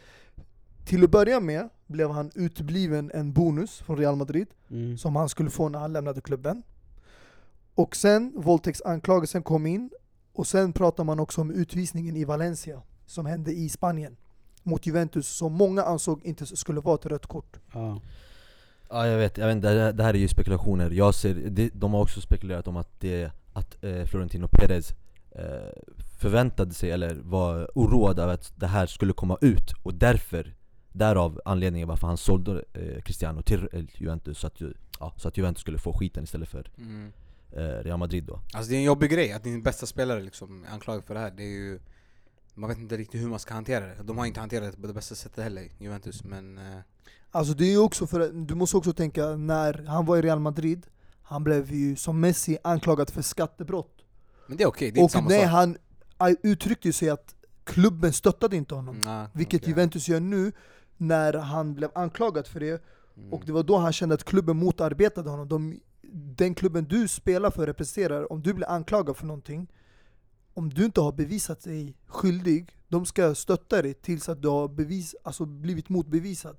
Till 0.85 1.05
att 1.05 1.11
börja 1.11 1.41
med 1.41 1.69
blev 1.87 2.11
han 2.11 2.31
utbliven 2.35 3.11
en 3.15 3.33
bonus 3.33 3.79
från 3.79 3.97
Real 3.99 4.17
Madrid, 4.17 4.47
Mm. 4.71 4.99
som 4.99 5.17
han 5.17 5.29
skulle 5.29 5.51
få 5.51 5.69
när 5.69 5.79
han 5.79 5.93
lämnade 5.93 6.21
klubben. 6.21 6.63
Och 7.75 7.97
sen 7.97 8.33
våldtäktsanklagelsen 8.37 9.43
kom 9.43 9.67
in, 9.67 9.91
och 10.33 10.47
sen 10.47 10.73
pratar 10.73 11.05
man 11.05 11.21
också 11.21 11.41
om 11.41 11.51
utvisningen 11.51 12.17
i 12.17 12.25
Valencia, 12.25 12.83
som 13.07 13.27
hände 13.27 13.53
i 13.53 13.69
Spanien 13.69 14.17
mot 14.63 14.87
Juventus, 14.87 15.29
som 15.29 15.53
många 15.53 15.83
ansåg 15.83 16.25
inte 16.25 16.47
skulle 16.47 16.81
vara 16.81 16.95
ett 16.95 17.07
rött 17.07 17.27
kort. 17.27 17.57
Ja. 17.75 18.01
Ja 18.91 19.07
jag 19.07 19.19
vet, 19.19 19.39
jag 19.39 19.47
vet 19.47 19.63
det, 19.63 19.93
det 19.93 20.03
här 20.03 20.15
är 20.15 20.19
ju 20.19 20.29
spekulationer. 20.29 20.91
Jag 20.91 21.15
ser, 21.15 21.35
det, 21.35 21.71
de 21.75 21.93
har 21.93 22.03
också 22.03 22.21
spekulerat 22.21 22.69
om 22.69 22.77
att, 22.77 23.01
det, 23.01 23.31
att 23.53 23.85
eh, 23.85 24.05
Florentino 24.05 24.49
Perez 24.49 24.93
förväntade 26.21 26.75
sig, 26.75 26.91
eller 26.91 27.15
var 27.15 27.71
oroad 27.75 28.19
över 28.19 28.35
att 28.35 28.53
det 28.57 28.67
här 28.67 28.87
skulle 28.87 29.13
komma 29.13 29.39
ut 29.41 29.73
och 29.83 29.95
därför 29.95 30.55
Därav 30.93 31.41
anledningen 31.45 31.89
varför 31.89 32.07
han 32.07 32.17
sålde 32.17 32.65
eh, 32.73 33.03
Cristiano 33.03 33.43
till 33.43 33.69
eh, 33.73 33.85
Juventus 33.95 34.39
så 34.39 34.47
att, 34.47 34.61
ja, 35.01 35.13
så 35.17 35.29
att 35.29 35.37
Juventus 35.37 35.61
skulle 35.61 35.79
få 35.79 35.93
skiten 35.93 36.25
istället 36.25 36.49
för 36.49 36.71
Mm. 36.79 37.13
eh, 37.53 37.59
Real 37.85 37.99
Madrid 37.99 38.25
då 38.25 38.41
Alltså 38.55 38.71
det 38.71 38.77
är 38.77 38.79
en 38.79 38.85
jobbig 38.85 39.11
grej 39.11 39.33
att 39.33 39.45
din 39.45 39.63
bästa 39.63 39.87
spelare 39.87 40.21
liksom 40.23 40.65
är 40.65 40.69
anklagad 40.71 41.05
för 41.05 41.15
det 41.15 41.21
här. 41.21 41.31
Det 41.31 41.43
är 41.43 41.47
ju... 41.49 41.81
Man 42.55 42.69
vet 42.69 42.79
inte 42.79 42.97
riktigt 42.97 43.23
hur 43.23 43.29
man 43.29 43.39
ska 43.39 43.55
hantera 43.55 43.87
det. 43.87 44.03
De 44.03 44.19
har 44.19 44.27
inte 44.27 44.41
hanterat 44.41 44.73
det 44.75 44.81
på 44.81 44.87
det 44.87 44.93
bästa 44.93 45.15
sättet 45.15 45.45
heller, 45.45 45.69
Juventus. 45.79 46.25
Men... 46.25 46.59
Eh, 46.59 46.79
Alltså 47.31 47.55
det 47.55 47.65
är 47.65 47.71
ju 47.71 47.79
också 47.79 48.07
för 48.07 48.29
du 48.33 48.55
måste 48.55 48.77
också 48.77 48.93
tänka, 48.93 49.27
när 49.37 49.85
han 49.87 50.07
var 50.07 50.17
i 50.17 50.23
Real 50.23 50.41
Madrid, 50.41 50.87
han 51.23 51.45
blev 51.45 51.73
ju 51.73 51.97
som 51.97 52.21
Messi 52.21 52.59
anklagad 52.65 53.11
för 53.11 53.23
skattebrott. 53.23 53.98
Men 54.49 54.57
det 54.57 54.65
är 54.65 54.69
okej, 54.69 54.91
det 54.91 55.01
är 55.01 55.03
inte 55.03 55.05
Och 55.05 55.11
samma 55.11 55.29
nej, 55.29 55.43
sak. 55.43 55.51
han 55.51 55.77
uttryckte 56.43 56.89
ju 56.89 56.93
sig 56.93 57.11
att 57.11 57.35
klubben 57.65 58.13
stöttade 58.13 58.57
inte 58.57 58.75
honom. 58.75 58.97
Mm, 58.97 59.09
ah, 59.09 59.27
Vilket 59.35 59.61
okej. 59.63 59.69
Juventus 59.69 60.09
gör 60.09 60.21
nu, 60.21 60.53
när 60.97 61.33
han 61.35 61.75
blev 61.75 61.91
anklagad 61.95 62.47
för 62.47 62.61
det. 62.61 62.83
Mm. 63.17 63.33
Och 63.33 63.43
det 63.47 63.53
var 63.53 63.63
då 63.63 63.77
han 63.77 63.93
kände 63.93 64.15
att 64.15 64.25
klubben 64.25 64.57
motarbetade 64.57 65.31
honom. 65.31 65.49
De, 65.49 65.81
den 66.37 66.55
klubben 66.55 66.85
du 66.85 67.09
spelar 67.09 67.51
för 67.51 67.67
representerar, 67.67 68.33
om 68.33 68.43
du 68.43 68.55
blir 68.55 68.69
anklagad 68.71 69.17
för 69.17 69.27
någonting, 69.27 69.73
om 70.55 70.71
du 70.71 70.85
inte 70.85 71.01
har 71.01 71.13
bevisat 71.13 71.65
dig 71.65 71.97
skyldig, 72.07 72.79
de 72.89 73.07
ska 73.07 73.35
stötta 73.35 73.83
dig 73.83 73.95
tills 73.95 74.29
att 74.29 74.43
du 74.43 74.49
har 74.49 74.69
bevis, 74.69 75.15
alltså 75.23 75.45
blivit 75.45 75.89
motbevisad. 75.89 76.57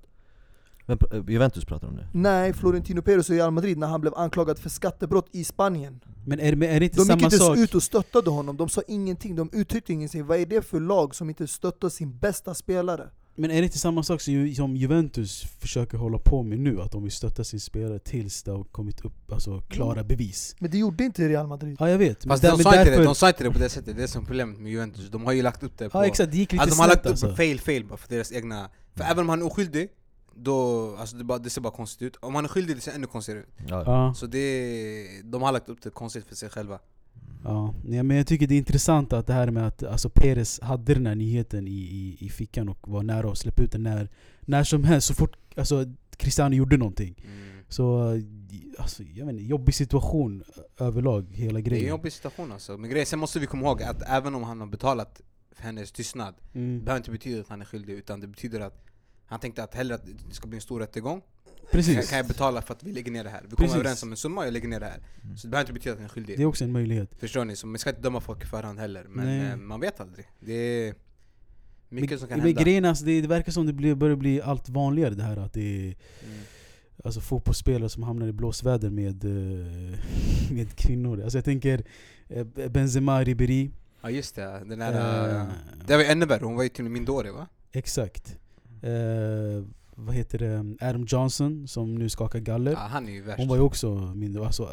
Men 0.90 1.20
eh, 1.20 1.30
Juventus 1.32 1.64
pratar 1.64 1.88
om 1.88 1.96
det? 1.96 2.06
Nej, 2.12 2.52
Florentino 2.52 3.02
Perez 3.02 3.30
i 3.30 3.34
Real 3.34 3.50
Madrid 3.50 3.78
när 3.78 3.86
han 3.86 4.00
blev 4.00 4.14
anklagad 4.14 4.58
för 4.58 4.70
skattebrott 4.70 5.28
i 5.32 5.44
Spanien. 5.44 6.00
Men 6.26 6.40
är, 6.40 6.56
men 6.56 6.70
är 6.70 6.80
det 6.80 6.86
inte 6.86 6.96
De 6.96 7.02
gick 7.02 7.06
samma 7.06 7.24
inte 7.24 7.38
sak? 7.38 7.56
ens 7.56 7.70
ut 7.70 7.74
och 7.74 7.82
stöttade 7.82 8.30
honom, 8.30 8.56
de 8.56 8.68
sa 8.68 8.82
ingenting, 8.88 9.36
de 9.36 9.50
uttryckte 9.52 9.92
ingenting. 9.92 10.26
Vad 10.26 10.38
är 10.40 10.46
det 10.46 10.62
för 10.62 10.80
lag 10.80 11.14
som 11.14 11.28
inte 11.28 11.46
stöttar 11.46 11.88
sin 11.88 12.18
bästa 12.18 12.54
spelare? 12.54 13.08
Men 13.34 13.50
är 13.50 13.54
det 13.60 13.64
inte 13.64 13.78
samma 13.78 14.02
sak 14.02 14.20
som, 14.20 14.34
Ju- 14.34 14.54
som 14.54 14.76
Juventus 14.76 15.44
försöker 15.60 15.98
hålla 15.98 16.18
på 16.18 16.42
med 16.42 16.58
nu? 16.58 16.80
Att 16.80 16.92
de 16.92 17.02
vill 17.02 17.12
stötta 17.12 17.44
sin 17.44 17.60
spelare 17.60 17.98
tills 17.98 18.42
det 18.42 18.50
har 18.50 18.64
kommit 18.64 19.04
upp 19.04 19.32
alltså, 19.32 19.60
klara 19.60 20.04
bevis? 20.04 20.56
Men 20.58 20.70
det 20.70 20.78
gjorde 20.78 21.04
inte 21.04 21.28
Real 21.28 21.46
Madrid. 21.46 21.76
Ja 21.80 21.90
jag 21.90 21.98
vet, 21.98 22.24
men, 22.26 22.32
Fast 22.32 22.42
där, 22.42 22.50
de 22.50 22.56
men 22.56 22.64
sa, 22.64 22.70
inte 22.70 22.84
det, 22.84 22.90
därför... 22.90 23.04
de 23.04 23.14
sa 23.14 23.28
inte 23.28 23.44
det 23.44 23.50
på 23.50 23.58
det 23.58 23.68
sättet, 23.68 23.96
det 23.96 24.02
är 24.02 24.06
som 24.06 24.24
problemet 24.26 24.60
med 24.60 24.72
Juventus 24.72 25.10
De 25.10 25.24
har 25.24 25.32
ju 25.32 25.42
lagt 25.42 25.62
upp 25.62 25.78
det 25.78 25.88
på... 25.88 25.98
Ja 25.98 26.06
exakt, 26.06 26.30
det 26.32 26.38
gick 26.38 26.52
lite 26.52 26.62
alltså, 26.62 26.76
de 26.76 26.80
har 26.80 26.88
lagt 26.88 27.06
upp 27.06 27.10
alltså. 27.10 27.36
fail 27.36 27.60
fail 27.60 27.84
bara 27.84 27.96
för 27.96 28.08
deras 28.08 28.32
egna... 28.32 28.70
För 28.94 29.04
även 29.04 29.18
om 29.18 29.28
han 29.28 29.42
är 29.42 29.46
oskyldig, 29.46 29.88
då, 30.34 30.96
alltså 30.96 31.16
det, 31.16 31.24
bara, 31.24 31.38
det 31.38 31.50
ser 31.50 31.60
bara 31.60 31.72
konstigt 31.72 32.02
ut 32.02 32.16
Om 32.16 32.34
han 32.34 32.44
är 32.44 32.48
skyldig 32.48 32.76
det 32.76 32.80
ser 32.80 32.92
ännu 32.92 33.06
konstigare 33.06 33.40
ut 33.40 33.46
Ja. 33.68 33.82
Ja, 33.86 34.14
Så 34.14 34.26
det, 34.26 35.06
de 35.24 35.42
har 35.42 35.52
lagt 35.52 35.68
upp 35.68 35.82
det 35.82 35.90
konstigt 35.90 36.24
för 36.26 36.34
sig 36.34 36.48
själva 36.50 36.78
ja. 37.44 37.74
Nej, 37.84 38.02
men 38.02 38.16
jag 38.16 38.26
tycker 38.26 38.46
det 38.46 38.54
är 38.54 38.58
intressant 38.58 39.12
att 39.12 39.26
det 39.26 39.32
här 39.32 39.50
med 39.50 39.66
att 39.66 39.82
alltså, 39.82 40.10
Perez 40.10 40.60
hade 40.60 40.94
den 40.94 41.06
här 41.06 41.14
nyheten 41.14 41.68
i, 41.68 41.70
i, 41.70 42.16
i 42.20 42.28
fickan 42.28 42.68
och 42.68 42.88
var 42.88 43.02
nära 43.02 43.30
att 43.32 43.38
släppa 43.38 43.62
ut 43.62 43.72
den 43.72 43.82
när, 43.82 44.08
när 44.40 44.64
som 44.64 44.84
helst, 44.84 45.08
så 45.08 45.14
fort 45.14 45.36
alltså, 45.56 45.84
Cristiano 46.16 46.54
gjorde 46.54 46.76
någonting. 46.76 47.14
mm. 47.26 47.64
Så, 47.68 48.12
alltså, 48.78 49.02
jag 49.02 49.26
vet 49.26 49.32
inte, 49.32 49.44
jobbig 49.44 49.74
situation 49.74 50.44
överlag, 50.78 51.26
hela 51.32 51.52
Det 51.52 51.58
är 51.58 51.58
en 51.58 51.64
grejen. 51.64 51.88
jobbig 51.88 52.12
situation 52.12 52.52
alltså 52.52 52.76
Men 52.78 52.90
grejen, 52.90 53.06
sen 53.06 53.18
måste 53.18 53.38
vi 53.38 53.46
komma 53.46 53.66
ihåg 53.66 53.82
att 53.82 54.02
även 54.06 54.34
om 54.34 54.42
han 54.42 54.60
har 54.60 54.66
betalat 54.66 55.20
för 55.52 55.62
hennes 55.62 55.92
tystnad 55.92 56.34
Det 56.52 56.58
Mm. 56.58 56.84
behöver 56.84 56.96
inte 57.00 57.10
betyda 57.10 57.40
att 57.40 57.48
han 57.48 57.60
är 57.60 57.64
skyldig 57.64 57.92
utan 57.94 58.20
det 58.20 58.26
betyder 58.26 58.60
att 58.60 58.84
han 59.30 59.40
tänkte 59.40 59.62
att 59.62 59.74
hellre 59.74 59.94
att 59.94 60.06
det 60.28 60.34
ska 60.34 60.46
bli 60.48 60.56
en 60.56 60.62
stor 60.62 60.80
rättegång 60.80 61.20
kan, 61.20 61.70
Precis. 61.70 62.08
kan 62.10 62.18
jag 62.18 62.26
betala 62.26 62.62
för 62.62 62.74
att 62.74 62.82
vi 62.82 62.92
lägger 62.92 63.12
ner 63.12 63.24
det 63.24 63.30
här? 63.30 63.40
Vi 63.42 63.48
kommer 63.48 63.56
Precis. 63.56 63.74
överens 63.76 64.02
om 64.02 64.10
en 64.10 64.16
summa 64.16 64.40
och 64.40 64.46
jag 64.46 64.52
lägger 64.52 64.68
ner 64.68 64.80
det 64.80 64.86
här 64.86 65.00
Så 65.36 65.46
det 65.46 65.50
behöver 65.50 65.60
inte 65.60 65.72
betyda 65.72 65.92
att 65.92 65.98
han 65.98 66.04
är 66.04 66.08
skyldig 66.08 66.36
Det 66.36 66.42
är 66.42 66.46
också 66.46 66.64
en 66.64 66.72
möjlighet. 66.72 67.10
Förstår 67.18 67.44
ni? 67.44 67.56
Så 67.56 67.66
man 67.66 67.78
ska 67.78 67.90
inte 67.90 68.02
döma 68.02 68.20
folk 68.20 68.42
i 68.42 68.46
förhand 68.46 68.78
heller, 68.78 69.04
men 69.08 69.26
Nej. 69.26 69.50
eh, 69.50 69.56
man 69.56 69.80
vet 69.80 70.00
aldrig. 70.00 70.26
Det 70.40 70.52
är 70.52 70.94
mycket 71.88 72.10
men, 72.10 72.18
som 72.18 72.28
kan 72.28 72.38
men 72.38 72.46
hända. 72.46 72.62
grejen 72.62 72.84
alltså, 72.84 73.04
det, 73.04 73.20
det 73.20 73.28
verkar 73.28 73.52
som 73.52 73.66
det 73.66 73.72
blir, 73.72 73.94
börjar 73.94 74.16
bli 74.16 74.42
allt 74.42 74.68
vanligare 74.68 75.14
det 75.14 75.22
här 75.22 75.36
att 75.36 75.52
det 75.52 75.60
är 75.88 75.96
Mm. 76.26 76.38
alltså, 77.04 77.20
fotbollsspelare 77.20 77.88
som 77.88 78.02
hamnar 78.02 78.26
i 78.26 78.32
blåsväder 78.32 78.90
med, 78.90 79.24
eh, 79.24 79.98
med 80.52 80.76
kvinnor. 80.76 81.22
Alltså 81.22 81.38
jag 81.38 81.44
tänker 81.44 81.84
eh, 82.28 82.44
Benzema, 82.70 83.24
Ribéry. 83.24 83.70
Ja 84.02 84.10
just 84.10 84.34
det, 84.34 84.62
den 84.66 84.78
där... 84.78 85.40
uh, 85.42 85.48
det 85.86 85.96
var 85.96 86.02
ju 86.02 86.08
ännu 86.08 86.26
värre, 86.26 86.44
hon 86.44 86.56
var 86.56 86.62
ju 86.62 86.68
till 86.68 86.80
och 86.80 86.90
med 86.90 86.92
minderårig 86.92 87.32
va? 87.32 87.46
Exakt. 87.72 88.36
Eh, 88.82 89.64
vad 89.94 90.14
heter 90.14 90.38
det? 90.38 90.76
Adam 90.88 91.04
Johnson 91.08 91.68
som 91.68 91.94
nu 91.94 92.08
skakar 92.08 92.38
galler. 92.38 92.72
Ja, 92.72 92.78
han 92.78 93.08
är 93.08 93.12
ju 93.12 93.22
värst. 93.22 93.38
Hon 93.38 93.48
var 93.48 93.56
ju 93.56 93.62
också 93.62 93.94
mindre, 94.14 94.46
alltså 94.46 94.68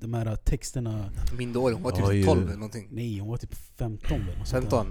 de 0.00 0.14
här 0.14 0.36
texterna, 0.36 1.04
minderårig, 1.38 1.74
hon 1.74 1.82
var 1.82 1.90
typ 1.90 2.04
Oj. 2.08 2.24
12 2.24 2.42
eller 2.46 2.54
någonting. 2.54 2.88
nej 2.90 3.18
hon 3.18 3.28
var 3.28 3.36
typ 3.36 3.54
15 3.54 4.20
eller 4.20 4.38
något 4.38 4.48
sånt 4.48 4.70
där. 4.70 4.70
15. 4.82 4.86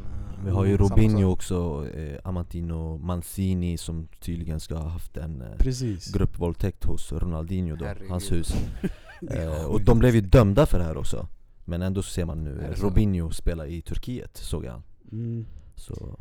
Vi 0.46 0.52
har 0.52 0.66
ju 0.66 0.78
Robinho 0.78 1.32
också, 1.32 1.88
eh, 1.96 2.20
Amantino 2.24 2.98
Mancini 2.98 3.78
som 3.78 4.08
tydligen 4.20 4.60
ska 4.60 4.76
ha 4.76 4.90
haft 4.90 5.18
en 5.18 5.42
eh, 5.42 5.48
Precis. 5.58 6.12
gruppvåldtäkt 6.14 6.84
hos 6.84 7.12
Ronaldinho 7.12 7.76
då, 7.76 7.86
Herregud. 7.86 8.10
hans 8.10 8.32
hus 8.32 8.54
eh, 9.32 9.66
Och 9.66 9.82
de 9.82 10.00
blev 10.00 10.16
ju 10.16 10.22
dömda 10.22 10.66
för 10.66 10.78
det 10.80 10.84
här 10.86 10.98
också 10.98 11.28
Men 11.66 11.82
ändå 11.82 12.02
så 12.04 12.10
ser 12.10 12.26
man 12.26 12.44
nu? 12.44 12.74
Robinho 12.76 13.32
spela 13.32 13.68
i 13.68 13.82
Turkiet 13.82 14.38
såg 14.38 14.66
jag 14.66 14.82
Mm. 15.12 15.46
Så, 15.76 16.20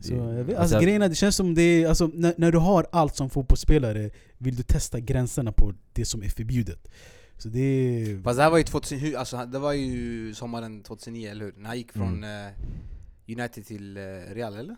Så, 0.00 0.12
jag 0.14 0.20
vet, 0.22 0.38
alltså, 0.38 0.56
alltså, 0.56 0.80
grejen 0.80 1.02
är, 1.02 1.08
det 1.08 1.14
känns 1.14 1.36
som 1.36 1.54
det 1.54 1.62
är, 1.62 1.88
alltså, 1.88 2.10
när, 2.14 2.34
när 2.36 2.52
du 2.52 2.58
har 2.58 2.86
allt 2.92 3.16
som 3.16 3.30
fotbollsspelare 3.30 4.10
vill 4.38 4.56
du 4.56 4.62
testa 4.62 5.00
gränserna 5.00 5.52
på 5.52 5.74
det 5.92 6.04
som 6.04 6.22
är 6.22 6.28
förbjudet. 6.28 6.88
Så 7.38 7.48
det 7.48 7.60
är... 7.60 8.22
Fast 8.22 8.36
det 8.36 8.42
här 8.42 8.50
var 8.50 8.58
ju 8.58 8.64
2000, 8.64 8.98
hu- 8.98 9.16
alltså, 9.16 9.46
det 9.46 9.58
var 9.58 9.72
ju 9.72 10.34
sommaren 10.34 10.82
2009, 10.82 11.30
eller 11.30 11.44
hur? 11.44 11.54
När 11.56 11.66
han 11.68 11.76
gick 11.76 11.92
från 11.92 12.24
Mm. 12.24 12.46
eh, 12.46 13.38
United 13.38 13.66
till 13.66 13.96
eh, 13.96 14.02
Real, 14.34 14.54
eller? 14.56 14.76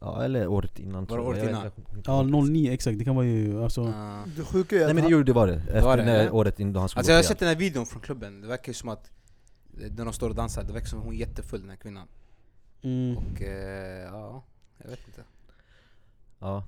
Ja 0.00 0.22
eller 0.24 0.46
året 0.46 0.78
innan 0.78 1.04
Var 1.04 1.16
det 1.18 1.22
året 1.24 1.48
innan? 1.48 1.70
Ja, 2.04 2.22
ihåg. 2.28 2.48
09 2.50 2.72
exakt, 2.72 2.98
det 2.98 3.04
kan 3.04 3.16
vara 3.16 3.26
ju 3.26 3.62
alltså... 3.62 3.80
Ja. 3.80 4.24
Det 4.36 4.42
sjuka 4.44 4.76
är 4.76 4.80
att 4.80 4.86
Nej 4.86 4.94
men 4.94 5.04
det 5.04 5.10
gjorde 5.10 5.24
det 5.24 5.32
var 5.32 5.46
det, 5.46 5.54
efter 5.54 5.80
var 5.80 5.96
det, 5.96 6.04
när 6.04 6.20
eller? 6.20 6.34
året 6.34 6.60
innan 6.60 6.76
han 6.76 6.88
skulle 6.88 6.98
Alltså 7.00 7.12
jag 7.12 7.18
har 7.18 7.22
sett 7.22 7.38
den 7.38 7.48
här 7.48 7.56
videon 7.56 7.86
från 7.86 8.02
klubben, 8.02 8.40
det 8.40 8.46
verkar 8.48 8.68
ju 8.68 8.74
som 8.74 8.88
att 8.88 9.10
eh, 9.80 9.92
när 9.96 10.04
de 10.04 10.12
står 10.12 10.28
och 10.28 10.34
dansar, 10.34 10.62
det 10.64 10.72
verkar 10.72 10.86
som 10.86 10.98
att 10.98 11.04
hon 11.04 11.14
är 11.14 11.18
jättefull 11.18 11.60
den 11.60 11.70
här 11.70 11.76
kvinnan 11.76 12.08
Mm. 12.82 13.16
Och 13.16 13.42
eh, 13.42 14.02
ja, 14.04 14.42
jag 14.82 14.90
vet 14.90 15.00
inte 15.08 15.22
Ja, 16.38 16.64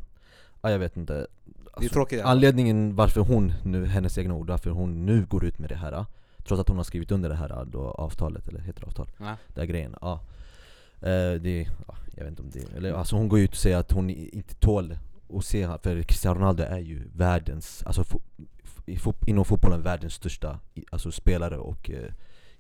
ja 0.62 0.71
jag 0.71 0.79
vet 0.79 0.97
inte 0.97 1.12
Det 1.14 1.21
är 1.21 1.27
Alltså, 1.73 1.92
tråkigt 1.92 2.21
Anledningen 2.25 2.94
varför 2.97 3.21
hon, 3.21 3.53
nu, 3.64 3.87
hennes 3.87 4.18
egna 4.18 4.35
ord, 4.35 4.49
varför 4.49 4.71
hon 4.71 5.07
nu 5.07 5.25
går 5.27 5.44
ut 5.44 5.59
med 5.59 5.68
det 5.68 5.77
här 5.77 6.05
Trots 6.44 6.61
att 6.61 6.68
hon 6.68 6.77
har 6.77 6.85
skrivit 6.85 7.11
under 7.11 7.29
det 7.29 7.35
här 7.35 7.64
då, 7.64 7.81
avtalet, 7.90 8.49
eller 8.49 8.61
heter 8.61 8.81
det 8.81 8.87
avtal? 8.87 9.11
ja. 9.18 9.25
Den 9.27 9.61
här 9.62 9.64
grejen, 9.66 9.94
ja 10.01 10.21
eh, 11.01 11.33
det, 11.40 11.68
ja, 11.88 11.94
Jag 12.16 12.25
vet 12.25 12.31
inte 12.31 12.42
om 12.42 12.51
det, 12.51 12.77
eller 12.77 12.92
alltså 12.92 13.16
hon 13.16 13.29
går 13.29 13.38
ut 13.40 13.51
och 13.51 13.57
säger 13.57 13.77
att 13.77 13.92
hon 13.92 14.11
i- 14.11 14.31
inte 14.33 14.55
tål 14.55 14.97
att 15.35 15.44
se 15.44 15.64
han- 15.64 15.79
för 15.79 16.03
Cristiano 16.03 16.38
Ronaldo 16.38 16.62
är 16.62 16.79
ju 16.79 17.03
världens, 17.14 17.83
alltså 17.87 18.05
fo, 18.05 18.21
i 18.87 18.97
fot, 18.97 19.29
inom 19.29 19.44
fotbollen 19.44 19.83
världens 19.83 20.14
största 20.14 20.59
i- 20.75 20.85
alltså 20.90 21.11
spelare 21.12 21.57
och 21.59 21.90
eh, 21.90 22.12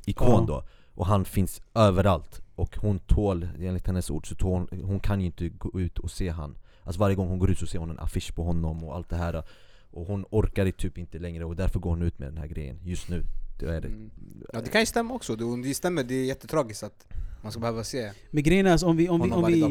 ikon 0.06 0.28
Ja. 0.30 0.44
då 0.48 0.64
Och 0.98 1.06
han 1.06 1.24
finns 1.24 1.62
överallt. 1.74 2.42
Och 2.54 2.76
hon 2.76 2.98
tål, 2.98 3.48
enligt 3.60 3.86
hennes 3.86 4.10
ord, 4.10 4.28
så 4.28 4.34
tål, 4.34 4.68
hon 4.82 5.00
kan 5.00 5.20
ju 5.20 5.26
inte 5.26 5.48
gå 5.48 5.80
ut 5.80 5.98
och 5.98 6.10
se 6.10 6.28
han. 6.28 6.58
Alltså 6.82 7.00
varje 7.00 7.16
gång 7.16 7.28
hon 7.28 7.38
går 7.38 7.50
ut 7.50 7.58
så 7.58 7.66
ser 7.66 7.78
hon 7.78 7.90
en 7.90 7.98
affisch 7.98 8.34
på 8.34 8.42
honom 8.42 8.84
och 8.84 8.96
allt 8.96 9.08
det 9.08 9.16
här. 9.16 9.42
Och 9.90 10.06
hon 10.06 10.24
orkar 10.30 10.64
det 10.64 10.72
typ 10.72 10.98
inte 10.98 11.18
längre 11.18 11.44
och 11.44 11.56
därför 11.56 11.80
går 11.80 11.90
hon 11.90 12.02
ut 12.02 12.18
med 12.18 12.28
den 12.28 12.36
här 12.36 12.46
grejen 12.46 12.80
just 12.84 13.08
nu. 13.08 13.24
Det 13.58 13.66
är 13.66 13.80
det. 13.80 13.88
Mm. 13.88 14.10
ja 14.52 14.60
det 14.60 14.70
kan 14.70 14.80
ju 14.80 14.86
stämma 14.86 15.14
också, 15.14 15.36
det, 15.36 15.62
det 15.62 15.74
stämmer, 15.74 16.04
det 16.04 16.14
är 16.14 16.24
jättetragiskt 16.24 16.82
att 16.82 17.06
man 17.42 17.52
ska 17.52 17.60
behöva 17.60 17.84
se 17.84 18.12
Men 18.30 18.42
grejen 18.42 18.66
är 18.66 18.72
alltså, 18.72 18.86
om 18.86 18.96
vi, 18.96 19.08
om 19.08 19.20
vi, 19.20 19.30
om 19.30 19.46
vi, 19.46 19.62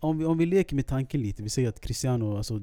om 0.00 0.18
vi, 0.18 0.24
om 0.24 0.38
vi 0.38 0.46
leker 0.46 0.76
med 0.76 0.86
tanken 0.86 1.20
lite, 1.20 1.42
vi 1.42 1.50
säger 1.50 1.68
att 1.68 1.80
Cristiano, 1.80 2.36
alltså 2.36 2.62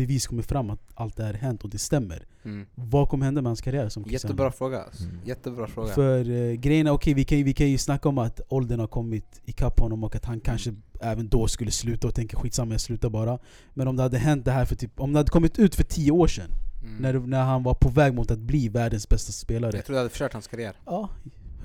bevis 0.00 0.26
kommer 0.26 0.42
fram 0.42 0.70
att 0.70 0.80
allt 0.94 1.16
det 1.16 1.24
här 1.24 1.34
hänt 1.34 1.64
och 1.64 1.70
det 1.70 1.78
stämmer. 1.78 2.26
mm. 2.44 2.66
Vad 2.74 3.08
kommer 3.08 3.24
hända 3.24 3.42
med 3.42 3.48
hans 3.48 3.60
karriär 3.60 3.88
som 3.88 4.04
Cristiano? 4.04 4.32
Jättebra 4.32 4.52
fråga 4.52 4.82
alltså. 4.82 5.04
Mm. 5.04 5.16
jättebra 5.24 5.66
fråga 5.66 5.94
För 5.94 6.30
uh, 6.30 6.52
grejen 6.52 6.86
är, 6.86 6.90
okej 6.90 7.14
vi, 7.14 7.24
kan, 7.24 7.38
ju- 7.38 7.44
vi 7.44 7.54
kan 7.54 7.68
ju 7.68 7.78
snacka 7.78 8.08
om 8.08 8.18
att 8.18 8.40
åldern 8.48 8.80
har 8.80 8.86
kommit 8.86 9.40
ikapp 9.44 9.80
honom 9.80 10.04
och 10.04 10.16
att 10.16 10.24
han 10.24 10.40
kanske 10.40 10.74
även 11.00 11.28
då 11.28 11.48
skulle 11.48 11.70
sluta 11.70 12.08
och 12.08 12.14
tänka 12.14 12.36
skitsamma 12.36 12.74
jag 12.74 12.80
slutar 12.80 13.10
bara. 13.10 13.38
Men 13.74 13.88
om 13.88 13.96
det 13.96 14.02
hade 14.02 14.18
hänt 14.18 14.44
det 14.44 14.52
här 14.52 14.64
för 14.64 14.76
typ, 14.76 15.00
om 15.00 15.12
det 15.12 15.18
hade 15.18 15.30
kommit 15.30 15.58
ut 15.58 15.74
för 15.74 15.84
tio 15.84 16.10
år 16.10 16.26
sedan, 16.26 16.50
mm. 16.82 16.96
när, 17.02 17.12
när 17.26 17.42
han 17.42 17.62
var 17.62 17.74
på 17.74 17.88
väg 17.88 18.14
mot 18.14 18.30
att 18.30 18.38
bli 18.38 18.68
världens 18.68 19.08
bästa 19.08 19.32
spelare. 19.32 19.76
Jag 19.76 19.84
tror 19.84 19.94
det 19.94 20.00
hade 20.00 20.10
förstört 20.10 20.32
hans 20.32 20.48
karriär 20.48 20.74
Ja, 20.86 21.08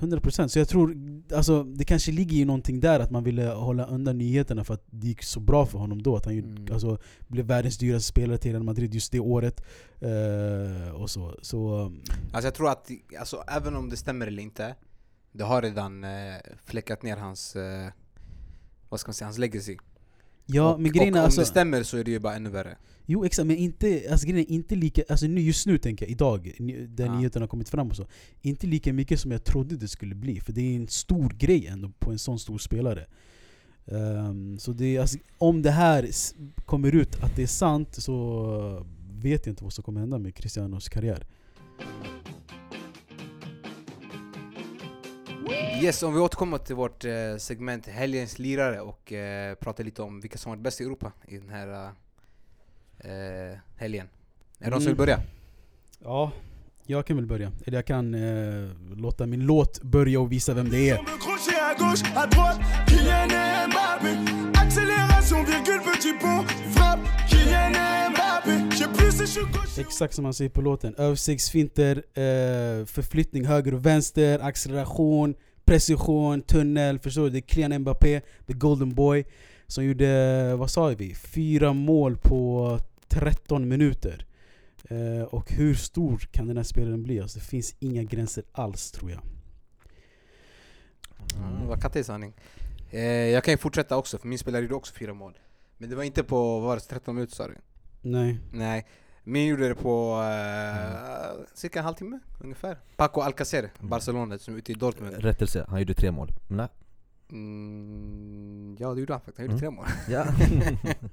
100% 0.00 0.48
Så 0.48 0.58
jag 0.58 0.68
tror, 0.68 0.96
alltså 1.34 1.62
det 1.64 1.84
kanske 1.84 2.12
ligger 2.12 2.36
i 2.36 2.44
någonting 2.44 2.80
där 2.80 3.00
att 3.00 3.10
man 3.10 3.24
ville 3.24 3.44
hålla 3.46 3.86
undan 3.86 4.18
nyheterna 4.18 4.64
för 4.64 4.74
att 4.74 4.84
det 4.90 5.06
gick 5.06 5.22
så 5.22 5.40
bra 5.40 5.66
för 5.66 5.78
honom 5.78 6.02
då. 6.02 6.16
Att 6.16 6.24
han 6.24 6.34
ju- 6.34 6.42
Mm. 6.42 6.66
alltså, 6.72 6.98
blev 7.28 7.46
världens 7.46 7.78
dyraste 7.78 8.08
spelare 8.08 8.38
till 8.38 8.50
Real 8.50 8.62
Madrid 8.62 8.94
just 8.94 9.12
det 9.12 9.20
året. 9.20 9.62
Eh, 10.00 10.90
och 10.90 11.10
så. 11.10 11.38
så 11.42 11.78
um, 11.84 12.02
Alltså 12.32 12.46
jag 12.46 12.54
tror 12.54 12.70
att, 12.70 12.90
alltså, 13.20 13.44
även 13.48 13.76
om 13.76 13.88
det 13.90 13.96
stämmer 13.96 14.26
eller 14.26 14.42
inte 14.42 14.74
Det 15.32 15.44
har 15.44 15.62
redan 15.62 16.04
eh, 16.04 16.10
fläckat 16.64 17.02
ner 17.02 17.16
hans, 17.16 17.56
eh, 17.56 17.88
vad 18.88 19.00
ska 19.00 19.08
man 19.08 19.14
säga, 19.14 19.26
hans 19.26 19.38
legacy 19.38 19.76
ja, 20.46 20.72
och, 20.74 20.80
men 20.80 20.92
grejen 20.92 21.14
och 21.14 21.18
om 21.20 21.24
alltså, 21.24 21.40
det 21.40 21.46
stämmer 21.46 21.82
så 21.82 21.96
är 21.96 22.04
det 22.04 22.10
ju 22.10 22.18
bara 22.18 22.34
ännu 22.34 22.50
värre 22.50 22.76
Jo 23.06 23.24
exakt, 23.24 23.46
men 23.46 23.56
inte, 23.56 24.02
alltså, 24.10 24.26
grejen 24.26 24.46
är 24.50 24.54
inte 24.54 24.74
lika, 24.74 25.02
alltså 25.08 25.26
nu, 25.26 25.40
just 25.40 25.66
nu 25.66 25.78
tänker 25.78 26.04
jag, 26.04 26.10
idag, 26.10 26.52
där 26.88 27.06
Ja. 27.06 27.16
nyheterna 27.18 27.42
har 27.42 27.48
kommit 27.48 27.68
fram 27.68 27.88
och 27.90 27.96
så 27.96 28.06
Inte 28.42 28.66
lika 28.66 28.92
mycket 28.92 29.20
som 29.20 29.30
jag 29.30 29.44
trodde 29.44 29.76
det 29.76 29.88
skulle 29.88 30.14
bli, 30.14 30.40
för 30.40 30.52
det 30.52 30.60
är 30.60 30.76
en 30.76 30.88
stor 30.88 31.30
grej 31.38 31.66
ändå 31.66 31.90
på 31.98 32.10
en 32.12 32.18
sån 32.18 32.38
stor 32.38 32.58
spelare 32.58 33.06
Ehm, 33.92 34.58
Så 34.58 34.72
det, 34.72 34.98
alltså, 34.98 35.18
om 35.38 35.62
det 35.62 35.70
här 35.70 36.08
kommer 36.64 36.94
ut 36.94 37.22
att 37.22 37.36
det 37.36 37.42
är 37.42 37.46
sant 37.46 37.94
så 37.94 38.86
vet 39.22 39.46
jag 39.46 39.52
inte 39.52 39.64
vad 39.64 39.72
som 39.72 39.84
kommer 39.84 40.00
hända 40.00 40.18
med 40.18 40.34
Cristianos 40.34 40.88
karriär 40.88 41.26
Yes, 45.82 46.02
om 46.02 46.14
vi 46.14 46.20
återkommer 46.20 46.58
till 46.58 46.74
vårt 46.76 47.04
eh, 47.04 47.36
segment 47.38 47.86
Helgens 47.86 48.38
lirare 48.38 48.80
och 48.80 49.12
eh, 49.12 49.54
pratar 49.54 49.84
lite 49.84 50.02
om 50.02 50.20
vilka 50.20 50.38
som 50.38 50.50
varit 50.50 50.62
bäst 50.62 50.80
i 50.80 50.84
Europa 50.84 51.12
i 51.28 51.38
den 51.38 51.48
här 51.48 51.92
eh, 52.98 53.58
helgen 53.76 54.06
Är 54.58 54.64
det 54.64 54.70
någon 54.70 54.80
som 54.80 54.86
vill 54.86 54.86
Mm. 54.88 54.96
börja? 54.96 55.20
Ja, 56.04 56.32
jag 56.86 57.06
kan 57.06 57.16
väl 57.16 57.26
börja. 57.26 57.52
Eller 57.66 57.78
jag 57.78 57.86
kan 57.86 58.14
eh, 58.14 58.70
låta 58.96 59.26
min 59.26 59.40
låt 59.46 59.82
börja 59.82 60.20
och 60.20 60.32
visa 60.32 60.54
vem 60.54 60.70
det 60.70 60.90
är. 60.90 60.98
Exakt 69.78 70.14
som 70.14 70.22
man 70.22 70.34
säger 70.34 70.50
på 70.50 70.60
låten. 70.60 70.94
Översiktsfinter, 70.98 71.96
eh, 71.96 72.84
förflyttning 72.86 73.44
höger 73.44 73.74
och 73.74 73.86
vänster, 73.86 74.38
acceleration, 74.38 75.34
precision, 75.64 76.42
tunnel. 76.42 76.98
Förstår 76.98 77.22
du? 77.24 77.30
Det 77.30 77.38
är 77.38 77.54
Kylian 77.54 77.80
Mbappé, 77.80 78.20
the 78.46 78.52
golden 78.52 78.94
boy, 78.94 79.24
som 79.66 79.84
gjorde, 79.84 80.54
vad 80.56 80.70
sa 80.70 80.86
vi? 80.88 81.14
Fyra 81.14 81.72
mål 81.72 82.16
på 82.16 82.78
13 83.08 83.68
minuter. 83.68 84.26
Eh, 84.84 85.22
och 85.22 85.52
hur 85.52 85.74
stor 85.74 86.18
kan 86.18 86.46
den 86.46 86.56
här 86.56 86.64
spelaren 86.64 87.02
bli? 87.02 87.20
Alltså, 87.20 87.38
det 87.38 87.44
finns 87.44 87.74
inga 87.78 88.02
gränser 88.02 88.44
alls 88.52 88.90
tror 88.90 89.10
jag. 89.10 89.22
Mm. 91.36 91.66
Var 91.66 91.76
kattig 91.76 92.04
sanning. 92.04 92.34
Eh, 92.90 93.02
jag 93.02 93.44
kan 93.44 93.52
ju 93.52 93.58
fortsätta 93.58 93.96
också, 93.96 94.18
för 94.18 94.28
min 94.28 94.38
spelare 94.38 94.62
gjorde 94.62 94.74
också 94.74 94.94
fyra 94.94 95.14
mål. 95.14 95.38
Men 95.78 95.90
det 95.90 95.96
var 95.96 96.02
inte 96.02 96.24
på, 96.24 96.60
vad 96.60 96.62
var 96.62 96.76
det, 96.76 96.82
13 96.82 97.14
minuter 97.14 97.34
sa 97.34 97.48
du? 97.48 97.54
Nej. 98.02 98.38
Nej, 98.52 98.86
min 99.24 99.46
gjorde 99.46 99.68
det 99.68 99.74
på 99.74 100.14
uh, 100.14 101.44
cirka 101.54 101.78
en 101.78 101.84
halvtimme 101.84 102.20
ungefär. 102.40 102.78
Paco 102.96 103.20
Alcacer, 103.20 103.70
Barcelona 103.80 104.38
som 104.38 104.54
är 104.54 104.58
ute 104.58 104.72
i 104.72 104.74
Dortmund. 104.74 105.16
Rättelse, 105.16 105.66
han 105.68 105.78
gjorde 105.78 105.94
tre 105.94 106.10
mål. 106.10 106.32
Nej. 106.48 106.68
Mm, 107.32 108.76
ja 108.80 108.94
det 108.94 109.00
gjorde 109.00 109.12
han 109.12 109.20
faktiskt, 109.20 109.38
han 109.38 109.46
gjorde 109.46 109.54
Mm. 109.54 109.60
tre 109.60 109.70
mål. 109.70 109.86
Ja. 110.08 110.26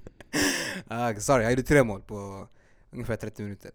Ah, 0.88 1.14
sorry, 1.16 1.44
han 1.44 1.52
gjorde 1.52 1.64
tre 1.64 1.84
mål 1.84 2.02
på 2.02 2.48
ungefär 2.92 3.16
30 3.16 3.44
minuter. 3.44 3.72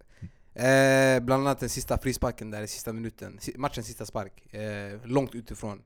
Eh, 0.54 1.20
bland 1.20 1.42
annat 1.42 1.60
den 1.60 1.68
sista 1.68 1.98
frisparken 1.98 2.50
där 2.50 2.62
i 2.62 2.66
sista 2.66 2.92
minuten, 2.92 3.38
matchens 3.56 3.86
sista 3.86 4.06
spark. 4.06 4.54
Eh, 4.54 4.98
långt 5.04 5.34
utifrån. 5.34 5.82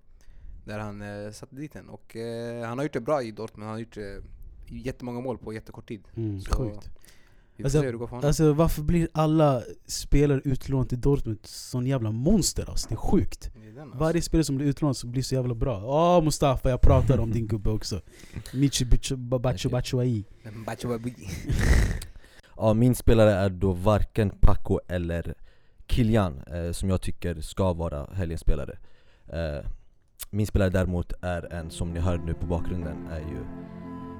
Där 0.64 0.78
han 0.78 1.02
eh, 1.02 1.30
satte 1.30 1.56
dit 1.56 1.72
den. 1.72 1.88
Och 1.88 2.16
eh, 2.16 2.66
han 2.68 2.78
har 2.78 2.84
gjort 2.84 2.92
det 2.92 3.00
bra 3.00 3.22
i 3.22 3.30
Dortmund, 3.30 3.66
han 3.68 3.74
har 3.74 3.80
gjort 3.80 3.96
eh, 3.96 4.04
jättemånga 4.68 5.20
mål 5.20 5.38
på 5.38 5.52
jättekort 5.52 5.88
tid. 5.88 6.04
Mm, 6.16 6.40
Så 6.40 6.52
sjukt. 6.56 6.90
Vi 7.64 7.70
får 7.70 7.78
Alltså, 7.78 7.78
se 7.78 7.84
hur 7.86 7.92
det 7.92 7.98
går 7.98 8.06
för 8.06 8.16
honom. 8.16 8.28
Alltså 8.28 8.52
varför 8.52 8.82
blir 8.82 9.08
alla 9.12 9.62
spelare 9.86 10.40
utlånade 10.44 10.88
till 10.88 11.00
Dortmund 11.00 11.38
sån 11.42 11.86
jävla 11.86 12.10
monster 12.10 12.70
alltså? 12.70 12.88
Det 12.88 12.94
är 12.94 12.96
sjukt. 12.96 13.50
Det 13.54 13.68
är 13.68 13.72
den, 13.72 13.82
alltså. 13.82 13.98
Varje 13.98 14.22
spelare 14.22 14.44
som 14.44 14.56
blir 14.56 14.66
utlånad 14.66 14.96
så 14.96 15.06
blir 15.06 15.22
så 15.22 15.34
jävla 15.34 15.54
bra. 15.54 15.82
Åh 15.84 16.24
Mustafa, 16.24 16.70
jag 16.70 16.80
pratar 16.80 17.18
om 17.18 17.30
din 17.30 17.46
gubbe 17.46 17.70
också. 17.70 18.00
Michi 18.54 18.84
Babi. 20.88 21.14
Ja, 22.56 22.74
min 22.74 22.94
spelare 22.94 23.30
är 23.32 23.50
då 23.50 23.72
varken 23.72 24.30
Paco 24.40 24.78
eller 24.88 25.34
Kilian 25.86 26.40
eh, 26.46 26.72
som 26.72 26.88
jag 26.88 27.00
tycker 27.00 27.40
ska 27.40 27.72
vara 27.72 28.06
helgens 28.14 28.40
spelare. 28.40 28.78
Eh, 29.32 29.66
min 30.30 30.46
spelare 30.46 30.70
däremot 30.70 31.12
är 31.22 31.52
en, 31.52 31.70
som 31.70 31.92
ni 31.92 32.00
hör 32.00 32.18
nu 32.18 32.34
på 32.34 32.46
bakgrunden, 32.46 33.06
är 33.10 33.18
ju 33.20 33.44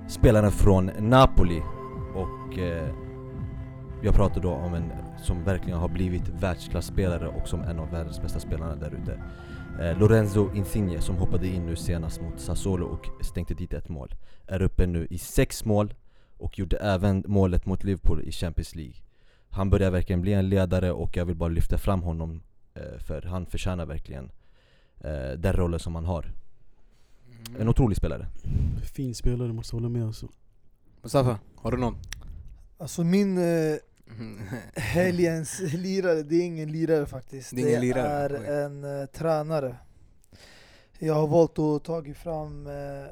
spelaren 0.08 0.50
från 0.52 0.86
Napoli 0.98 1.62
och 2.14 2.58
eh, 2.58 2.88
jag 4.04 4.14
pratar 4.14 4.40
då 4.40 4.50
om 4.50 4.74
en 4.74 4.92
som 5.22 5.44
verkligen 5.44 5.78
har 5.78 5.88
blivit 5.88 6.28
världsklasspelare 6.28 7.28
och 7.28 7.48
som 7.48 7.60
en 7.60 7.78
av 7.78 7.90
världens 7.90 8.22
bästa 8.22 8.40
spelarna 8.40 8.76
där 8.76 8.94
ute. 9.02 9.22
Eh, 9.80 9.98
Lorenzo 9.98 10.54
Insigne 10.54 11.00
som 11.00 11.16
hoppade 11.16 11.48
in 11.48 11.66
nu 11.66 11.76
senast 11.76 12.20
mot 12.20 12.40
Sassuolo 12.40 12.86
och 12.86 13.24
stänkte 13.24 13.54
dit 13.54 13.72
ett 13.72 13.88
mål. 13.88 14.14
Är 14.46 14.62
uppe 14.62 14.86
nu 14.86 15.06
i 15.10 15.18
sex 15.18 15.64
mål 15.64 15.94
och 16.38 16.58
gjorde 16.58 16.76
även 16.76 17.24
målet 17.26 17.66
mot 17.66 17.84
Liverpool 17.84 18.22
i 18.22 18.32
Champions 18.32 18.74
League. 18.74 18.94
Han 19.50 19.70
börjar 19.70 19.90
verkligen 19.90 20.20
bli 20.20 20.32
en 20.32 20.48
ledare 20.48 20.92
och 20.92 21.16
jag 21.16 21.24
vill 21.24 21.36
bara 21.36 21.48
lyfta 21.48 21.78
fram 21.78 22.02
honom 22.02 22.42
eh, 22.74 22.98
för 22.98 23.22
han 23.22 23.46
förtjänar 23.46 23.86
verkligen 23.86 24.30
eh, 25.00 25.30
den 25.38 25.52
rollen 25.52 25.80
som 25.80 25.94
han 25.94 26.04
har. 26.04 26.32
Mm. 27.48 27.60
En 27.60 27.68
otrolig 27.68 27.96
spelare. 27.96 28.26
Fin 28.94 29.14
spelare, 29.14 29.52
måste 29.52 29.76
hålla 29.76 29.88
med 29.88 30.06
alltså. 30.06 30.28
Mustafa, 31.02 31.38
har 31.56 31.70
du 31.70 31.76
någon? 31.76 31.96
Alltså 32.78 33.04
min 33.04 33.38
eh, 33.38 33.76
helgens 34.74 35.60
lirare, 35.60 36.22
det 36.22 36.36
är 36.36 36.42
ingen 36.42 36.72
lirare 36.72 37.06
faktiskt. 37.06 37.56
Det 37.56 37.62
är 37.62 37.68
ingen 37.68 37.80
lirare, 37.80 38.36
är 38.36 38.40
oj. 38.40 38.64
en 38.64 39.00
eh, 39.00 39.06
tränare. 39.06 39.76
Jag 40.98 41.14
har 41.14 41.26
valt 41.26 41.58
att 41.58 41.84
ta 41.84 42.04
fram 42.14 42.66
eh, 42.66 43.06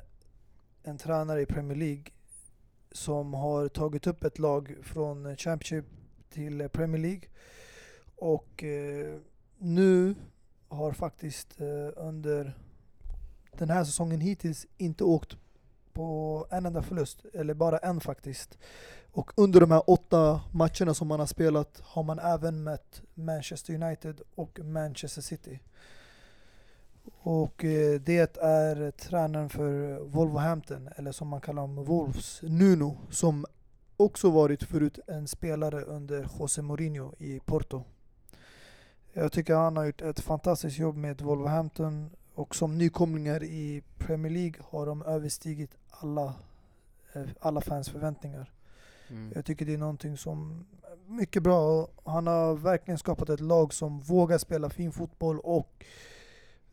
en 0.83 0.99
tränare 0.99 1.43
i 1.43 1.47
Premier 1.47 1.79
League 1.79 2.05
som 2.93 3.35
har 3.35 3.69
tagit 3.69 4.07
upp 4.07 4.25
ett 4.25 4.39
lag 4.39 4.77
från 4.83 5.37
Championship 5.37 5.85
till 6.31 6.69
Premier 6.69 7.03
League. 7.03 7.23
Och 8.17 8.65
eh, 8.65 9.19
nu 9.59 10.15
har 10.69 10.93
faktiskt 10.93 11.61
under 11.97 12.57
den 13.53 13.71
här 13.71 13.85
säsongen 13.85 14.21
hittills 14.21 14.67
inte 14.77 15.05
åkt 15.05 15.37
på 15.93 16.47
en 16.51 16.67
enda 16.67 16.83
förlust, 16.83 17.25
eller 17.35 17.55
bara 17.55 17.79
en 17.79 18.01
faktiskt. 18.01 18.59
Och 19.13 19.31
under 19.37 19.61
de 19.61 19.71
här 19.71 19.91
åtta 19.91 20.41
matcherna 20.53 20.95
som 20.95 21.09
man 21.09 21.21
har 21.21 21.27
spelat 21.27 21.81
har 21.85 22.03
man 22.03 22.19
även 22.19 22.63
mött 22.63 23.03
Manchester 23.15 23.75
United 23.75 24.21
och 24.35 24.61
Manchester 24.65 25.23
City. 25.23 25.61
Och 27.23 27.65
eh, 27.65 28.01
det 28.01 28.37
är 28.43 28.91
tränaren 28.91 29.49
för 29.49 29.99
Wolverhampton, 29.99 30.89
eller 30.97 31.13
som 31.13 31.29
man 31.29 31.41
kallar 31.41 31.63
dem 31.63 31.85
Wolves, 31.85 32.43
Nuno, 32.43 32.97
som 33.11 33.47
också 33.97 34.31
varit 34.31 34.63
förut 34.63 34.99
en 35.07 35.29
spelare 35.29 35.83
under 35.83 36.29
José 36.39 36.63
Mourinho 36.63 37.13
i 37.19 37.41
Porto. 37.41 37.85
Jag 39.13 39.33
tycker 39.33 39.55
han 39.55 39.77
har 39.77 39.85
gjort 39.85 40.03
ett 40.03 40.21
fantastiskt 40.21 40.79
jobb 40.79 40.97
med 40.97 41.21
Wolverhampton 41.21 42.11
och 42.35 42.55
som 42.55 42.79
nykomlingar 42.79 43.43
i 43.43 43.83
Premier 43.99 44.33
League 44.33 44.61
har 44.71 44.87
de 44.87 45.03
överstigit 45.03 45.71
alla, 45.91 46.35
eh, 47.13 47.23
alla 47.41 47.61
fans 47.61 47.89
förväntningar. 47.89 48.51
Mm. 49.11 49.33
Jag 49.35 49.45
tycker 49.45 49.67
det 49.67 49.75
är 49.75 49.79
någonting 49.79 50.17
som 50.17 50.67
är 50.83 51.13
mycket 51.13 51.43
bra. 51.43 51.89
Han 52.05 52.27
har 52.27 52.55
verkligen 52.55 52.99
skapat 52.99 53.29
ett 53.31 53.41
lag 53.41 53.75
som 53.75 54.01
vågar 54.01 54.39
spela 54.39 54.71
fin 54.71 54.93
fotboll 54.93 55.41
och 55.41 55.85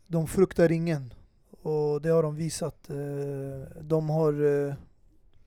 de 0.06 0.26
fruktar 0.26 0.72
ingen. 0.72 1.14
Och 1.50 2.02
det 2.02 2.08
har 2.08 2.22
de 2.22 2.36
visat. 2.36 2.90
Eh, 2.90 3.82
De 3.82 4.10
har 4.10 4.66
eh, 4.68 4.74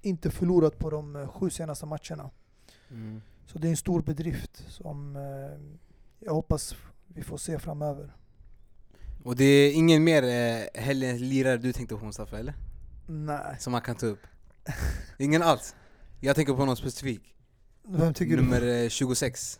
inte 0.01 0.31
förlorat 0.31 0.77
på 0.79 0.89
de 0.89 1.15
eh, 1.15 1.27
sju 1.27 1.49
senaste 1.49 1.85
matcherna. 1.85 2.29
Mm. 2.89 3.21
Så 3.45 3.59
det 3.59 3.67
är 3.67 3.71
en 3.71 3.77
stor 3.77 4.01
bedrift 4.01 4.65
som 4.67 5.17
jag 6.19 6.33
hoppas 6.33 6.75
vi 7.07 7.23
får 7.23 7.37
se 7.37 7.59
framöver. 7.59 8.13
Och 9.23 9.35
det 9.35 9.43
är 9.45 9.73
ingen 9.73 10.03
mer 10.03 10.23
eh, 10.23 10.81
helgens 10.81 11.21
lirare 11.21 11.57
du 11.57 11.73
tänkte 11.73 11.95
på 11.95 12.05
Mustafa 12.05 12.39
eller? 12.39 12.53
Nej. 13.07 13.55
Som 13.59 13.71
man 13.71 13.81
kan 13.81 13.95
ta 13.95 14.05
upp? 14.05 14.19
Ingen 15.17 15.41
alls? 15.43 15.75
Jag 16.21 16.35
tänker 16.35 16.53
på 16.53 16.65
någon 16.65 16.77
specifik. 16.77 17.21
Vem 17.87 18.13
tycker 18.13 18.35
Nummer 18.37 18.61
du? 18.61 18.83
eh, 18.83 18.89
26. 18.89 19.59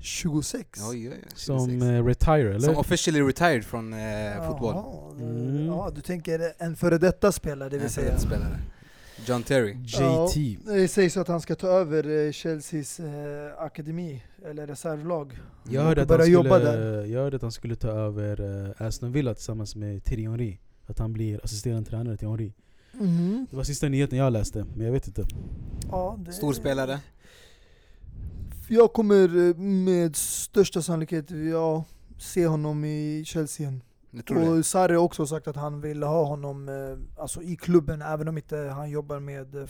26? 0.00 0.80
Oj, 0.90 1.08
oj, 1.08 1.14
oj, 1.14 1.18
26. 1.22 1.42
Som 1.42 1.82
eh, 1.82 2.04
retire 2.06 2.48
eller? 2.54 2.58
Som 2.60 2.76
officially 2.76 3.20
retired 3.22 3.64
från 3.64 3.92
eh, 3.92 4.48
fotboll. 4.48 4.74
Jaha, 4.74 5.14
det- 5.18 5.24
Mm. 5.24 5.66
Ja, 5.66 5.90
du 5.94 6.00
tänker 6.00 6.52
en 6.58 6.76
före 6.76 6.98
detta 6.98 7.32
spelare 7.32 7.68
det 7.68 7.76
vill 7.76 7.84
En 7.84 7.90
säga. 7.90 8.18
spelare. 8.18 8.58
John 9.26 9.42
Terry. 9.42 9.76
JT. 9.84 10.58
Det 10.66 10.88
sägs 10.88 11.16
att 11.16 11.28
han 11.28 11.40
ska 11.40 11.54
ta 11.54 11.66
över 11.68 12.26
eh, 12.26 12.32
Chelseas 12.32 13.00
eh, 13.00 13.06
akademi, 13.58 14.22
eller 14.46 14.66
reservlag. 14.66 15.38
Jag 15.70 15.82
hörde, 15.82 16.02
att 16.02 16.10
han 16.10 16.30
jobba 16.30 16.58
skulle, 16.58 16.70
där. 16.76 17.04
jag 17.04 17.20
hörde 17.20 17.36
att 17.36 17.42
han 17.42 17.52
skulle 17.52 17.76
ta 17.76 17.88
över 17.88 18.40
uh, 18.40 18.70
Aston 18.78 19.12
Villa 19.12 19.34
tillsammans 19.34 19.76
med 19.76 20.04
Thierry 20.04 20.22
Henry. 20.22 20.58
Att 20.86 20.98
han 20.98 21.12
blir 21.12 21.40
assisterande 21.44 21.90
tränare 21.90 22.16
till 22.16 22.28
Henry. 22.28 22.52
Det 23.50 23.56
var 23.56 23.64
sista 23.64 23.88
nyheten 23.88 24.18
jag 24.18 24.32
läste, 24.32 24.66
men 24.76 24.86
jag 24.86 24.92
vet 24.92 25.06
inte. 25.06 25.26
Ja, 25.90 26.16
det... 26.18 26.32
Stor 26.32 26.52
spelare. 26.52 27.00
Jag 28.68 28.92
kommer 28.92 29.48
eh, 29.48 29.56
med 29.56 30.16
största 30.16 30.82
sannolikhet 30.82 31.30
ja, 31.30 31.84
se 32.18 32.46
honom 32.46 32.84
i 32.84 33.22
Chelsea 33.26 33.66
igen. 33.68 33.82
Och 34.58 34.66
Sarri 34.66 34.94
har 34.94 35.02
också 35.02 35.26
sagt 35.26 35.48
att 35.48 35.56
han 35.56 35.80
vill 35.80 36.02
ha 36.02 36.24
honom 36.24 36.68
eh, 36.68 37.22
alltså 37.22 37.42
i 37.42 37.56
klubben, 37.56 38.02
även 38.02 38.28
om 38.28 38.36
inte 38.38 38.56
han 38.56 38.90
jobbar 38.90 39.20
med 39.20 39.54
eh, 39.54 39.68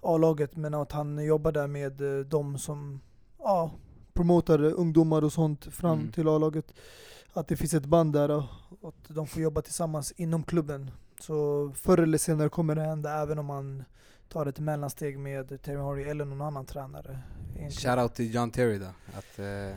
A-laget. 0.00 0.56
Men 0.56 0.74
att 0.74 0.92
han 0.92 1.24
jobbar 1.24 1.52
där 1.52 1.66
med 1.66 1.92
de 2.26 2.58
som 2.58 3.00
ja, 3.38 3.70
promotar 4.12 4.62
ungdomar 4.62 5.24
och 5.24 5.32
sånt 5.32 5.64
fram 5.64 5.98
Mm. 6.00 6.12
till 6.12 6.28
A-laget. 6.28 6.72
Att 7.32 7.48
det 7.48 7.56
finns 7.56 7.74
ett 7.74 7.86
band 7.86 8.12
där 8.12 8.30
och 8.30 8.44
att 8.88 9.08
de 9.14 9.26
får 9.26 9.42
jobba 9.42 9.62
tillsammans 9.62 10.12
inom 10.16 10.42
klubben. 10.42 10.90
Så 11.20 11.70
förr 11.76 11.98
eller 11.98 12.18
senare 12.18 12.48
kommer 12.48 12.74
det 12.74 12.82
hända, 12.82 13.22
även 13.22 13.38
om 13.38 13.46
man 13.46 13.84
tar 14.28 14.46
ett 14.46 14.58
mellansteg 14.58 15.18
med 15.18 15.62
Terry 15.62 15.76
Henry 15.76 16.02
eller 16.04 16.24
någon 16.24 16.40
annan 16.40 16.66
tränare. 16.66 17.18
egentligen. 17.56 17.70
Shoutout 17.96 18.14
till 18.14 18.34
John 18.34 18.50
Terry 18.50 18.78
då. 18.78 18.86
Att, 19.18 19.38
eh, 19.38 19.76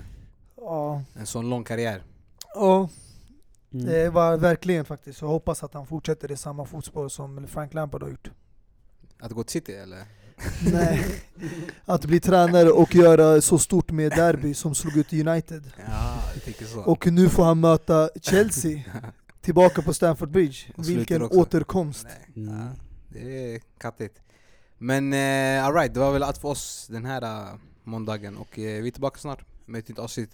Ja, 0.57 1.01
en 1.13 1.25
sån 1.25 1.49
lång 1.49 1.63
karriär. 1.63 2.03
ja, 2.55 2.89
Mm. 3.73 3.85
det 3.85 4.09
var 4.09 4.37
verkligen 4.37 4.85
faktiskt. 4.85 5.21
Jag 5.21 5.27
hoppas 5.27 5.63
att 5.63 5.73
han 5.73 5.87
fortsätter 5.87 6.31
i 6.31 6.37
samma 6.37 6.65
fotspår 6.65 7.09
som 7.09 7.47
Frank 7.47 7.73
Lampard 7.73 8.03
har 8.03 8.09
gjort. 8.09 8.31
Att 9.19 9.31
gå 9.31 9.43
till 9.43 9.51
City 9.51 9.73
eller? 9.73 10.03
Nej, 10.71 11.05
att 11.85 12.05
bli 12.05 12.19
tränare 12.19 12.69
och 12.71 12.95
göra 12.95 13.41
så 13.41 13.59
stort 13.59 13.91
med 13.91 14.11
derby 14.11 14.53
som 14.53 14.75
slog 14.75 14.97
ut 14.97 15.13
United. 15.13 15.71
Ja, 15.87 16.19
jag 16.33 16.43
tänker 16.43 16.65
så. 16.65 16.79
Och 16.81 17.07
nu 17.07 17.29
får 17.29 17.43
han 17.45 17.59
möta 17.59 18.09
Chelsea 18.21 18.81
tillbaka 19.47 19.81
på 19.81 19.93
Stamford 19.93 20.31
Bridge. 20.31 20.57
Vilken 20.75 21.21
också. 21.21 21.39
återkomst. 21.39 22.05
Nej, 22.33 22.47
Mm. 22.47 22.67
det 23.09 23.53
är 23.55 23.59
kattigt. 23.77 24.21
Men 24.77 25.13
eh, 25.13 25.65
alright, 25.65 25.93
det 25.93 25.99
var 25.99 26.11
väl 26.11 26.23
allt 26.23 26.37
för 26.37 26.47
oss 26.47 26.87
den 26.91 27.05
här 27.05 27.21
eh, 27.21 27.55
måndagen 27.83 28.37
och 28.37 28.59
eh, 28.59 28.81
vi 28.81 28.87
är 28.87 28.91
tillbaka 28.91 29.19
snart 29.19 29.45
med 29.65 29.79
ett 29.79 29.89
nytt 29.89 29.99
avsnitt. 29.99 30.29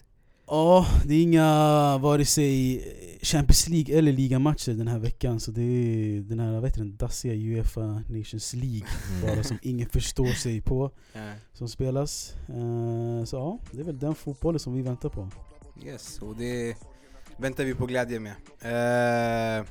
Ja, 0.48 0.88
det 1.06 1.14
är 1.14 1.24
inga 1.24 1.48
vare 1.98 2.26
sig 2.26 2.82
Champions 3.22 3.70
League 3.70 3.98
eller 3.98 4.12
ligamatcher 4.12 4.72
den 4.74 4.88
här 4.88 5.00
veckan 5.00 5.40
så 5.40 5.52
det 5.52 5.62
är 5.62 6.22
den 6.22 6.40
här 6.40 6.62
heter 6.62 6.80
den, 6.80 6.96
dassiga 6.98 7.34
Uefa 7.34 8.02
Nations 8.10 8.54
League 8.54 8.88
bara 9.22 9.44
som 9.44 9.58
ingen 9.62 9.90
förstår 9.90 10.34
sig 10.34 10.62
på 10.62 10.92
som 11.54 11.68
spelas. 11.68 12.34
Eh, 12.50 13.26
så 13.26 13.36
ja, 13.36 13.60
det 13.72 13.80
är 13.80 13.84
väl 13.86 14.00
den 14.00 14.16
fotbollen 14.16 14.60
som 14.60 14.74
vi 14.74 14.82
väntar 14.82 15.10
på. 15.10 15.30
Yes, 15.86 16.20
och 16.22 16.36
det 16.38 16.76
väntar 17.38 17.64
vi 17.64 17.76
på 17.76 17.86
glädje 17.86 18.20
med. 18.20 18.34
Eh, 18.62 19.66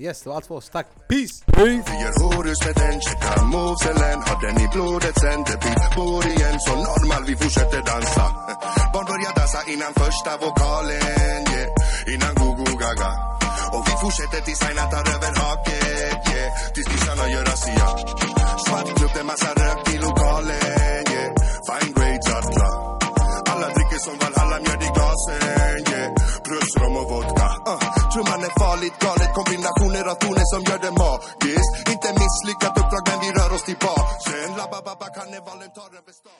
Yes, 0.00 0.22
det 0.22 0.28
var 0.28 0.36
allt 0.36 0.46
för 0.46 0.54
oss. 0.54 0.68
Tack. 0.70 0.86
Peace! 1.08 1.36
Vi 1.56 1.94
gör 2.02 2.14
horus 2.22 2.60
med 2.66 2.74
den, 2.82 3.00
checkar 3.00 3.38
moveselen 3.52 4.18
Har 4.28 4.38
den 4.46 4.56
i 4.64 4.68
blodet 4.74 5.14
sen 5.22 5.40
det 5.48 5.56
blir 5.62 5.78
bor 5.96 6.26
igen 6.34 6.56
Så 6.66 6.72
normal, 6.88 7.22
vi 7.30 7.34
fortsätter 7.42 7.80
dansa 7.90 8.24
Barn 8.92 9.06
börjar 9.10 9.32
dansa 9.38 9.60
innan 9.72 9.92
första 10.02 10.30
vokalen 10.44 11.42
yeah. 11.52 12.14
Innan 12.14 12.34
go-go 12.40 12.68
gaga 12.84 13.10
Och 13.74 13.82
vi 13.88 13.94
fortsätter 14.02 14.40
tills 14.46 14.62
Aina 14.68 14.84
tar 14.92 15.04
över 15.14 15.32
haket 15.42 16.20
yeah. 16.32 16.48
Tills 16.74 16.88
kissarna 16.92 17.24
gör 17.32 17.44
razzia 17.50 17.88
Svart 18.64 18.88
klubb, 18.98 19.12
det 19.16 19.24
massa 19.32 19.50
rök 19.62 19.80
i 19.94 19.96
lokalen 20.06 21.04
yeah. 21.14 21.30
Fine 21.66 21.92
grades, 21.96 22.28
atla 22.38 22.68
Alla 23.52 23.68
dricker 23.76 24.00
som 24.06 24.14
Valhalla, 24.22 24.37
bassäng 25.18 25.84
yeah. 25.92 26.14
Plus 26.44 26.76
rom 26.80 26.96
och 26.96 27.10
vodka 27.10 27.48
ah, 27.66 27.72
uh. 27.72 28.10
Trumman 28.12 28.42
är 28.48 28.54
farligt 28.64 28.98
galet 28.98 29.34
Kombinationer 29.34 30.04
av 30.12 30.16
toner 30.22 30.46
som 30.52 30.60
gör 30.68 30.80
det 30.86 30.94
magiskt 31.02 31.72
Inte 31.92 32.08
misslyckat 32.22 32.74
uppdrag 32.80 33.04
men 33.08 33.18
vi 33.24 33.28
rör 33.38 33.50
oss 33.56 33.64
till 33.68 33.78
basen 33.86 34.50
Labba-babba 34.60 35.08
karnevalen 35.16 35.70
tar 35.78 35.90
över 35.98 36.12
stan 36.20 36.37